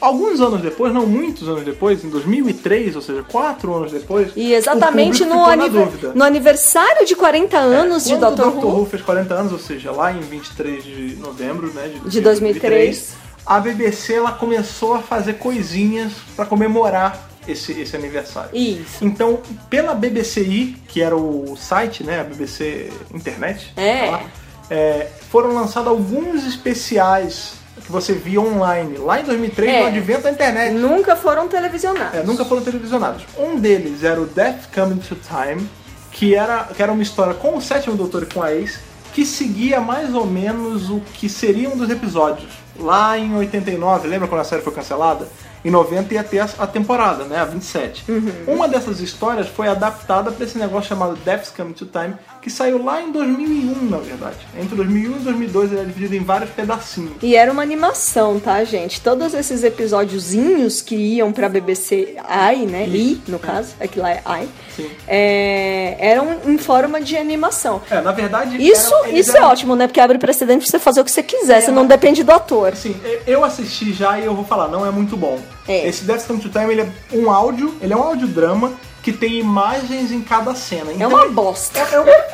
[0.00, 4.52] alguns anos depois, não muitos anos depois, em 2003, ou seja, quatro anos depois, E
[4.54, 8.42] exatamente no, aniver- no aniversário de 40 anos de Quando Dr.
[8.46, 8.64] o Dr.
[8.66, 8.80] Who.
[8.80, 13.12] Who fez 40 anos, ou seja, lá em 23 de novembro né, de, De 2003.
[13.46, 18.50] a BBC ela começou a fazer coisinhas para comemorar esse, esse aniversário.
[18.54, 19.02] Isso.
[19.04, 23.98] Então, pela BBCI, que era o site, né, a BBC Internet, É.
[24.00, 24.22] sei lá,
[24.70, 29.80] é, foram lançados alguns especiais que você via online, lá em 2003, É.
[29.80, 30.72] no advento da internet.
[30.74, 32.18] Nunca foram televisionados.
[32.18, 33.24] É, nunca foram televisionados.
[33.38, 35.68] Um deles era o Death Coming to Time,
[36.12, 38.78] que era, que era uma história com o sétimo doutor e com a Ace,
[39.12, 42.50] que seguia mais ou menos o que seria um dos episódios.
[42.78, 45.26] Lá em 89, lembra quando a série foi cancelada?
[45.62, 47.38] Em 90 ia ter a, temporada, né?
[47.38, 48.04] A 27.
[48.46, 52.82] Uma dessas histórias foi adaptada para esse negócio chamado Death's Coming to Time, que saiu
[52.82, 54.38] lá em 2001, na verdade.
[54.58, 57.12] Entre 2001 e 2002 ele é dividido em vários pedacinhos.
[57.22, 59.00] E era uma animação, tá, gente?
[59.00, 62.16] Todos esses episódiozinhos que iam pra BBC
[62.54, 62.86] I, né?
[62.88, 64.90] I, no caso, aqui lá é I, Sim.
[65.06, 67.82] é, eram em forma de animação.
[67.90, 68.56] É, na verdade...
[68.56, 69.86] Isso, era- isso é eram- ótimo, né?
[69.86, 72.68] Porque abre precedente pra você fazer o que você quiser, você não depende do ator.
[72.72, 75.38] Assim, eu assisti já e eu vou falar, não é muito bom.
[75.68, 75.86] É.
[75.86, 78.72] Esse Death Come to Time, ele é um áudio, ele é um audiodrama
[79.12, 80.90] que tem imagens em cada cena.
[80.90, 81.78] É Então, uma é- bosta.
[81.78, 81.82] É,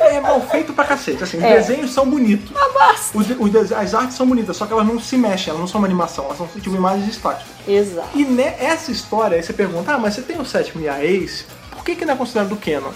[0.09, 1.23] é, é mal feito pra cacete.
[1.23, 1.55] Assim, os É.
[1.57, 2.51] desenhos são bonitos.
[2.51, 3.17] Uma bosta.
[3.17, 5.79] Os os as artes são bonitas, só que elas não se mexem, elas não são
[5.79, 7.47] uma animação, elas são tipo imagens estáticas.
[7.67, 8.09] Exato.
[8.15, 11.45] E nessa história, aí você pergunta, ah, mas você tem o sétimo e a Ace,
[11.71, 12.91] por que, que não é considerado canon?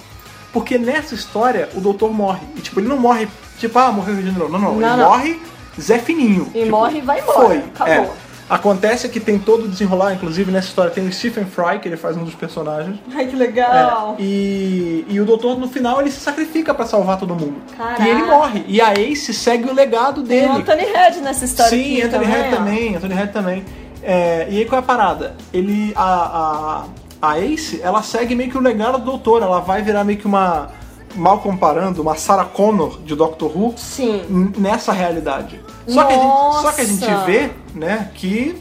[0.53, 2.41] Porque nessa história o doutor morre.
[2.55, 3.27] E tipo, ele não morre,
[3.57, 4.51] tipo, ah, morreu de novo.
[4.51, 5.09] Não, não, Não, ele não.
[5.09, 5.41] morre
[5.79, 6.51] Zé Fininho.
[6.53, 7.47] E Tipo, morre e vai embora.
[7.47, 7.57] Foi.
[7.57, 7.93] Acabou.
[8.05, 8.30] É.
[8.51, 11.95] Acontece que tem todo o desenrolar, inclusive nessa história tem o Stephen Fry, que ele
[11.95, 12.99] faz um dos personagens.
[13.15, 14.17] Ai, que legal.
[14.19, 17.61] É, e, e o doutor, no final, ele se sacrifica pra salvar todo mundo.
[17.77, 18.03] Caraca.
[18.03, 18.65] E ele morre.
[18.67, 20.51] E a Ace segue o legado Tem dele.
[20.51, 23.65] o Anthony Head nessa história Sim, Anthony Head também, Anthony Head também.
[24.03, 25.33] É, e aí qual é a parada?
[25.53, 25.93] Ele.
[25.95, 26.83] A,
[27.21, 30.19] a, a Ace, ela segue meio que o legado do doutor, ela vai virar meio
[30.19, 30.67] que uma.
[31.15, 34.51] Mal comparando, uma Sarah Connor de Doctor Who Sim.
[34.57, 35.59] nessa realidade.
[35.87, 38.55] Só que, a gente, só que a gente vê, né, que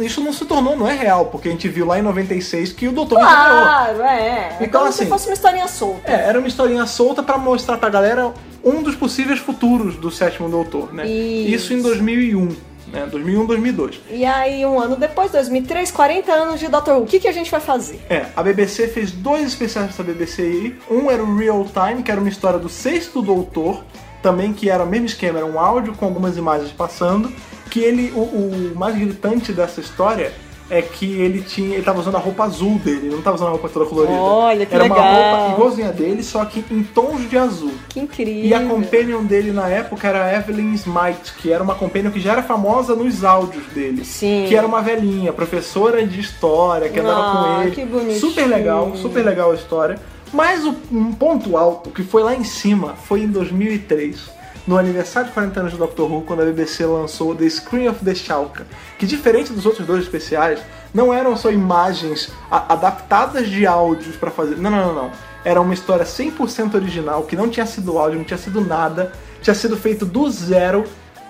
[0.00, 2.88] isso não se tornou, não é real, porque a gente viu lá em 96 que
[2.88, 3.30] o doutor ganhou.
[3.30, 4.56] Claro, é.
[4.60, 6.10] É Então, como assim, se fosse uma historinha solta.
[6.10, 8.32] É, era uma historinha solta pra mostrar pra galera
[8.64, 11.06] um dos possíveis futuros do sétimo doutor, né?
[11.06, 11.72] Isso.
[11.72, 12.48] em 2001,
[12.92, 13.06] né?
[13.10, 14.00] 2001, 2002.
[14.10, 17.04] E aí, um ano depois, 2003, 40 anos de Doctor Who.
[17.04, 18.00] O que, que a gente vai fazer?
[18.08, 20.76] É, a BBC fez dois especiais dessa BBC aí.
[20.90, 23.82] Um era o Real Time, que era uma história do sexto doutor,
[24.22, 27.32] também que era o mesmo esquema, era um áudio com algumas imagens passando.
[27.70, 30.30] Que ele, o, o mais gritante dessa história
[30.72, 33.48] é que ele tinha, ele tava usando a roupa azul dele, ele não tava usando
[33.48, 34.14] a roupa toda colorida.
[34.14, 35.12] Olha, que era uma legal.
[35.40, 37.72] roupa igualzinha dele, só que em tons de azul.
[37.90, 38.44] Que incrível.
[38.44, 42.18] E a companion dele na época era a Evelyn Smite, que era uma companion que
[42.20, 44.02] já era famosa nos áudios dele.
[44.04, 44.46] Sim.
[44.48, 47.70] Que era uma velhinha, professora de história, que andava Ah, com ele.
[47.72, 48.18] que bonitinho.
[48.20, 49.98] Super legal, super legal a história.
[50.32, 54.30] Mas o, um ponto alto que foi lá em cima foi em 2003.
[54.66, 58.04] No aniversário de 40 anos do Doctor Who, quando a BBC lançou The Screen of
[58.04, 58.64] the Shalka,
[58.98, 60.60] que diferente dos outros dois especiais,
[60.94, 64.56] não eram só imagens adaptadas de áudios pra fazer.
[64.56, 65.10] Não, não, não, não.
[65.44, 69.12] Era uma história 100% original, que não tinha sido áudio, não tinha sido nada.
[69.40, 70.84] Tinha sido feito do zero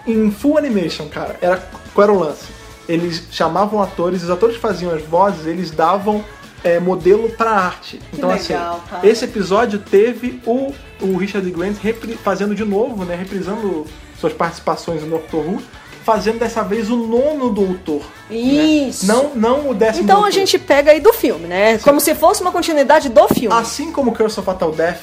[0.06, 1.36] em full animation, cara.
[1.40, 1.56] Era,
[1.94, 2.46] qual era o lance?
[2.86, 6.22] Eles chamavam atores, os atores que faziam as vozes, eles davam
[6.62, 8.00] é, modelo pra arte.
[8.12, 9.06] então, legal, assim, cara.
[9.06, 10.72] esse episódio teve o,
[11.02, 11.76] o Richard Grant
[12.22, 13.14] fazendo de novo, né?
[13.16, 13.86] Reprisando
[14.18, 15.62] suas participações no Doctor Who,
[16.04, 18.02] fazendo dessa vez o nono doutor.
[18.30, 18.36] né?
[18.36, 19.06] Isso.
[19.06, 20.32] Não, não o décimo Então a doutor.
[20.32, 21.78] gente pega aí do filme, né?
[21.78, 23.54] Como se fosse uma continuidade do filme.
[23.56, 25.00] Assim como Curse of Fatal Death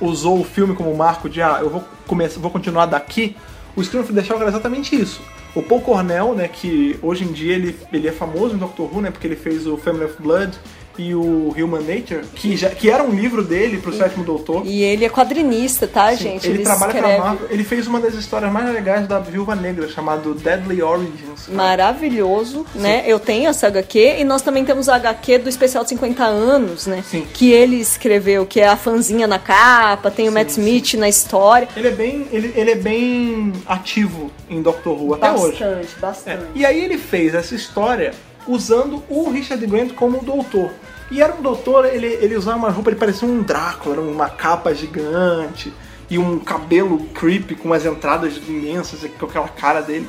[0.00, 3.34] usou o filme como marco de ah, eu vou começar, vou continuar daqui,
[3.74, 5.20] o Scream of the Shock era exatamente isso.
[5.54, 9.00] O Paul Cornell, né, que hoje em dia ele, ele é famoso em Doctor Who,
[9.00, 10.56] né, porque ele fez o Family of Blood
[10.98, 14.62] e o Human Nature, que, já, que era um livro dele pro sétimo doutor.
[14.66, 16.48] E ele é quadrinista, tá, Sim, gente?
[16.48, 17.48] ele, trabalha escreve pra Marvel.
[17.50, 21.46] Ele fez uma das histórias mais legais da Viúva Negra, chamado Deadly Origins.
[21.46, 21.56] cara.
[21.56, 23.04] Maravilhoso, né?
[23.06, 26.86] Eu tenho essa HQ e nós também temos a HQ do especial de 50 anos,
[26.86, 27.02] né?
[27.08, 27.26] Sim.
[27.32, 31.68] Que ele escreveu, que é a fanzinha na capa, tem o Matt Smith na história.
[31.76, 35.52] Ele é bem, ele, ele é bem ativo em Doctor Who até hoje.
[35.58, 36.44] bastante, É, bastante.
[36.54, 38.12] E aí ele fez essa história
[38.46, 40.70] usando o Richard Grant como doutor.
[41.10, 44.28] E era um doutor, ele, ele usava uma roupa, ele parecia um Drácula, era uma
[44.28, 45.72] capa gigante
[46.08, 50.08] e um cabelo creepy com as entradas imensas, com aquela cara dele.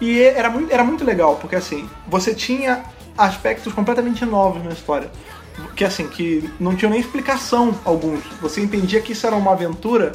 [0.00, 2.82] E era muito, era muito legal, porque assim, você tinha
[3.16, 5.10] aspectos completamente novos na história.
[5.76, 8.24] Que assim, que não tinham nem explicação alguns.
[8.40, 10.12] Você entendia que isso era uma aventura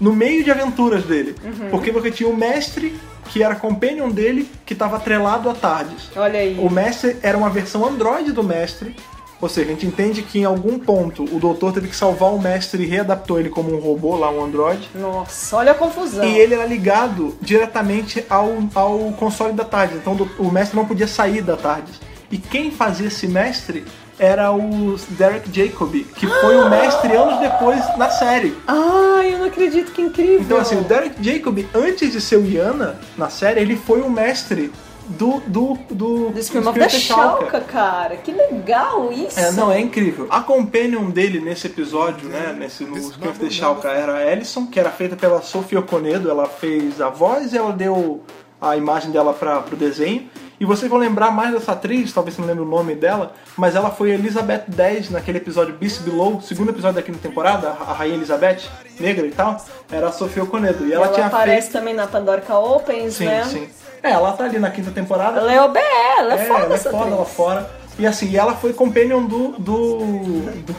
[0.00, 1.34] no meio de aventuras dele.
[1.70, 6.10] Porque você tinha o mestre, que era companion dele, que estava atrelado a Tardes.
[6.16, 6.58] Olha aí.
[6.58, 8.96] O mestre era uma versão androide do mestre.
[9.40, 12.38] Ou seja, a gente entende que em algum ponto o doutor teve que salvar o
[12.38, 14.90] mestre e readaptou ele como um robô, lá um androide.
[14.94, 16.24] Nossa, olha a confusão.
[16.24, 19.96] E ele era ligado diretamente ao, ao console da Tardes.
[19.96, 21.98] Então o mestre não podia sair da Tardes.
[22.30, 23.84] E quem fazia esse mestre
[24.20, 28.54] era o Derek Jacobi, que foi o mestre anos depois na série.
[28.68, 30.40] Ai, eu não acredito que incrível.
[30.40, 34.10] Então, assim, o Derek Jacobi, antes de ser o Iana na série, ele foi o
[34.10, 34.70] mestre
[35.08, 35.40] do.
[35.46, 35.78] do.
[35.90, 36.30] do.
[36.30, 38.16] Do Scream of the Shalka, cara.
[38.16, 39.40] Que legal isso.
[39.40, 40.26] É, não, é incrível.
[40.28, 44.66] A companion dele nesse episódio, né, nesse, no Scream of the Shalka, era a Alison,
[44.66, 46.30] que era feita pela Sophie Okonedo.
[46.30, 48.22] Ela fez a voz e ela deu
[48.60, 50.28] a imagem dela para pro desenho.
[50.60, 53.74] E vocês vão lembrar mais dessa atriz, talvez você não lembre o nome dela, mas
[53.74, 58.16] ela foi Elizabeth 10 naquele episódio Beast Below, segundo episódio da quinta temporada, a Rainha
[58.16, 58.58] Elizabeth,
[59.00, 59.56] negra e tal,
[59.90, 60.86] era a Sophie Okonedo.
[60.86, 61.72] E ela, Ela, tinha aparece feito...
[61.72, 63.44] também na Pandorica Opens, Sim, né?
[63.44, 63.70] sim.
[64.02, 65.40] É, ela tá ali na quinta temporada.
[65.40, 65.80] Ela é OBE,
[66.18, 67.18] ela é, foda ela é foda atriz.
[67.18, 67.70] lá fora.
[68.00, 69.98] E assim, ela foi companion do, do,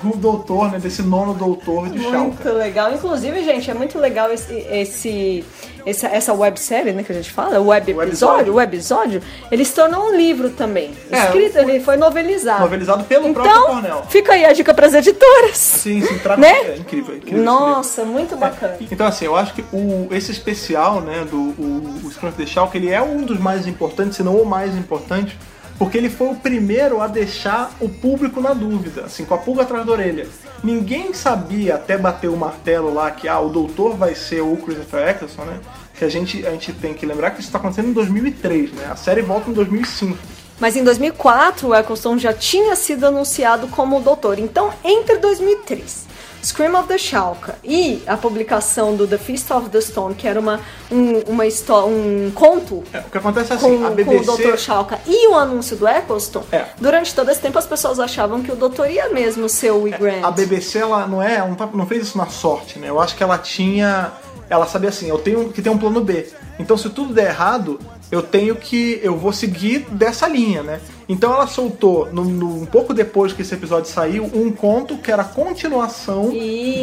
[0.03, 0.80] do doutor, né?
[0.80, 2.52] Desse nono doutor de Muito Shalka.
[2.52, 2.91] legal.
[2.93, 5.45] Inclusive, gente, é muito legal esse, esse,
[5.85, 9.22] essa, essa websérie, né, que a gente fala, o web episódio, o episódio,
[9.52, 10.91] ele se tornou um livro também.
[11.11, 12.61] É, Escrito, foi- ele foi novelizado.
[12.61, 14.03] Novelizado pelo próprio Então, Cornell.
[14.10, 15.57] fica aí a dica pras editoras.
[15.57, 16.53] Sim, sim, traga Né?
[16.72, 17.43] é incrível, incrível.
[17.43, 18.77] Nossa, muito bacana.
[18.81, 22.48] Então assim, eu acho que o, esse especial, né, do o, o Scream of the
[22.48, 25.38] Shalka, ele é um dos mais importantes, se não o mais importante,
[25.82, 29.64] porque ele foi o primeiro a deixar o público na dúvida, assim, com a pulga
[29.64, 30.28] atrás da orelha.
[30.64, 35.10] Ninguém sabia até bater o martelo lá que ah, o doutor vai ser o Christopher
[35.10, 35.60] Eccleston, né?
[35.95, 38.90] Que a gente, a gente tem que lembrar que isso está acontecendo em 2003, né?
[38.91, 40.16] A série volta em 2005.
[40.60, 44.38] Mas em 2004, o Eccleston já tinha sido anunciado como o doutor.
[44.38, 46.06] Então, entre 2003,
[46.43, 50.39] Scream of the Shalka e a publicação do The Feast of the Stone, que era
[50.39, 50.59] uma,
[50.91, 51.43] um, uma
[51.85, 54.43] um conto É, o que acontece é com, assim, a com o BBC...
[54.51, 54.57] Dr.
[54.57, 56.65] Shalka e o anúncio do Eccleston, É.
[56.80, 59.91] durante todo esse tempo as pessoas achavam que o doutor ia mesmo ser o E.
[59.91, 60.23] Grant.
[60.23, 62.89] A BBC ela não é, ela não, tá- não fez isso na sorte, né?
[62.89, 64.11] Eu acho que ela tinha,
[64.49, 66.27] ela sabia assim, eu tenho que ter um plano B.
[66.57, 67.80] Então se tudo der errado,
[68.11, 70.79] eu tenho que, eu vou seguir dessa linha, né?
[71.07, 75.11] Então ela soltou, no, no- um pouco depois que esse episódio saiu, um conto que
[75.11, 76.29] era a continuação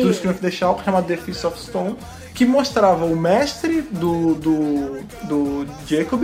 [0.03, 1.97] do Scream of the Shalka, chamado The Feast of Stone,
[2.39, 6.23] que mostrava o mestre do, do, do Jacob,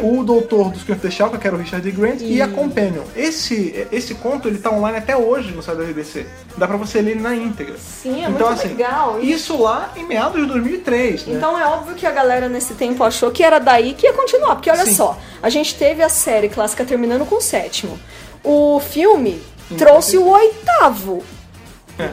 [0.00, 3.02] o doutor do Scream of the Shalka, que era o Richard Grant, e a Companion.
[3.16, 6.24] Esse, esse conto ele tá online até hoje no site da BBC.
[6.56, 7.74] Dá pra você ler ele na íntegra.
[7.78, 9.18] Sim, é então, muito assim, legal.
[9.20, 11.34] E- Isso lá em meados de 2003, né?
[11.34, 14.54] Então é óbvio que a galera nesse tempo achou que era daí que ia continuar.
[14.54, 14.94] Porque olha Sim.
[14.94, 17.98] só, a gente teve a série clássica terminando com o sétimo.
[18.44, 19.42] O filme
[19.76, 21.24] trouxe o oitavo.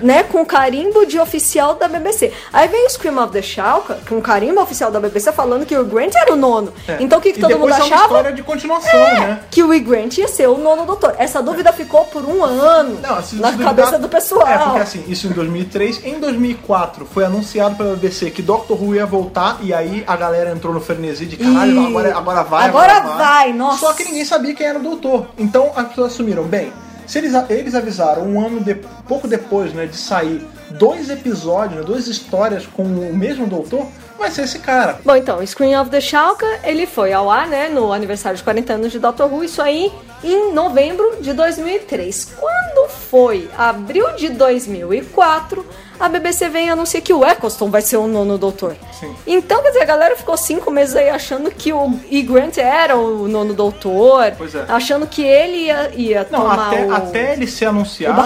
[0.02, 2.32] Né, com carimbo de oficial da BBC.
[2.52, 5.84] Aí veio o Scream of the Shalka, com carimbo oficial da BBC, falando que o
[5.86, 6.74] Grant era o nono.
[6.88, 6.98] É.
[7.00, 8.04] Então o que, que E todo mundo depois é uma achava?
[8.16, 9.40] história de continuação, né?
[9.52, 11.16] Que o Grant ia ser o nono doutor.
[11.18, 14.48] Essa dúvida ficou por um ano Não, se na cabeça duvidar- do pessoal.
[14.48, 16.04] É, porque assim, isso em 2003.
[16.06, 20.52] Em 2004 foi anunciado pela BBC que Doctor Who ia voltar e aí a galera
[20.52, 23.80] entrou no frenesi de caralho, Ih, agora, agora vai, agora vai, nossa.
[23.80, 25.28] Só que ninguém sabia quem era o doutor.
[25.38, 26.72] Então as pessoas assumiram, bem,
[27.08, 28.76] se eles, eles avisaram um ano de,
[29.08, 33.88] pouco depois né, de sair dois episódios, né, duas histórias com o mesmo doutor,
[34.20, 35.00] vai ser esse cara.
[35.06, 38.74] Bom, então, Screen of the Shalka, ele foi ao ar, né, no aniversário de 40
[38.74, 39.92] anos de Doctor Who, isso aí
[40.24, 42.34] em novembro de 2003.
[42.38, 45.66] Quando foi abril de 2004,
[46.00, 48.76] a BBC vem e anuncia que o Eccleston vai ser o nono doutor.
[49.00, 49.16] Sim.
[49.26, 52.22] Então, quer dizer, a galera ficou cinco meses aí achando que o E.
[52.22, 54.66] Grant era o nono doutor, Pois é.
[54.68, 56.94] achando que ele ia, ia Não, tomar até, o...
[56.94, 58.22] até ele ser anunciado,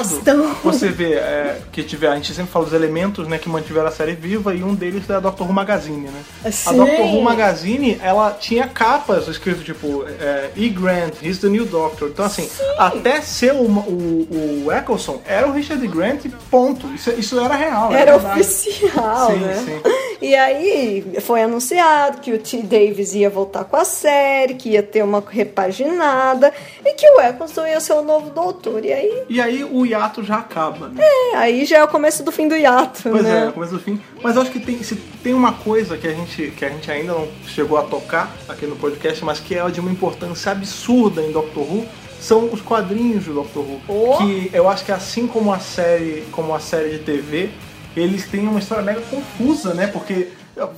[0.63, 3.91] você vê é, que tiver, a gente sempre fala os elementos né, que mantiveram a
[3.91, 6.23] série viva e um deles é a Doctor Who Magazine, né?
[6.43, 6.77] A Sim.
[6.77, 10.69] Doctor Who Magazine, ela tinha capas escrito tipo é, E.
[10.69, 12.09] Grant, he's the new Doctor.
[12.09, 16.87] Então assim, até ser o, o, o Eccleston era o Richard Grant, ponto.
[16.93, 17.91] Isso, isso era real.
[17.93, 18.39] Era verdade.
[18.41, 19.63] oficial, Sim, né?
[19.65, 19.81] sim.
[20.21, 22.57] E aí foi anunciado que o T.
[22.61, 26.53] Davis ia voltar com a série, que ia ter uma repaginada
[26.85, 28.85] e que o Eccleston ia ser o novo doutor.
[28.85, 31.03] E aí, E aí o hiato já acaba, né?
[31.03, 33.41] é, aí já é o começo do fim do hiato, Pois né?
[33.41, 33.99] é, no começo do fim.
[34.21, 36.89] Mas eu acho que tem, se tem uma coisa que a, gente, que a gente
[36.91, 41.21] ainda não chegou a tocar aqui no podcast, mas que é de uma importância absurda
[41.21, 41.85] em Doctor Who,
[42.21, 43.81] são os quadrinhos do Doctor Who.
[43.87, 44.17] Oh.
[44.17, 47.49] Que eu acho que assim como a série, como a série de TV,
[47.97, 49.87] eles têm uma história mega confusa, né?
[49.87, 50.29] Porque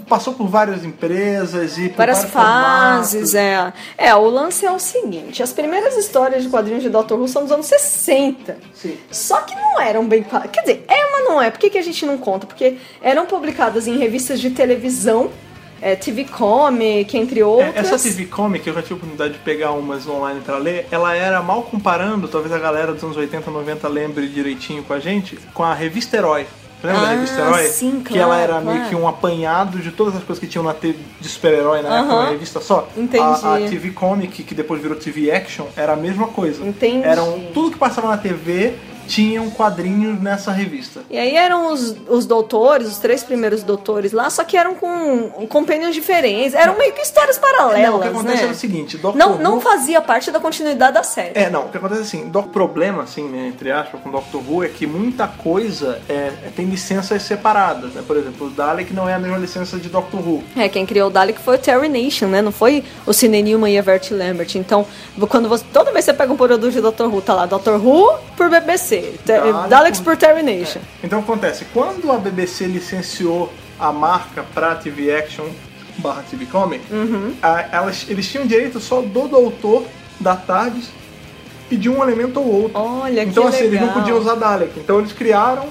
[0.07, 3.36] passou por várias empresas e por Várias fases, formatos.
[3.36, 3.74] é.
[3.98, 7.44] É, o lance é o seguinte: as primeiras histórias de quadrinhos de Doctor Who são
[7.44, 8.57] dos anos 60.
[8.74, 8.98] Sim.
[9.11, 10.24] Só que não eram bem.
[10.52, 11.52] Quer dizer, é, mas não é.
[11.52, 12.48] Por que, que a gente não conta?
[12.48, 15.30] Porque eram publicadas em revistas de televisão,
[15.84, 17.76] é, TV Comic, entre É, outras.
[17.91, 21.14] essa TV Comic, eu já tive a oportunidade de pegar umas online pra ler, ela
[21.15, 25.38] era mal comparando, talvez a galera dos anos 80, 90 lembre direitinho com a gente,
[25.53, 26.45] com a revista Herói.
[26.81, 27.64] Você Lembra da Ah, revista Herói?
[27.68, 28.89] sim, Que ela claro, era meio claro.
[28.89, 32.14] que um apanhado de todas as coisas que tinham na TV de super-herói na época,
[32.14, 32.22] Aham.
[32.23, 32.89] uma revista só.
[32.97, 33.23] Entendi.
[33.23, 36.61] A, a TV Comic, que depois virou TV Action, era a mesma coisa.
[36.65, 37.07] Entendi.
[37.07, 38.73] Eram, tudo que passava na TV
[39.07, 41.01] tinham quadrinhos nessa revista.
[41.09, 45.30] E aí eram os, os doutores, os três primeiros doutores lá, só que eram com
[45.49, 46.53] companions diferentes.
[46.53, 48.43] Eram meio que histórias paralelas, Não, o que acontece né?
[48.43, 51.31] era o seguinte, Doctor não, Who- não fazia parte da continuidade da série.
[51.38, 54.41] É, não, o que acontece é assim, o problema, assim, né, entre aspas, com Doctor
[54.47, 58.03] Who é que muita coisa é, é- tem licenças separadas, né?
[58.05, 60.43] Por exemplo, o Dalek não é a mesma licença de Doctor Who.
[60.55, 62.41] É, quem criou o Dalek foi o Terry Nation, né?
[62.41, 64.55] Não foi o Cine Newman e a Vert Lambert.
[64.55, 64.85] Então,
[65.30, 65.63] quando você.
[65.73, 67.05] Toda vez que você pega um produto de Dr.
[67.05, 67.75] Who, tá lá Dr.
[67.84, 68.93] Who por BBC.
[69.70, 70.80] Daleks por- por Terry Nation.
[71.03, 75.45] Então acontece, quando a BBC licenciou a marca pra TV Action
[75.98, 77.34] barra TV Comic, Uhum.
[77.41, 79.84] a- elas, eles tinham direito só do Doutor,
[80.20, 80.90] da Tardes
[81.70, 82.80] e de um elemento ou outro.
[82.80, 84.02] Olha, então que assim, eles não legal.
[84.02, 84.80] podiam usar Dalek.
[84.80, 85.68] Então eles criaram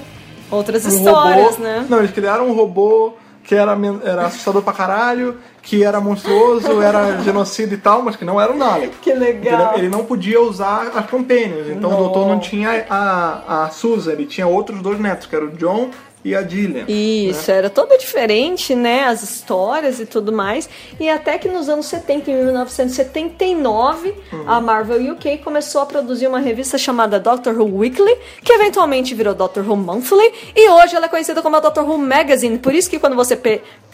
[0.51, 1.63] Outras um histórias, robô.
[1.63, 1.85] né?
[1.89, 3.13] Não, eles criaram um robô
[3.43, 8.25] que era, era assustador pra caralho, que era monstruoso, era genocida e tal, mas que
[8.25, 8.97] não era um Dalek.
[9.01, 9.53] Que legal.
[9.61, 9.77] Entendeu?
[9.79, 11.99] Ele não podia usar as companions, então o Não.
[12.03, 15.89] doutor não tinha a, a Susan, ele tinha outros dois netos, que era o John
[16.25, 16.85] e a Gillian.
[16.87, 19.03] Isso, era toda diferente, né?
[19.05, 20.69] As histórias e tudo mais.
[20.97, 24.43] E até que nos anos 70, em 1979, Uhum.
[24.49, 29.33] a Marvel UK começou a produzir uma revista chamada Doctor Who Weekly, que eventualmente virou
[29.33, 32.57] Doctor Who Monthly, e hoje ela é conhecida como a Doctor Who Magazine.
[32.57, 33.35] Por isso que quando você,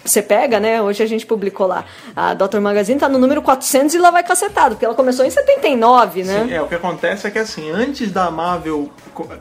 [0.03, 0.81] você pega, né?
[0.81, 1.85] Hoje a gente publicou lá,
[2.15, 5.29] a Doctor Magazine tá no número 400 e lá vai cacetado, porque ela começou em
[5.29, 6.45] 79, né?
[6.45, 8.89] Sim, é, o que acontece é que assim, antes da Marvel,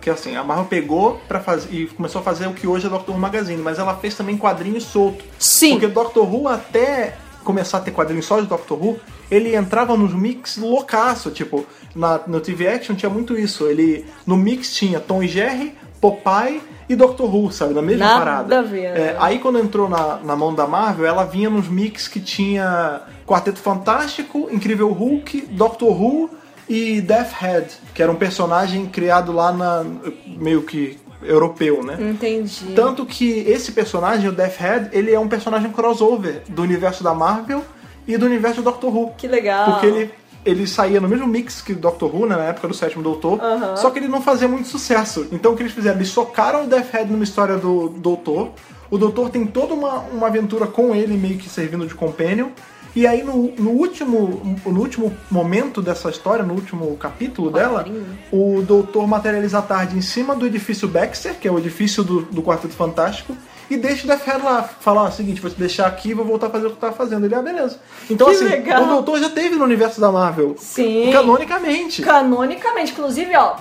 [0.00, 2.90] que assim, a Marvel pegou para fazer e começou a fazer o que hoje é
[2.90, 5.24] Doctor Who Magazine, mas ela fez também quadrinhos soltos.
[5.38, 5.72] Sim.
[5.72, 10.12] Porque Doctor Who até começar a ter quadrinhos só de Doctor Who, ele entrava nos
[10.12, 11.64] mix loucaço, tipo,
[11.94, 13.66] na, no TV Action tinha muito isso.
[13.66, 18.18] Ele no mix tinha Tom e Jerry, Popeye e Doctor Who, sabe, na mesma Nada
[18.18, 18.58] parada.
[18.58, 19.16] a ver, É, né?
[19.18, 23.58] Aí quando entrou na, na mão da Marvel, ela vinha nos mix que tinha Quarteto
[23.58, 26.30] Fantástico, Incrível Hulk, Doctor Who
[26.68, 29.84] e Death Head, que era um personagem criado lá na
[30.26, 31.96] meio que europeu, né?
[32.00, 32.72] Entendi.
[32.74, 37.12] Tanto que esse personagem, o Death Head, ele é um personagem crossover do universo da
[37.12, 37.62] Marvel
[38.06, 39.12] e do universo do Doctor Who.
[39.16, 39.72] Que legal.
[39.72, 40.10] Porque ele,
[40.48, 43.40] ele saía no mesmo mix que o Doctor Who, né, na época do sétimo Doutor,
[43.40, 43.76] Aham.
[43.76, 45.26] só que ele não fazia muito sucesso.
[45.30, 45.96] Então o que eles fizeram?
[45.96, 48.52] Eles socaram o Death Head numa história do Doutor.
[48.90, 52.48] O Doutor tem toda uma, uma aventura com ele, meio que servindo de companion.
[52.96, 57.86] E aí no, no último no último momento dessa história, no último capítulo dela,
[58.32, 62.22] o doutor materializa a tarde em cima do edifício Baxter, que é o edifício do,
[62.22, 63.36] do Quarteto Fantástico,
[63.70, 66.24] e deixa o Death Head lá, falar o seguinte, vou te deixar aqui e vou
[66.24, 67.26] voltar a fazer o que eu tava fazendo.
[67.26, 67.78] Ele, ah, beleza.
[68.10, 68.82] Então Que assim, legal.
[68.82, 70.54] o doutor já teve no universo da Marvel.
[70.58, 71.10] Sim.
[71.12, 72.02] Canonicamente.
[72.02, 73.56] Canonicamente, inclusive, ó,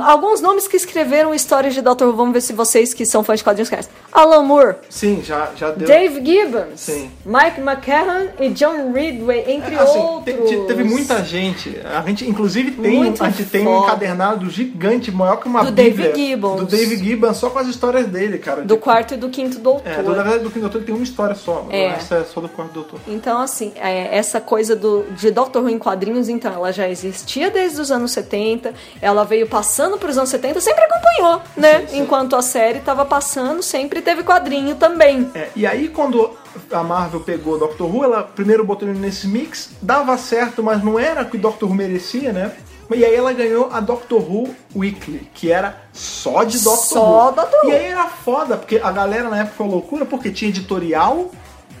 [0.00, 3.38] alguns nomes que escreveram histórias de Doctor Who, vamos ver se vocês que são fãs
[3.40, 3.90] de quadrinhos conhecem.
[4.12, 5.86] Alan Moore, Sim, já, já deu.
[5.86, 7.10] Dave Gibbons, Sim.
[7.24, 10.48] Mike McCarran e John Ridway, entre Assim, te- outros.
[10.50, 11.76] te- teve muita gente.
[11.84, 15.72] A gente, inclusive, tem, Muito a gente tem um encadernado gigante, maior que uma Do
[15.72, 16.08] bíblia.
[16.10, 16.60] David Gibbons.
[16.60, 18.62] Do David Gibbons, só com as histórias dele, cara.
[18.62, 19.86] Do De- quarto e do quinto doutor.
[19.86, 21.66] É, do, na verdade, do Quinto Doutor ele tem uma história só.
[21.70, 21.88] É.
[21.90, 22.98] Resto é só do quarto doutor.
[23.06, 27.50] Então, assim, é, essa coisa do, de Doctor Who em quadrinhos, então, ela já existia
[27.50, 29.65] desde os anos 70, ela veio passando
[29.98, 31.80] para os anos 70, sempre acompanhou, né?
[31.80, 31.98] Sim, sim.
[32.00, 35.30] Enquanto a série estava passando, sempre teve quadrinho também.
[35.34, 36.30] É, e aí, quando
[36.70, 40.82] a Marvel pegou o Doctor Who, ela primeiro botou ele nesse mix, dava certo, mas
[40.82, 42.52] não era o que o Doctor Who merecia, né?
[42.94, 47.34] E aí ela ganhou a Doctor Who Weekly, que era só de Doctor Só Who.
[47.34, 47.70] Doctor Who.
[47.70, 51.30] E aí era foda, porque a galera na época foi loucura, porque tinha editorial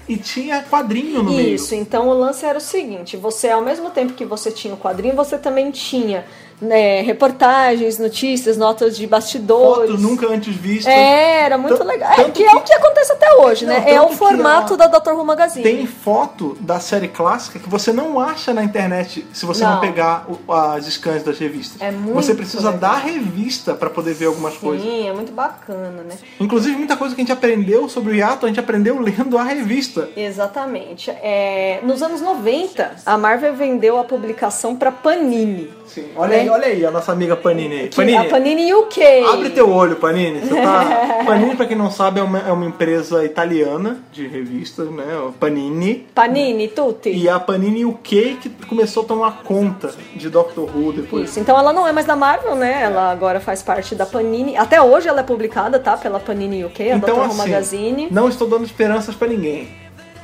[0.08, 1.54] e tinha quadrinho no meio.
[1.54, 4.76] Isso, então o lance era o seguinte: você, ao mesmo tempo que você tinha o
[4.76, 6.24] quadrinho, você também tinha
[6.60, 9.90] né, reportagens, notícias, notas de bastidores.
[9.90, 10.92] Fotos nunca antes vistas.
[10.92, 12.12] É, era muito Tanto- legal.
[12.12, 13.84] É, tanto que é o que acontece até hoje, Não, né?
[13.92, 15.10] É o que formato da Dr.
[15.12, 15.62] Who Magazine.
[15.62, 19.80] Tem foto da série clássica que você não acha na internet se você não, Não.
[19.80, 21.80] pegar o- as scans das revistas.
[21.80, 22.78] É muito você precisa legal.
[22.92, 24.86] da revista pra poder ver algumas coisas.
[24.86, 26.16] Sim, é muito bacana, né?
[26.40, 29.42] Inclusive, muita coisa que a gente aprendeu sobre o hiato, a gente aprendeu lendo a
[29.42, 30.08] revista.
[30.16, 31.10] Exatamente.
[31.10, 35.70] É, nos anos 90, a Marvel vendeu a publicação para Panini.
[35.86, 36.08] Sim.
[36.16, 37.88] Olha aí, olha aí a nossa amiga Panini.
[37.88, 39.00] Que- Panini, A Panini UK.
[39.32, 40.40] abre teu olho, Panini.
[40.40, 41.22] Você tá...
[41.26, 45.04] Panini, pra quem não sabe, é uma, é uma empresa italiana de revistas, né?
[45.38, 46.06] Panini.
[46.14, 47.10] Panini, tutti.
[47.10, 51.30] E a Panini UK que começou a tomar conta de Doctor Who depois.
[51.30, 52.82] Isso, então ela não é mais da Marvel, né?
[52.82, 54.56] Ela agora faz parte da Panini.
[54.56, 55.96] Até hoje ela é publicada, tá?
[55.96, 57.20] Pela Panini UK, a Então, Dr.
[57.20, 58.08] Who assim, Magazine.
[58.10, 59.68] não estou dando esperanças pra ninguém.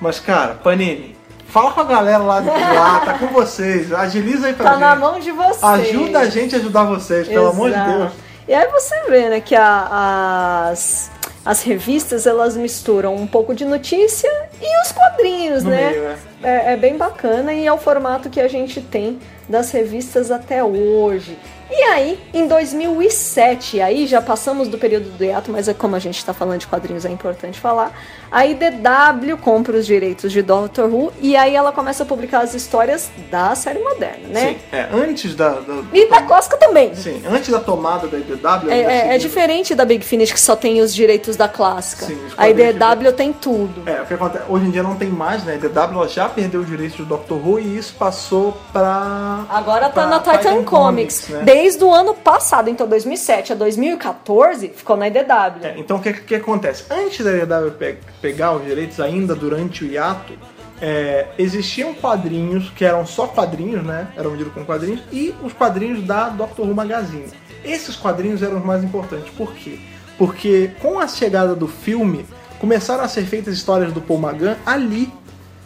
[0.00, 1.14] Mas, cara, Panini,
[1.52, 3.92] fala com a galera lá de lá, tá com vocês.
[3.92, 4.80] Agiliza aí pra Tá gente.
[4.80, 5.62] na mão de vocês.
[5.62, 7.90] Ajuda a gente a ajudar vocês, pelo amor de Exato.
[7.98, 8.12] Deus.
[8.48, 11.10] E aí você vê, né, que a- as,
[11.44, 14.28] as revistas elas misturam um pouco de notícia
[14.60, 15.90] e os quadrinhos, No né?
[15.90, 16.16] meio, é.
[16.42, 20.62] É, é bem bacana e é o formato que a gente tem das revistas até
[20.64, 21.38] hoje.
[21.74, 25.98] E aí, em 2007, aí já passamos do período do hiato, mas é como a
[25.98, 27.98] gente está falando de quadrinhos, é importante falar.
[28.30, 32.54] A IDW compra os direitos de Doctor Who e aí ela começa a publicar as
[32.54, 34.40] histórias da série moderna, né?
[34.50, 35.50] Sim, é, antes da...
[35.60, 36.94] da- E da Cosca também.
[36.94, 38.70] Sim, antes da tomada da IDW...
[38.70, 42.06] É, é- é seguida- diferente da Big Finish que só tem os direitos da clássica.
[42.06, 43.82] Sim, os a IDW tem tudo.
[43.86, 45.52] É, o que acontece, hoje em dia não tem mais, né?
[45.54, 49.44] A IDW já perdeu os direitos do Doctor Who e isso passou pra...
[49.50, 51.28] Agora tá pra na Titan, Comics.
[51.28, 51.42] né?
[51.62, 55.62] Desde o ano passado, então 2007 a 2014, ficou na IDW.
[55.62, 56.86] É, então o que, que acontece?
[56.90, 60.32] Antes da IDW pe- pegar os direitos, ainda durante o hiato,
[60.80, 64.08] é, existiam quadrinhos que eram só quadrinhos, né?
[64.16, 67.28] Eram vendidos com quadrinhos, e os quadrinhos da Doctor Who Magazine.
[67.64, 69.30] Esses quadrinhos eram os mais importantes.
[69.30, 69.78] Por quê?
[70.18, 72.26] Porque com a chegada do filme,
[72.58, 75.12] começaram a ser feitas histórias do Paul Magan ali.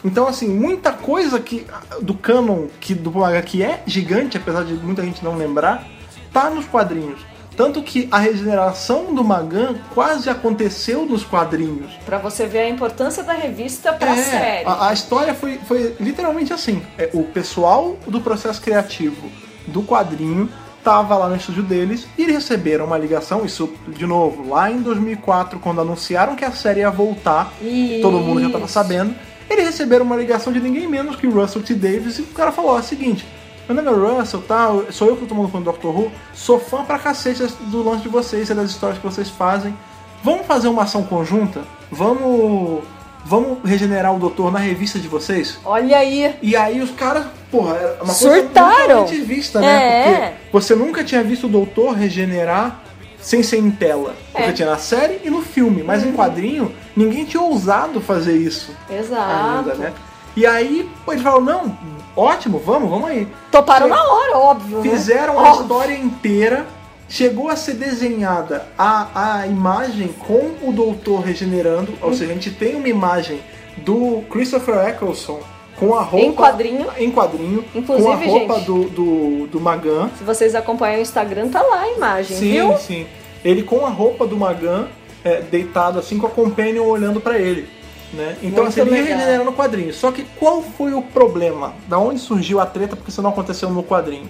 [0.07, 1.67] Então, assim, muita coisa que
[2.01, 3.13] do canon que, do
[3.45, 5.85] que é gigante, apesar de muita gente não lembrar,
[6.33, 7.19] tá nos quadrinhos.
[7.57, 11.91] Tanto que a regeneração do Magan quase aconteceu nos quadrinhos.
[12.05, 14.67] Pra você ver a importância da revista pra É, série.
[14.67, 16.83] A, a história foi, foi literalmente assim.
[16.99, 19.29] É, o pessoal do processo criativo
[19.67, 20.49] do quadrinho
[20.85, 24.81] tava lá no estúdio deles e eles receberam uma ligação, isso de novo, lá em
[24.83, 27.53] 2004, quando anunciaram que a série ia voltar,
[28.01, 28.75] todo mundo já tava Isso.
[28.75, 29.13] sabendo,
[29.49, 31.75] eles receberam uma ligação de ninguém menos que o Russell T.
[31.75, 33.27] Davis e o cara falou, ó, é o seguinte,
[33.69, 34.69] meu nome é Russell, tá?
[34.91, 38.03] Sou eu que tô tomando conta do Doctor Who, sou fã pra cacete do lance
[38.03, 39.77] de vocês, das histórias que vocês fazem.
[40.23, 41.63] Vamos fazer uma ação conjunta?
[41.91, 42.83] Vamos.
[43.25, 45.59] Vamos regenerar o doutor na revista de vocês?
[45.65, 46.37] Olha aí.
[46.41, 48.99] E aí os caras, porra, é uma Surtaram.
[49.05, 49.67] coisa nunca vista, né?
[49.67, 50.37] É.
[50.51, 52.83] Porque você nunca tinha visto o doutor regenerar
[53.27, 54.15] sem ser em tela.
[54.31, 54.47] Porque É.
[54.47, 54.53] Uhum.
[54.55, 59.59] tinha na série e no filme, mas em quadrinho, ninguém tinha ousado fazer isso Exato.
[59.59, 59.93] ainda, né?
[60.37, 61.79] E aí, eles falaram, não,
[62.15, 63.27] ótimo, vamos, vamos aí.
[63.51, 64.79] Toparam na hora, óbvio.
[64.79, 64.91] né?
[64.91, 65.63] Fizeram a Óbvio.
[65.63, 66.67] história inteira,
[67.09, 72.53] chegou a ser desenhada a, a imagem com o doutor regenerando, ou seja, a gente
[72.53, 73.41] tem uma imagem
[73.79, 75.41] do Christopher Eccleston
[75.79, 76.27] com a roupa...
[76.27, 76.87] Em quadrinho.
[76.99, 78.67] Em quadrinho, Inclusive, com a roupa gente.
[78.67, 80.11] do, do, do Magan.
[80.17, 82.77] Se vocês acompanham o Instagram, tá lá a imagem, Sim, viu?
[82.79, 83.07] sim.
[83.45, 84.89] Ele com a roupa do Magan,
[85.23, 87.69] é, deitado assim, com a Companion olhando pra ele.
[88.13, 88.37] Né?
[88.43, 89.19] Então Muito assim, ele ia legal.
[89.19, 89.93] regenerando o quadrinho.
[89.93, 91.75] Só que qual foi o problema?
[91.89, 92.97] Da onde surgiu a treta?
[92.97, 94.29] Porque isso não aconteceu no quadrinho.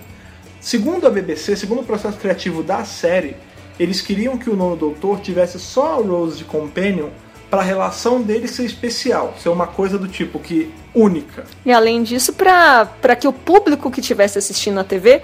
[0.60, 3.36] Segundo a BBC, segundo o processo criativo da série,
[3.78, 7.08] eles queriam que o nono doutor tivesse só a Rose de Companion
[7.50, 11.44] para a relação dele ser especial, ser uma coisa do tipo que única.
[11.64, 15.22] E além disso, para que o público que estivesse assistindo a TV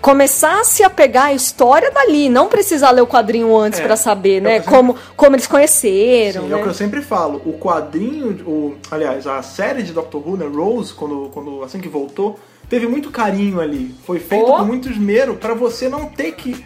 [0.00, 4.38] começasse a pegar a história dali, não precisar ler o quadrinho antes É, para saber,
[4.38, 4.58] é né?
[4.58, 6.54] eu Como, como eles conheceram, Sim, né?
[6.56, 7.40] É o que eu sempre falo.
[7.44, 11.88] O quadrinho, o, aliás, a série de Doctor Who, né, Rose, quando, quando assim que
[11.88, 12.38] voltou,
[12.68, 13.94] teve muito carinho ali.
[14.04, 14.56] Foi feito Oh.
[14.58, 16.64] com muito esmero para você não ter que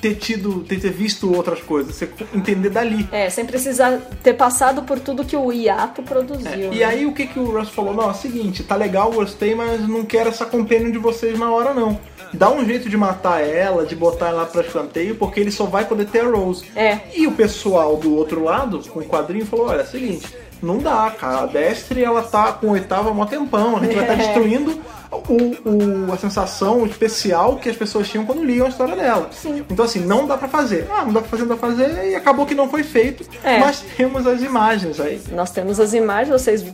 [0.00, 3.06] ter tido, ter, ter visto outras coisas, você entender dali.
[3.12, 6.50] É, sem precisar ter passado por tudo que o hiato produziu.
[6.50, 6.70] É, né?
[6.72, 7.94] E aí o que, que o Russ falou?
[7.94, 11.50] Não, é o seguinte, tá legal, gostei, mas não quero essa companion de vocês na
[11.52, 11.98] hora não.
[12.32, 15.84] Dá um jeito de matar ela, de botar ela pra escanteio, porque ele só vai
[15.84, 16.64] poder ter a Rose.
[16.76, 17.00] É.
[17.14, 20.28] E o pessoal do outro lado, com o quadrinho, falou, olha, é o seguinte,
[20.62, 24.02] não dá, cara, a Destry ela tá com oitava há mó tempão, a gente vai
[24.04, 24.16] estar É.
[24.16, 24.80] destruindo
[25.10, 29.28] o, o- a sensação especial que as pessoas tinham quando liam a história dela.
[29.32, 29.64] Sim.
[29.70, 30.88] Então assim, não dá pra fazer.
[30.90, 33.24] Ah, não dá pra fazer, não dá pra fazer, e acabou que não foi feito,
[33.42, 33.58] É.
[33.58, 35.20] mas temos as imagens aí.
[35.32, 36.64] Nós temos as imagens, vocês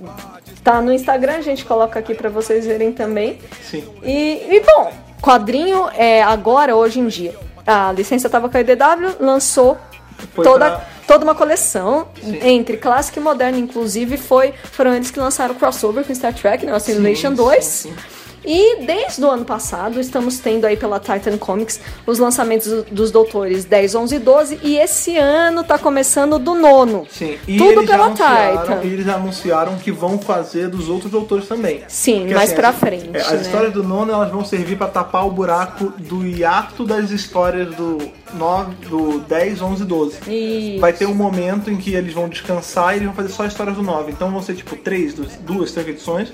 [0.63, 3.39] tá no Instagram, a gente coloca aqui para vocês verem também.
[3.63, 3.85] Sim.
[4.03, 4.93] E, e, bom,
[5.23, 7.35] quadrinho é agora, hoje em dia.
[7.67, 9.77] A licença tava com a IDW, lançou
[10.35, 12.39] Foi toda, pra- toda uma coleção Sim.
[12.43, 16.65] entre clássico e moderno, inclusive foi, foram eles que lançaram o crossover com Star Trek,
[16.67, 17.65] né, o Assimilation Sim, 2.
[17.65, 17.97] sim, sim.
[18.47, 23.11] E desde o ano passado estamos tendo aí pela Titan Comics os lançamentos do- dos
[23.11, 27.07] doutores 10, 11 e 12 e esse ano tá começando do nono.
[27.11, 28.81] Sim, e Tudo eles pela Titan.
[28.85, 31.83] e eles anunciaram que vão fazer dos outros doutores também.
[31.89, 33.41] Sim, Porque, mais assim, pra as- frente, é, as né?
[33.43, 37.99] histórias do nono elas vão servir pra tapar o buraco do hiato das histórias do
[38.35, 40.19] 9, do 10, 11 e 12.
[40.29, 43.45] E Vai ter um momento em que eles vão descansar e eles vão fazer só
[43.45, 44.13] histórias do 9.
[44.13, 46.33] Então vão ser tipo três, duas, duas três edições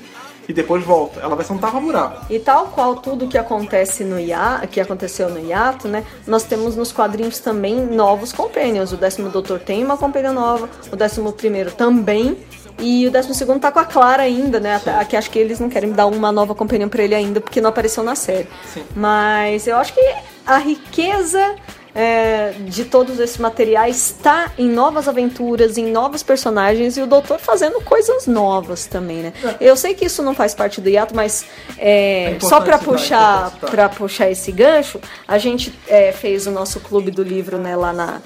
[0.49, 1.21] e depois volta.
[1.21, 2.27] Ela vai ser um tapa-buraco.
[2.31, 6.05] E tal qual tudo que acontece no hiato, que aconteceu no hiato, né?
[6.27, 8.93] Nós temos nos quadrinhos também novos companions.
[8.93, 12.37] O décimo doutor tem uma companion nova, o décimo primeiro também.
[12.79, 14.81] E o décimo segundo tá com a Clara ainda, né?
[15.09, 17.71] Que acho que eles não querem dar uma nova companion pra ele ainda, porque não
[17.71, 18.49] apareceu na série.
[18.73, 18.83] Sim.
[18.97, 20.15] Mas eu acho que
[20.47, 21.55] a riqueza
[21.95, 27.39] é, de todos esses materiais está em novas aventuras, em novos personagens e o doutor
[27.39, 29.33] fazendo coisas novas também, né?
[29.61, 31.45] Eu sei que isso não faz parte do hiato, mas
[31.79, 33.71] é, É só para é puxar citar.
[33.71, 37.93] para puxar esse gancho, a gente é, fez o nosso clube do livro né, lá
[37.93, 38.21] na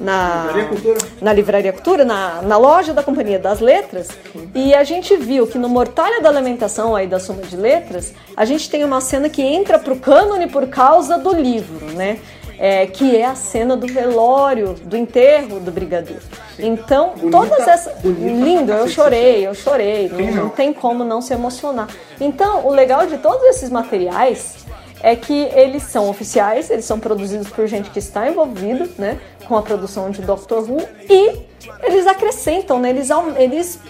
[0.00, 0.98] na Livraria Cultura?
[1.20, 4.08] na Livraria Cultura, na, na loja da Companhia das Letras,
[4.54, 8.46] e a gente viu que no Mortalha da Lamentação, aí da Soma de Letras, a
[8.46, 12.18] gente tem uma cena que entra pro cânone por causa do livro, né?
[12.62, 16.20] É, que é a cena do velório, do enterro do brigadeiro.
[16.58, 17.98] Então, Bonita, todas essas.
[18.02, 18.94] bonita Lindo, eu cacete.
[18.94, 20.08] chorei, eu chorei.
[20.10, 20.48] Não, não?
[20.50, 21.88] tem como não se emocionar.
[22.20, 24.56] Então, o legal de todos esses materiais
[25.02, 29.18] é que eles são oficiais, eles são produzidos por gente que está envolvida, né,
[29.48, 31.40] com a produção de Doctor Who e
[31.82, 33.08] eles acrescentam, né, eles,
[33.38, 33.80] eles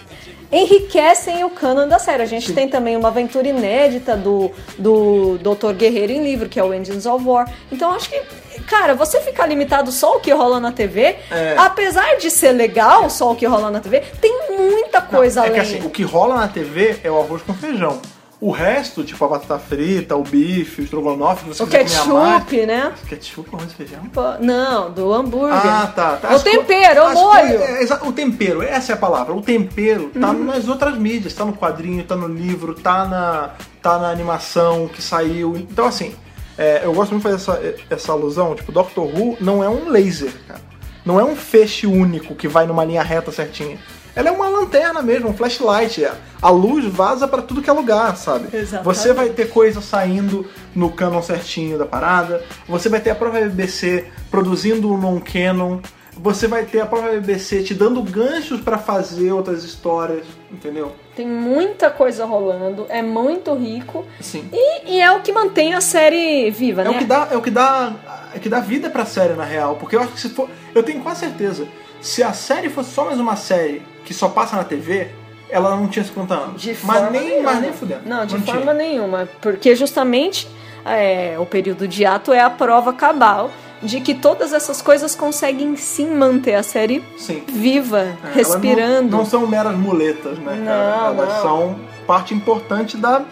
[0.51, 2.23] enriquecem o canon da série.
[2.23, 6.63] A gente tem também uma aventura inédita do, do Doutor Guerreiro em livro, que é
[6.63, 7.49] o Engines of War.
[7.71, 8.21] Então acho que,
[8.61, 11.55] cara, você ficar limitado só ao que rola na TV, É.
[11.57, 15.53] apesar de ser legal só o que rola na TV, tem muita coisa é além.
[15.53, 18.01] que assim, o que rola na TV é o arroz com feijão.
[18.39, 22.91] O resto, tipo a batata frita, o bife, o estrogonofe, você o ketchup, né?
[23.07, 23.99] Ketchup, arroz e feijão?
[24.39, 25.53] Não, do hambúrguer.
[25.55, 26.17] Ah, tá.
[26.17, 26.29] tá.
[26.31, 27.61] O As tempero, o molho.
[27.61, 29.31] é, exa- o tempero, essa é a palavra.
[29.35, 30.43] O tempero tá Uhum.
[30.45, 31.35] nas outras mídias.
[31.35, 35.55] Tá no quadrinho, tá no livro, tá na, tá na animação que saiu.
[35.55, 36.15] Então, assim,
[36.57, 38.55] é, eu gosto muito de fazer essa, essa alusão.
[38.55, 40.61] Tipo, Doctor Who não é um laser, cara.
[41.05, 43.79] Não é um feixe único que vai numa linha reta certinha.
[44.15, 46.05] Ela é uma lanterna mesmo, um flashlight.
[46.41, 48.55] A luz vaza pra tudo que é lugar, sabe?
[48.55, 48.83] Exatamente.
[48.83, 50.45] Você vai ter coisa saindo
[50.75, 52.43] no canon certinho da parada.
[52.67, 55.79] Você vai ter a própria BBC produzindo um non-canon.
[56.17, 60.91] Você vai ter a própria BBC te dando ganchos pra fazer outras histórias, entendeu?
[61.21, 64.03] Tem muita coisa rolando, é muito rico.
[64.19, 64.49] Sim.
[64.51, 66.89] E, e é o que mantém a série viva, É né?
[66.89, 67.93] o que dá, é o que dá,
[68.33, 70.81] é que dá vida pra série na real, porque eu acho que se for, eu
[70.81, 71.67] tenho quase certeza,
[72.01, 75.09] se a série fosse só mais uma série que só passa na TV,
[75.47, 76.59] ela não tinha 50 anos.
[76.59, 77.51] De mas forma nem, nenhuma.
[77.51, 78.01] mas nem fudendo.
[78.07, 78.55] Não, de tinha.
[78.55, 79.29] forma nenhuma.
[79.39, 80.47] Porque justamente
[80.83, 83.51] é, o período de ato é a prova cabal
[83.83, 87.43] de que todas essas coisas conseguem sim manter a série Sim.
[87.47, 89.09] viva, É, respirando.
[89.09, 90.97] Não, não são meras muletas, né, cara?
[90.97, 91.41] Não, Elas não.
[91.41, 93.23] são parte importante da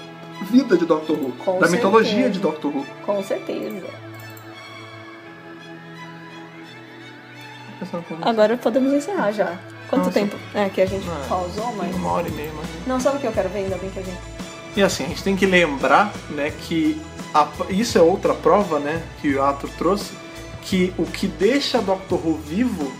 [0.50, 2.30] vida de Doctor Who, Com da mitologia certeza.
[2.32, 2.86] de Doctor Who.
[3.06, 3.86] Com certeza.
[8.22, 9.58] Agora podemos encerrar já.
[9.90, 10.20] Quanto Nossa.
[10.20, 10.36] tempo?
[10.54, 11.96] É, que a gente Ah, pausou, mas...
[11.96, 12.68] Uma hora e meia, mais.
[12.86, 13.60] Não, sabe o que eu quero ver?
[13.60, 14.18] Ainda bem que a gente...
[14.76, 17.02] E assim, a gente tem que lembrar, né, que
[17.34, 20.12] a- isso é outra prova, né, que o Arthur trouxe,
[20.70, 22.92] que o que deixa Doctor Who vivo,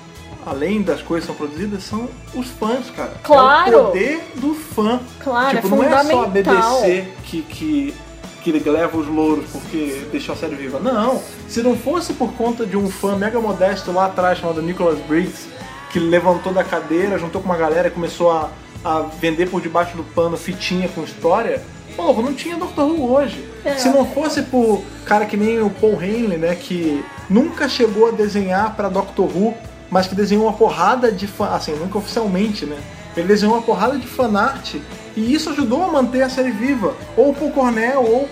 [0.44, 3.14] além das coisas que são produzidas, são os fãs, cara.
[3.24, 3.72] Claro!
[3.72, 5.00] É o poder do fã.
[5.20, 6.28] Claro, tipo, é não é só a.
[6.28, 7.94] BBC que, que,
[8.42, 10.80] que leva os louros porque deixou a série viva.
[10.80, 14.98] Não, se não fosse por conta de um fã mega modesto lá atrás chamado Nicholas
[15.02, 15.48] Briggs,
[15.92, 18.50] que levantou da cadeira, juntou com uma galera e começou a,
[18.84, 21.62] a vender por debaixo do pano fitinha com história,
[21.96, 23.48] pô, não tinha Doctor Who hoje.
[23.64, 23.76] É.
[23.76, 28.12] Se não fosse por cara que nem o Paul Henley, né, que nunca chegou a
[28.12, 29.54] desenhar pra Doctor Who,
[29.90, 32.78] mas que desenhou uma porrada de fan, assim, nunca oficialmente, né?
[33.16, 34.76] Ele desenhou uma porrada de fanart
[35.20, 36.94] e isso ajudou a manter a série viva.
[37.18, 38.30] Ou o Paul Cornell, ou,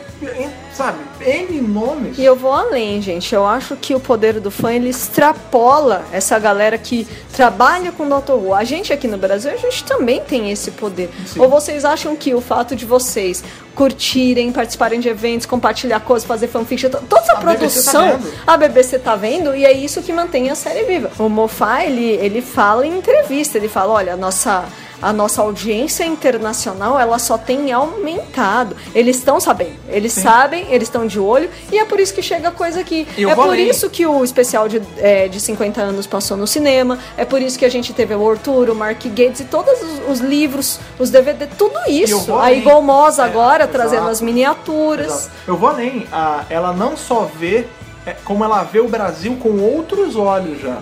[0.74, 2.18] sabe, N nomes.
[2.18, 3.34] E eu vou além, gente.
[3.34, 8.32] Eu acho que o poder do fã ele extrapola essa galera que trabalha com Dr.
[8.34, 8.54] Who.
[8.54, 11.10] A gente aqui no Brasil, a gente também tem esse poder.
[11.26, 11.40] Sim.
[11.42, 13.44] Ou vocês acham que o fato de vocês
[13.76, 18.18] curtirem, participarem de eventos, compartilhar coisas, fazer fanfiction, to- toda essa A BBC tá produção,
[18.18, 18.34] vendo.
[18.48, 21.12] a BBC tá vendo e é isso que mantém a série viva.
[21.20, 24.66] O Moffat, ele, ele fala em entrevista, ele fala, olha, nossa
[25.02, 28.76] a nossa audiência internacional ela só tem aumentado.
[28.96, 32.52] Eles estão sabendo, eles sabem, eles estão de olho e é por isso que chega
[32.52, 33.08] coisa aqui.
[33.18, 36.98] Eu é por isso que o especial de, é, de 50 anos passou no cinema,
[37.18, 40.10] é por isso que a gente teve o Arturo, o Mark Gates e todos os,
[40.10, 42.36] os livros, os DVD, tudo isso.
[42.38, 42.52] A.
[42.52, 43.72] Igor Moz É, agora exato.
[43.74, 45.08] trazendo as miniaturas.
[45.08, 45.32] Exato.
[45.48, 46.08] Eu vou além.
[46.12, 47.66] A- ela não só vê
[48.06, 50.78] é, como ela vê o Brasil com outros olhos já.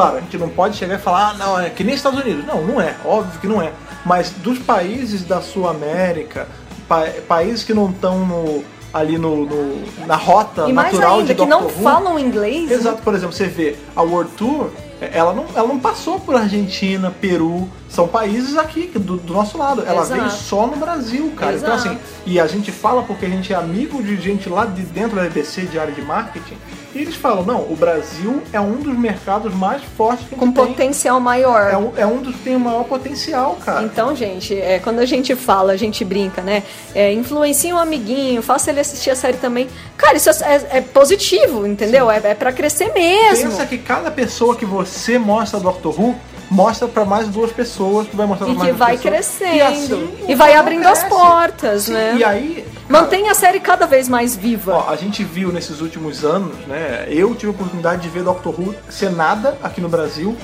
[0.00, 2.44] Claro, a gente não pode chegar e falar, ah, não, é que nem Estados Unidos.
[2.46, 2.94] Não, não é.
[3.04, 3.72] Óbvio que não é.
[4.04, 6.46] Mas dos países da Sul América,
[6.88, 8.64] pa- países que não estão no-
[8.94, 12.68] ali no, no- na rota E natural ainda, de que não Doctor Who, falam inglês.
[12.70, 12.74] né?
[12.76, 14.70] Exato, por exemplo, você vê a World Tour,
[15.00, 19.82] ela não, ela não passou por Argentina, Peru, são países aqui do, do nosso lado.
[19.86, 20.20] Ela Exato.
[20.20, 21.56] veio só no Brasil, cara.
[21.56, 21.88] Então Exato.
[21.88, 25.16] assim, e a gente fala porque a gente é amigo de gente lá de dentro
[25.16, 26.56] da BBC, de área de marketing,
[26.94, 30.50] e eles falam, não, o Brasil é um dos mercados mais fortes que a Com
[30.52, 30.66] tem.
[30.66, 31.70] potencial maior.
[31.70, 33.84] É um, é um dos que tem o maior potencial, cara.
[33.84, 36.62] Então, gente, é, quando a gente fala, a gente brinca, né?
[36.94, 39.68] É, influencia um amiguinho, faça ele assistir a série também.
[39.96, 42.10] Cara, isso é, é- é positivo, entendeu?
[42.10, 43.50] É, é para crescer mesmo.
[43.50, 46.16] Pensa que cada pessoa que você mostra Doctor Who
[46.50, 49.38] mostra pra mais duas pessoas, que vai mostrar E que mais vai duas pessoas.
[49.38, 49.56] crescendo.
[49.56, 51.14] E, assim, E o vai canal abrindo as cresce.
[51.14, 52.16] portas, Sim, né?
[52.18, 52.54] E aí.
[52.66, 54.72] cara, Mantém a série cada vez mais viva.
[54.74, 57.06] Ó, a gente viu nesses últimos anos, né?
[57.08, 60.34] Eu tive a oportunidade de ver Doctor Who ser nada aqui no Brasil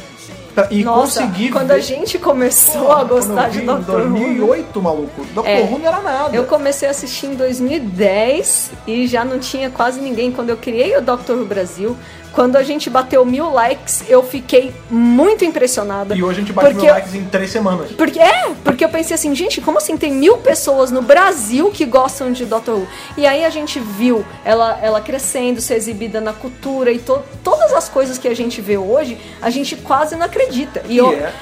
[0.55, 1.75] pra- e Nossa, conseguir quando ver.
[1.75, 4.11] a gente começou Porra, a gostar de Doctor Em Who.
[4.11, 5.25] 2008, maluco.
[5.35, 5.63] Doctor É.
[5.63, 6.37] Who não era nada.
[6.37, 10.31] Eu comecei a assistir em 2010 e já não tinha quase ninguém.
[10.31, 11.97] Quando eu criei o Doctor Who Brasil,
[12.35, 16.15] quando a gente bateu mil likes, eu fiquei muito impressionada.
[16.17, 17.93] E hoje a gente bate mil likes em três semanas.
[17.93, 19.97] Porque, é, porque eu pensei assim, gente, como assim?
[19.97, 22.89] Tem mil pessoas no Brasil que gostam de Doctor Who.
[23.17, 27.73] E aí a gente viu ela, ela crescendo, ser exibida na cultura e to, todas
[27.73, 30.83] as coisas que a gente vê hoje, a gente quase não acredita.
[30.89, 31.33] E, E eu, é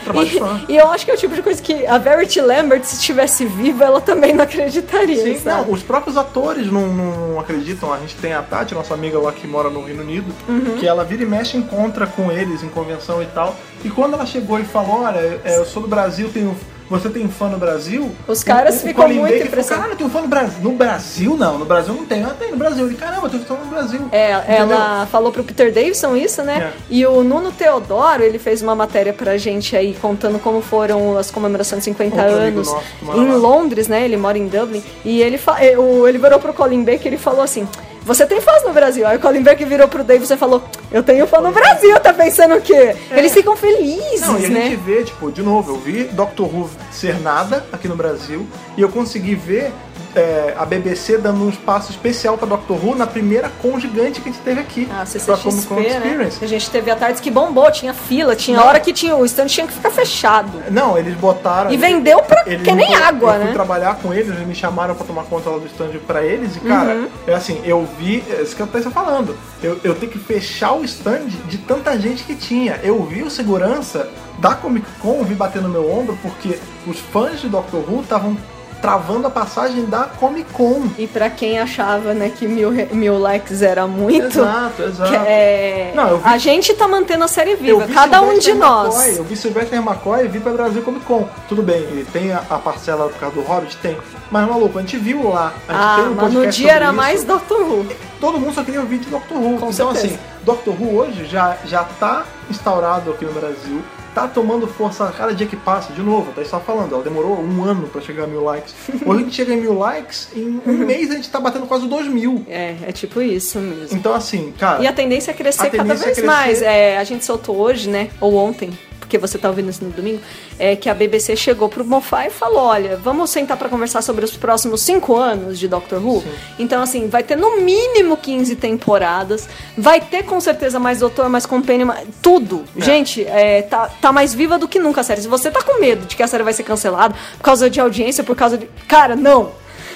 [0.68, 2.96] e, e eu acho que é o tipo de coisa que a Verity Lambert, se
[2.96, 5.22] estivesse viva, ela também não acreditaria.
[5.22, 5.66] Sim, sabe?
[5.66, 7.92] não, os próprios atores não, não acreditam.
[7.92, 10.76] A gente tem a Tati, nossa amiga lá que mora no Reino Unido, Uhum.
[10.82, 13.54] Que ela vira e mexe, encontra com eles em convenção e tal.
[13.84, 16.56] E quando ela chegou e falou, olha, é, eu sou do Brasil, tenho.
[16.90, 18.10] Você tem fã no Brasil?
[18.28, 19.82] Os caras O- o ficam Colin muito Baker impressionados.
[19.84, 20.58] Caralho, tem um fã no Brasil.
[20.62, 21.58] No Brasil, não.
[21.58, 22.22] No Brasil não tem.
[22.22, 22.84] Ah, tem no Brasil.
[22.86, 24.00] Ele, caramba, tem fã no Brasil.
[24.12, 24.76] É, Entendeu?
[24.76, 26.70] ela falou pro Peter Davidson isso, né?
[26.70, 26.80] É.
[26.90, 31.30] E o Nuno Teodoro, ele fez uma matéria pra gente aí contando como foram as
[31.30, 33.32] comemorações de 50 Outro anos nosso em.
[33.36, 34.04] Londres, né?
[34.04, 34.82] Ele mora em Dublin.
[35.02, 37.66] E ele, fa- ele virou pro Colin Baker e ele falou assim:
[38.04, 39.06] Você tem fãs no Brasil?
[39.06, 42.12] Aí o Colin Baker virou pro Davidson e falou: Eu tenho fã no Brasil, tá
[42.12, 42.96] pensando o quê?
[43.10, 44.62] Eles ficam felizes, Não, e a né?
[44.70, 48.46] gente vê, tipo, de novo, eu vi Doctor Who ser nada aqui no Brasil
[48.76, 49.72] e eu consegui ver
[50.14, 54.28] é, a BBC dando um espaço especial pra Doctor Who na primeira com gigante que
[54.28, 54.88] a gente teve aqui.
[54.90, 55.88] A pra Comic CCXP, Con né?
[55.88, 56.44] Experience.
[56.44, 58.66] A gente teve a tarde que bombou, tinha fila, tinha Não.
[58.66, 60.62] hora que tinha, o stand tinha que ficar fechado.
[60.70, 61.70] Não, eles botaram.
[61.72, 63.52] E vendeu pra, Eles que nem água, eu fui né?
[63.52, 66.60] trabalhar com eles, eles me chamaram pra tomar conta lá do stand pra eles, e
[66.60, 67.08] cara, Uhum.
[67.26, 70.72] é assim, eu vi, é isso que eu tô falando, eu, eu tenho que fechar
[70.72, 72.78] o stand de tanta gente que tinha.
[72.82, 74.08] Eu vi o segurança
[74.38, 78.36] da Comic Con vir bater no meu ombro, porque os fãs de Doctor Who estavam
[78.82, 80.88] travando a passagem da Comic Con.
[80.98, 84.40] E pra quem achava, né, que mil, mil likes era muito.
[84.40, 85.14] Exato, exato.
[85.24, 88.94] é- Não, vi- A gente tá mantendo a série viva, vi cada um de nós.
[88.96, 91.28] McCoy, eu vi Sylvester McCoy e vi pra Brasil Comic Con.
[91.48, 93.76] Tudo bem, ele tem a, a parcela por causa do Hobbit?
[93.76, 93.96] Tem.
[94.30, 95.52] Mas, maluco, a gente viu lá.
[95.68, 96.94] A gente Ah, tem um mas no dia era isso.
[96.94, 97.86] mais Doctor Who.
[98.20, 99.58] Todo mundo só queria ouvir de Doctor Who.
[99.58, 100.06] Com então, certeza.
[100.06, 103.80] assim, Doctor Who hoje já, já tá instaurado aqui no Brasil.
[104.14, 105.92] Tá tomando força a cada dia que passa.
[105.92, 108.74] De novo, tá só falando, ela demorou um ano pra chegar a mil likes.
[109.04, 111.86] Hoje a gente chega em mil likes, em um mês a gente tá batendo quase
[111.86, 112.44] dois mil.
[112.48, 113.96] É, é tipo isso mesmo.
[113.96, 114.82] Então, assim, cara.
[114.82, 116.26] E a tendência é crescer A cada tendência é vez crescer.
[116.26, 116.62] mais.
[116.62, 118.10] É, a gente soltou hoje, né?
[118.20, 118.70] Ou ontem,
[119.12, 120.22] porque você tá ouvindo isso no domingo,
[120.58, 124.24] é que a BBC chegou pro Mofá e falou: olha, vamos sentar pra conversar sobre
[124.24, 126.24] os próximos cinco anos de Doctor Who.
[126.58, 131.44] Então, assim, vai ter no mínimo 15 temporadas, vai ter com certeza mais Doutor, mais
[131.44, 132.64] Companion, mais- tudo.
[132.78, 135.20] Gente, é, tá, tá mais viva do que nunca a série.
[135.20, 137.80] Se você tá com medo de que a série vai ser cancelada por causa de
[137.80, 138.66] audiência, por causa de.
[138.88, 139.50] Cara, não!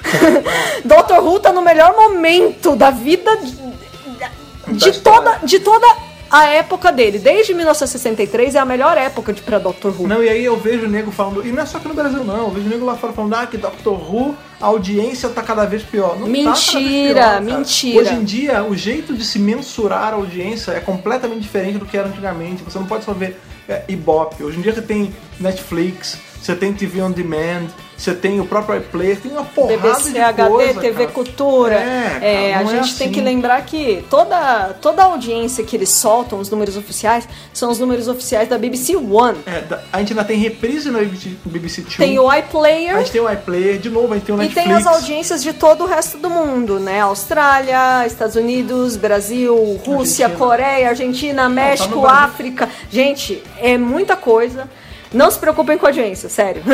[0.84, 5.86] Doctor Who tá no melhor momento da vida de, de toda, de toda
[6.30, 7.18] a época dele.
[7.18, 10.08] Desde 1963 é a melhor época de pra Doctor Who.
[10.08, 12.24] Não, e aí eu vejo o nego falando, e não é só aqui no Brasil
[12.24, 15.42] não, eu vejo o nego lá fora falando, ah, que Doctor Who, a audiência tá
[15.42, 16.18] cada vez pior.
[16.18, 18.00] Não Mentira, tá cada vez pior, mentira.
[18.00, 21.96] Hoje em dia, o jeito de se mensurar a audiência é completamente diferente do que
[21.96, 22.62] era antigamente.
[22.62, 24.42] Você não pode só ver é, Ibope.
[24.42, 27.66] Hoje em dia você tem Netflix, você tem TV On Demand,
[27.96, 31.10] você tem o próprio iPlayer, tem uma porrada BBC de HD, coisa, TV cara.
[31.10, 31.74] Cultura.
[31.74, 33.14] É, É, cara, a não é gente tem assim.
[33.14, 37.80] que lembrar que toda, toda a audiência que eles soltam, os números oficiais, são os
[37.80, 39.38] números oficiais da BBC One.
[39.44, 41.96] É, a gente ainda tem reprise na BBC, BBC Two.
[41.96, 44.42] Tem o A iPlayer gente tem o iPlayer, de novo, a gente tem o e
[44.42, 44.68] Netflix.
[44.68, 47.00] tem as audiências de todo o resto do mundo, né?
[47.00, 49.52] Austrália, Estados Unidos, Brasil,
[49.84, 50.46] Rússia, Argentina.
[50.46, 52.24] Coreia, Argentina, México, Brasil.
[52.24, 52.68] África.
[52.88, 54.68] Gente, é muita coisa.
[55.12, 56.62] Não se preocupem com a audiência, sério.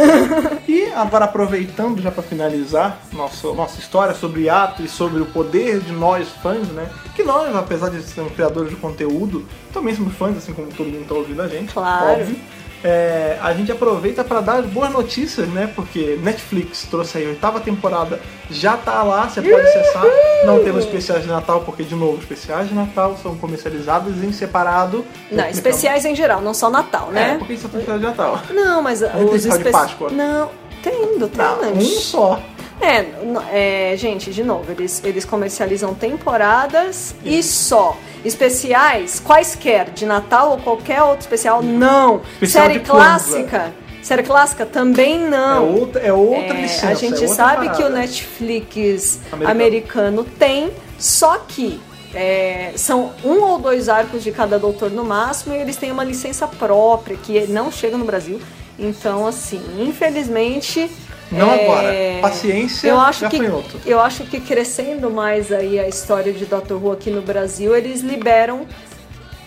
[0.68, 5.80] E agora aproveitando já para finalizar nosso, nossa história sobre ato e sobre o poder
[5.80, 6.88] de nós fãs, né?
[7.14, 11.06] Que nós, apesar de sermos criadores de conteúdo, também somos fãs, assim como todo mundo
[11.06, 11.72] tá ouvindo a gente.
[11.72, 12.20] Claro.
[12.20, 12.36] Óbvio.
[12.84, 15.70] É, a gente aproveita para dar as boas notícias, né?
[15.74, 20.02] Porque Netflix trouxe aí a oitava temporada, já tá lá, você pode acessar.
[20.44, 25.04] Não temos especiais de Natal, porque, de novo, especiais de Natal são comercializados em separado.
[25.30, 27.36] Não, especiais em geral, não só Natal, É, né?
[27.38, 28.40] porque isso é especial de Natal.
[28.50, 30.10] Não, mas tem os especial de Páscoa?
[30.10, 30.50] Não,
[30.82, 31.78] tendo, Não, tendo.
[31.78, 32.40] um só.
[32.82, 37.96] É, é, gente, de novo, eles, eles comercializam temporadas e só.
[38.24, 42.22] Especiais, quaisquer, de Natal ou qualquer outro especial, não.
[42.40, 43.72] Especial Série clássica.
[44.02, 45.74] Série clássica também É não.
[45.76, 46.88] outra, é outra É, licença.
[46.88, 47.76] a gente é sabe parada.
[47.76, 49.50] que o Netflix Americano.
[49.50, 51.80] americano, tem, só que
[52.14, 56.04] é, são um ou dois arcos de cada doutor no máximo e eles têm uma
[56.04, 58.40] licença própria que não chega no Brasil.
[58.78, 60.90] Então, assim, infelizmente.
[61.32, 61.94] Não é, agora.
[62.20, 63.80] Paciência, eu acho que gafanhoto.
[63.86, 68.00] Eu acho que crescendo mais aí a história de Doctor Who aqui no Brasil, eles
[68.02, 68.66] liberam.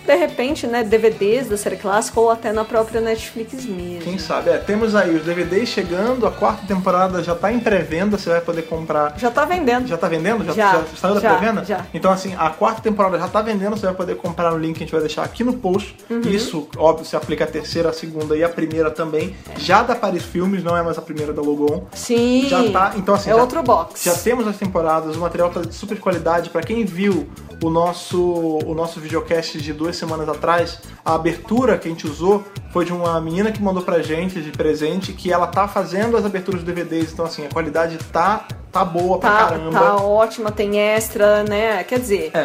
[0.06, 4.00] De repente, né, DVDs da série clássica ou até na própria Netflix mesmo.
[4.00, 4.50] Quem sabe?
[4.50, 8.40] É, temos aí os DVDs chegando, a quarta temporada já tá em pré-venda, você vai
[8.40, 9.14] poder comprar.
[9.18, 9.86] Já tá vendendo.
[9.88, 10.44] Já tá vendendo?
[10.44, 11.64] Já, Já, saiu da já, pré-venda?
[11.64, 11.84] já.
[11.92, 14.82] Então, assim, a quarta temporada já tá vendendo, você vai poder comprar no link que
[14.84, 15.96] a gente vai deixar aqui no post.
[16.08, 16.20] Uhum.
[16.20, 19.34] Isso, óbvio, se aplica a terceira, a segunda e a primeira também.
[19.58, 21.84] Já da Paris Filmes, não é mais a primeira da Logon.
[21.92, 22.46] Sim.
[22.48, 24.04] Já tá, então assim, É já- outro box.
[24.04, 26.50] Já temos as temporadas, o material tá de super qualidade.
[26.50, 27.26] Pra quem viu
[27.62, 28.20] o nosso,
[28.64, 32.92] o nosso videocast de duas semanas atrás, a abertura que a gente usou foi de
[32.92, 36.66] uma menina que mandou pra gente de presente, que ela tá fazendo as aberturas de
[36.66, 37.12] DVDs.
[37.12, 39.78] Então, assim, a qualidade tá, tá boa pra Tá, caramba.
[39.80, 41.82] tá ótima, tem extra, né?
[41.84, 42.30] Quer dizer.
[42.34, 42.42] É.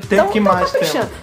[0.00, 0.72] Tem Então, que tá mais?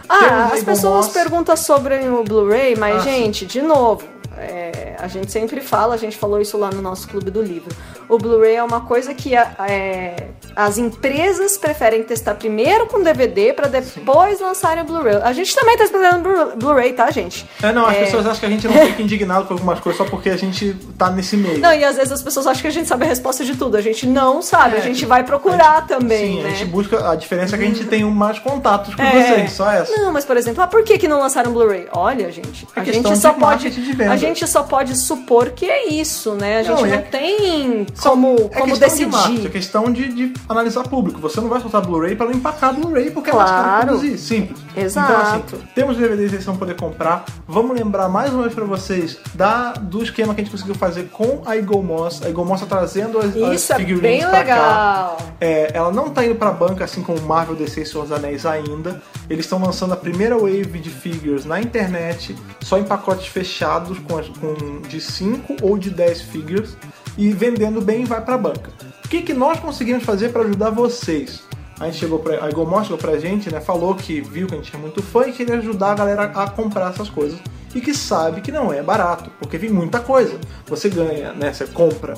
[0.08, 3.10] Ah, Temos as pessoas perguntam sobre o Blu-ray, mas, Ah, sim.
[3.24, 4.04] gente, de novo,
[4.38, 7.70] é, a gente sempre fala, a gente falou isso lá no nosso clube do livro.
[8.08, 13.54] O Blu-ray é uma coisa que a- é, as empresas preferem testar primeiro com DVD
[13.54, 15.18] pra depois lançarem o Blu-ray.
[15.24, 17.48] A gente também tá esperando Blu- Blu-ray, tá, gente?
[17.62, 18.00] É, não, as É.
[18.06, 20.74] pessoas acham que a gente não fica indignado com algumas coisas só porque a gente
[20.98, 21.60] tá nesse meio.
[21.60, 23.78] Não, e às vezes as pessoas acham que a gente sabe a resposta de tudo.
[23.78, 26.50] A gente não sabe, É, a gente tipo, vai procurar a gente- também, Sim, né?
[26.50, 27.10] a gente busca.
[27.12, 29.12] A diferença é que a gente tem mais contatos com É.
[29.36, 29.96] vocês, só essa.
[29.98, 31.88] Não, mas por exemplo, ah, por que, que não lançaram Blu-ray?
[31.94, 33.70] Olha, gente, É a questão gente só pode.
[33.70, 34.12] de venda.
[34.12, 36.60] A gente só pode supor que é isso, né?
[36.60, 39.50] A gente Não, não, é- tem como, é como questão de marketing, é decidir.
[39.52, 41.20] questão de, de analisar público.
[41.22, 43.88] Você não vai soltar Blu-ray para não empacar Blu-ray porque é mais caro Claro.
[43.88, 44.18] produzir.
[44.18, 44.60] Simples.
[44.76, 45.12] Exato.
[45.12, 47.26] Então, assim, temos DVDs que vocês vão poder comprar.
[47.48, 51.10] Vamos lembrar mais uma vez para vocês da, do esquema que a gente conseguiu fazer
[51.12, 52.22] com a Eagle Moss.
[52.24, 54.56] A Eagle Moss tá trazendo as, Isso as é figurines bem pra cá.
[54.56, 55.18] legal.
[55.40, 58.46] É, ela não tá indo pra banca assim como Marvel DC e Senhor dos Anéis
[58.46, 59.02] ainda.
[59.30, 64.18] Eles estão lançando a primeira wave de figures na internet, só em pacotes fechados com,
[64.18, 66.76] as- com de 5 ou de 10 figures
[67.18, 68.72] e vendendo bem vai pra banca.
[69.06, 71.44] O que, que nós conseguimos fazer para ajudar vocês?
[71.80, 73.60] A gente chegou pra, a Igor chegou pra gente, né?
[73.60, 76.50] Falou que viu que a gente é muito fã e queria ajudar a galera a
[76.50, 77.40] comprar essas coisas.
[77.74, 80.38] E que sabe que não é barato, porque vem muita coisa.
[80.68, 81.52] Você ganha, né?
[81.54, 82.14] Você compra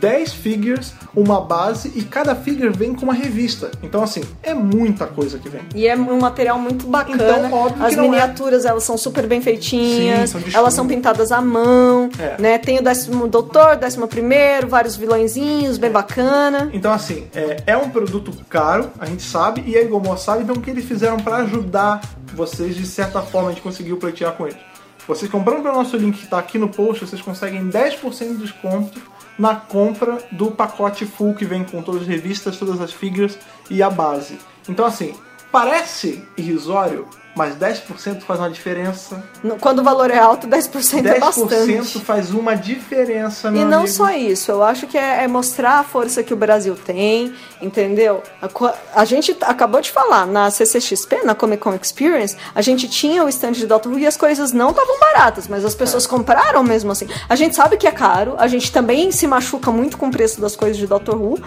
[0.00, 3.70] 10 figures, uma base e cada figure vem com uma revista.
[3.82, 5.62] Então assim, é muita coisa que vem.
[5.74, 7.14] E é um material muito bacana.
[7.46, 10.30] Então, óbvio As que não é- miniaturas, elas são super bem feitinhas.
[10.30, 12.40] Sim, são de elas são pintadas à mão, É.
[12.40, 12.58] né?
[12.58, 16.70] Tem o décimo doutor, décimo primeiro, vários vilõezinhos, bem bacana.
[16.72, 20.56] Então, assim, é, é um produto caro, a gente sabe, e a Igomor sabe, então
[20.56, 22.00] o que eles fizeram pra ajudar
[22.34, 24.58] vocês, de certa forma, a gente conseguiu pleitear com eles.
[25.06, 29.00] Vocês comprando pelo nosso link que tá aqui no post, vocês conseguem 10% de desconto
[29.38, 33.38] na compra do pacote full que vem com todas as revistas, todas as figures
[33.70, 34.38] e a base.
[34.68, 35.14] Então, assim,
[35.52, 37.06] parece irrisório,
[37.38, 39.22] mas 10% faz uma diferença.
[39.60, 42.00] Quando o valor é alto, 10% é 10% bastante.
[42.00, 43.92] faz uma diferença, meu E não amigo.
[43.94, 47.32] só isso, eu acho que é, é mostrar a força que o Brasil tem,
[47.62, 48.22] entendeu?
[48.42, 53.24] A, a gente acabou de falar, na CCXP, na Comic Con Experience, a gente tinha
[53.24, 56.08] o stand de Doctor Who e as coisas não estavam baratas, mas as pessoas É.
[56.08, 57.06] compraram mesmo assim.
[57.28, 60.40] A gente sabe que é caro, a gente também se machuca muito com o preço
[60.40, 61.40] das coisas de Doctor Who,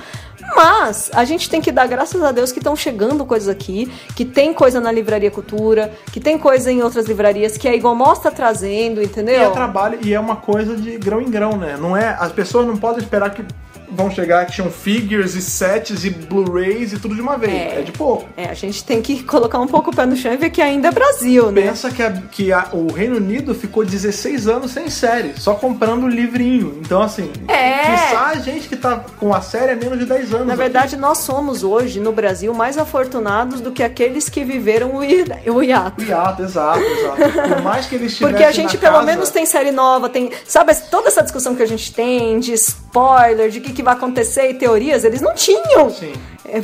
[0.56, 4.26] mas a gente tem que dar graças a Deus que estão chegando coisas aqui, que
[4.26, 8.32] tem coisa na Livraria Cultura, que tem coisa em outras livrarias, que a Igomos está
[8.32, 9.42] trazendo, E entendeu?
[9.42, 11.78] é trabalho e é uma coisa de grão em grão, né?
[11.80, 13.44] Não é, as pessoas não podem esperar que
[13.92, 17.54] vão chegar action figures e sets e Blu-rays e tudo de uma vez.
[17.54, 17.80] É.
[17.80, 18.28] É, de pouco.
[18.38, 20.62] É, a gente tem que colocar um pouco o pé no chão e ver que
[20.62, 21.62] ainda é Brasil, né?
[21.62, 26.08] Pensa que, a- que a- o Reino Unido ficou 16 anos sem série, só comprando
[26.08, 26.80] livrinho.
[26.82, 27.80] Então, assim, É.
[27.92, 30.48] quiçá a gente que tá com a série há menos de 10 anos.
[30.48, 35.02] Na verdade, nós somos hoje, no Brasil, mais afortunados do que aqueles que viveram o
[35.02, 36.02] o hiato.
[36.02, 36.10] aqui.
[36.10, 37.50] Hiato, exato, exato.
[37.50, 40.32] Por mais que eles Porque a gente pelo casa- menos tem série nova, tem.
[40.46, 43.94] Sabe, toda essa discussão que a gente tem de spoiler, de o que, que vai
[43.96, 45.90] acontecer e teorias, eles não tinham.
[45.90, 46.14] Sim.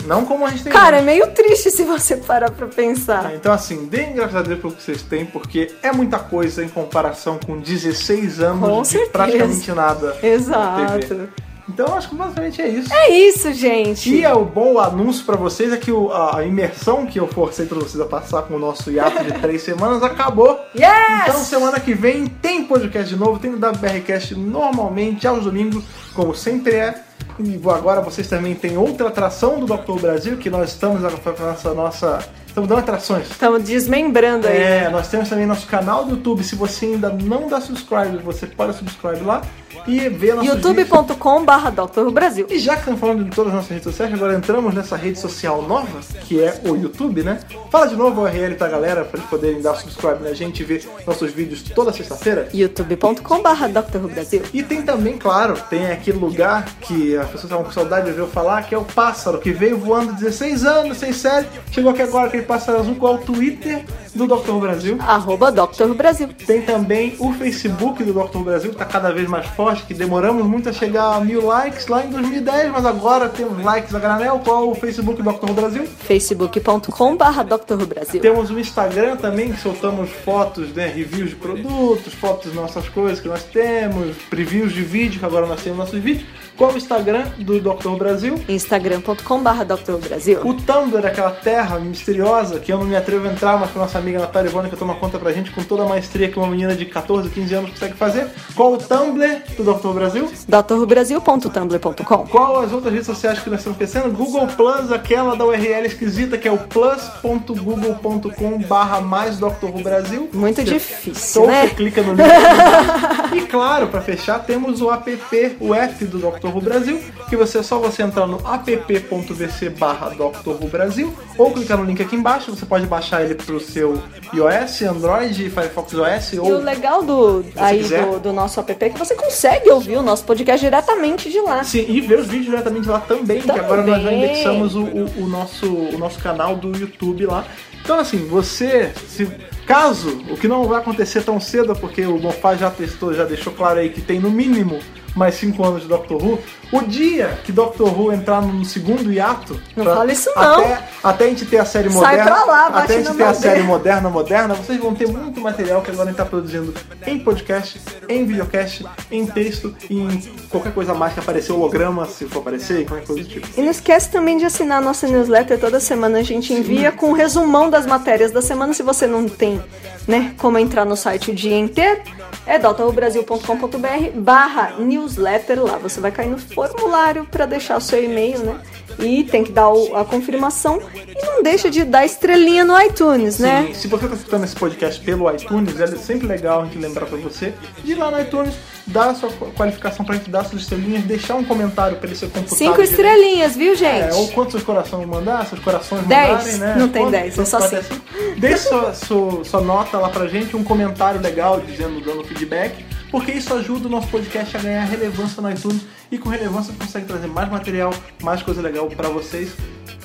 [0.05, 1.05] Não como a gente tem Cara, é hoje.
[1.05, 3.33] meio triste se você parar pra pensar.
[3.33, 6.67] Então, assim, deem graças a Deus pelo que vocês têm, porque é muita coisa em
[6.67, 9.11] comparação com 16 anos Com de certeza.
[9.11, 10.17] praticamente nada.
[10.21, 11.29] Exato.
[11.69, 12.93] Então, acho que basicamente é isso.
[12.93, 14.09] É isso, gente.
[14.13, 17.65] E é o bom anúncio pra vocês é que o- a, imersão que eu forcei
[17.65, 20.59] pra vocês a passar com o nosso hiato de três semanas acabou.
[20.75, 20.93] Yes!
[21.23, 25.83] Então, semana que vem tem podcast de novo, tem o WBRcast normalmente aos domingos,
[26.13, 27.03] como sempre é.
[27.39, 29.99] E agora vocês também têm outra atração do Dr.
[29.99, 32.19] Brasil, que nós estamos agora com a nossa, nossa.
[32.47, 33.29] Estamos dando atrações.
[33.29, 34.57] Estamos desmembrando aí.
[34.57, 36.43] É, nós temos também nosso canal do YouTube.
[36.43, 39.43] Se você ainda não dá subscribe, você pode subscribe lá
[39.85, 40.45] e ver vídeos.
[40.45, 42.09] youtube.com.br Dr.
[42.11, 42.47] Brasil.
[42.49, 45.19] E já que estamos falando de todas as nossas redes sociais, agora entramos nessa rede
[45.19, 47.39] social nova, que é o YouTube, né?
[47.69, 50.65] Fala de novo o URL pra galera, pra eles poderem dar subscribe na gente e
[50.65, 52.49] ver nossos vídeos toda sexta-feira.
[52.53, 54.07] youtube.com.br Dr.
[54.11, 54.41] Brasil.
[54.53, 58.21] E tem também, claro, tem aquele lugar que as pessoas estavam com saudade de ouvir
[58.21, 62.01] eu falar, que é o pássaro, que veio voando 16 anos, sem série, chegou aqui
[62.01, 63.83] agora aquele pássaro azul, qual é o Twitter
[64.15, 64.53] do Dr.
[64.59, 64.97] Brasil.
[64.99, 65.93] Arroba Dr.
[65.95, 66.29] Brasil.
[66.45, 68.39] Tem também o Facebook do Dr.
[68.39, 71.87] Brasil, que tá cada vez mais forte, que demoramos muito a chegar a mil likes
[71.87, 74.41] lá em 2010, mas agora temos likes a granel.
[74.43, 75.51] Qual é o Facebook do Dr.
[75.51, 75.85] Brasil?
[75.85, 77.85] facebook.com.br Dr.
[77.85, 78.21] Brasil.
[78.21, 83.19] Temos o Instagram também, que soltamos fotos, né, reviews de produtos, fotos das nossas coisas
[83.19, 86.27] que nós temos, previews de vídeo, que agora nós temos nossos vídeos.
[86.57, 87.89] Qual o Instagram do Dr.
[87.97, 88.33] Brasil?
[88.49, 89.97] instagram.com.br Dr.
[90.07, 90.39] Brasil.
[90.43, 93.81] O Tumblr, aquela terra misteriosa que eu não me atrevo a entrar, mas que a
[93.81, 96.47] nossa amiga Natália Ivone que toma conta pra gente com toda a maestria que uma
[96.47, 98.27] menina de 14, 15 anos consegue fazer.
[98.55, 99.89] Qual o Tumblr do Dr.
[99.93, 100.31] Brasil?
[100.47, 104.11] drbrasil.tumblr.com Qual as outras redes sociais que nós estamos pensando?
[104.15, 109.79] Google Plus, aquela da URL esquisita que é o plus.google.com barra mais Dr.
[109.83, 110.27] Brasil.
[110.33, 111.67] Muito Você- difícil, né?
[111.69, 112.25] clica no link.
[113.35, 115.19] e claro, para fechar, temos o app,
[115.59, 116.46] o app do Dr.
[116.49, 116.99] Who Brasil,
[117.29, 120.49] que você é só você entrar no app.vc barra Dr.
[120.49, 124.01] Who Brasil ou clicar no link aqui embaixo, você pode baixar ele pro seu
[124.33, 128.89] iOS, Android, Firefox OS E o ou legal do, aí do, do nosso app é
[128.89, 131.63] que você consegue ouvir o nosso podcast diretamente de lá.
[131.63, 134.23] Sim, e ver os vídeos diretamente lá também, que agora nós já Também.
[134.25, 137.45] indexamos o, o- o nosso, o nosso canal do YouTube lá.
[137.81, 139.27] Então assim, você, se
[139.65, 143.53] caso, o que não vai acontecer tão cedo, porque o Mofá já testou, já deixou
[143.53, 144.79] claro aí que tem no mínimo
[145.17, 146.39] mais 5 anos de Doctor Who,
[146.71, 150.59] o dia que Doctor Who entrar no segundo hiato, Não pra- fala isso não.
[150.59, 153.17] Até, até a gente ter a série Sai moderna, pra lá, bate até a gente
[153.17, 156.25] ter a série moderna, moderna, vocês vão ter muito material que agora a gente está
[156.25, 156.73] produzindo
[157.05, 162.25] em podcast, em videocast, em texto e em qualquer coisa mais que aparecer, holograma, se
[162.25, 163.47] for aparecer, qualquer coisa do tipo.
[163.57, 165.59] E não esquece também de assinar a nossa newsletter.
[165.59, 168.73] Toda semana a gente envia com um resumão das matérias da semana.
[168.73, 169.59] Se você não tem
[170.07, 172.01] né, como entrar no site o dia inteiro,
[172.45, 175.77] é drbrasil.com.br barra newsletter lá.
[175.77, 178.59] Você vai cair no formulário para deixar o seu e-mail, né?
[178.99, 180.81] E tem que dar o- a confirmação.
[180.95, 183.67] E não deixa de dar estrelinha no iTunes, né?
[183.67, 187.05] Sim, se você está escutando esse podcast pelo iTunes, é sempre legal a gente lembrar
[187.05, 187.53] para você
[187.83, 188.55] de ir lá no iTunes,
[188.87, 192.29] dar a sua qualificação pra gente dar suas estrelinhas, deixar um comentário para ele ser
[192.31, 192.57] computado.
[192.57, 194.13] Cinco estrelinhas, viu, É, gente?
[194.15, 196.29] ou quantos seus corações mandar, seus corações Dez.
[196.29, 196.75] mandarem, né?
[196.79, 198.01] Não tem dez, é só cinco.
[198.37, 203.31] Deixe sua, sua, sua nota lá pra gente, um comentário legal dizendo, dando feedback, porque
[203.31, 205.81] isso ajuda o nosso podcast a ganhar relevância no iTunes
[206.11, 209.51] e com relevância consegue trazer mais material, mais coisa legal pra vocês.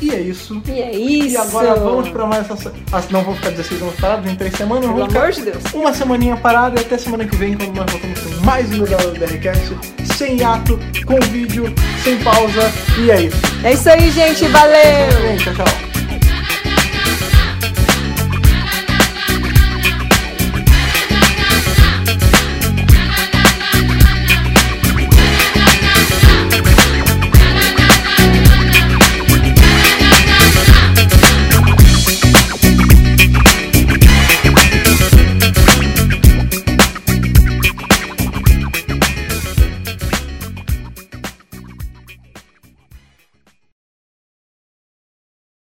[0.01, 0.61] E é isso.
[0.67, 1.29] E é isso.
[1.29, 2.73] E agora vamos pra mais essa.
[2.91, 4.91] Ah, não vamos ficar 16 anos parados, em 3 semanas.
[4.91, 5.63] Pelo amor de Deus.
[5.73, 9.01] Uma semaninha parada e até semana que vem, quando nós voltamos com mais um lugar
[9.01, 9.79] do BRCast,
[10.17, 10.77] sem hiato,
[11.07, 11.73] com vídeo,
[12.03, 12.73] sem pausa.
[12.99, 13.37] E é isso.
[13.63, 14.45] É isso aí, gente.
[14.49, 15.37] Valeu!
[15.39, 15.92] Tchau, tchau.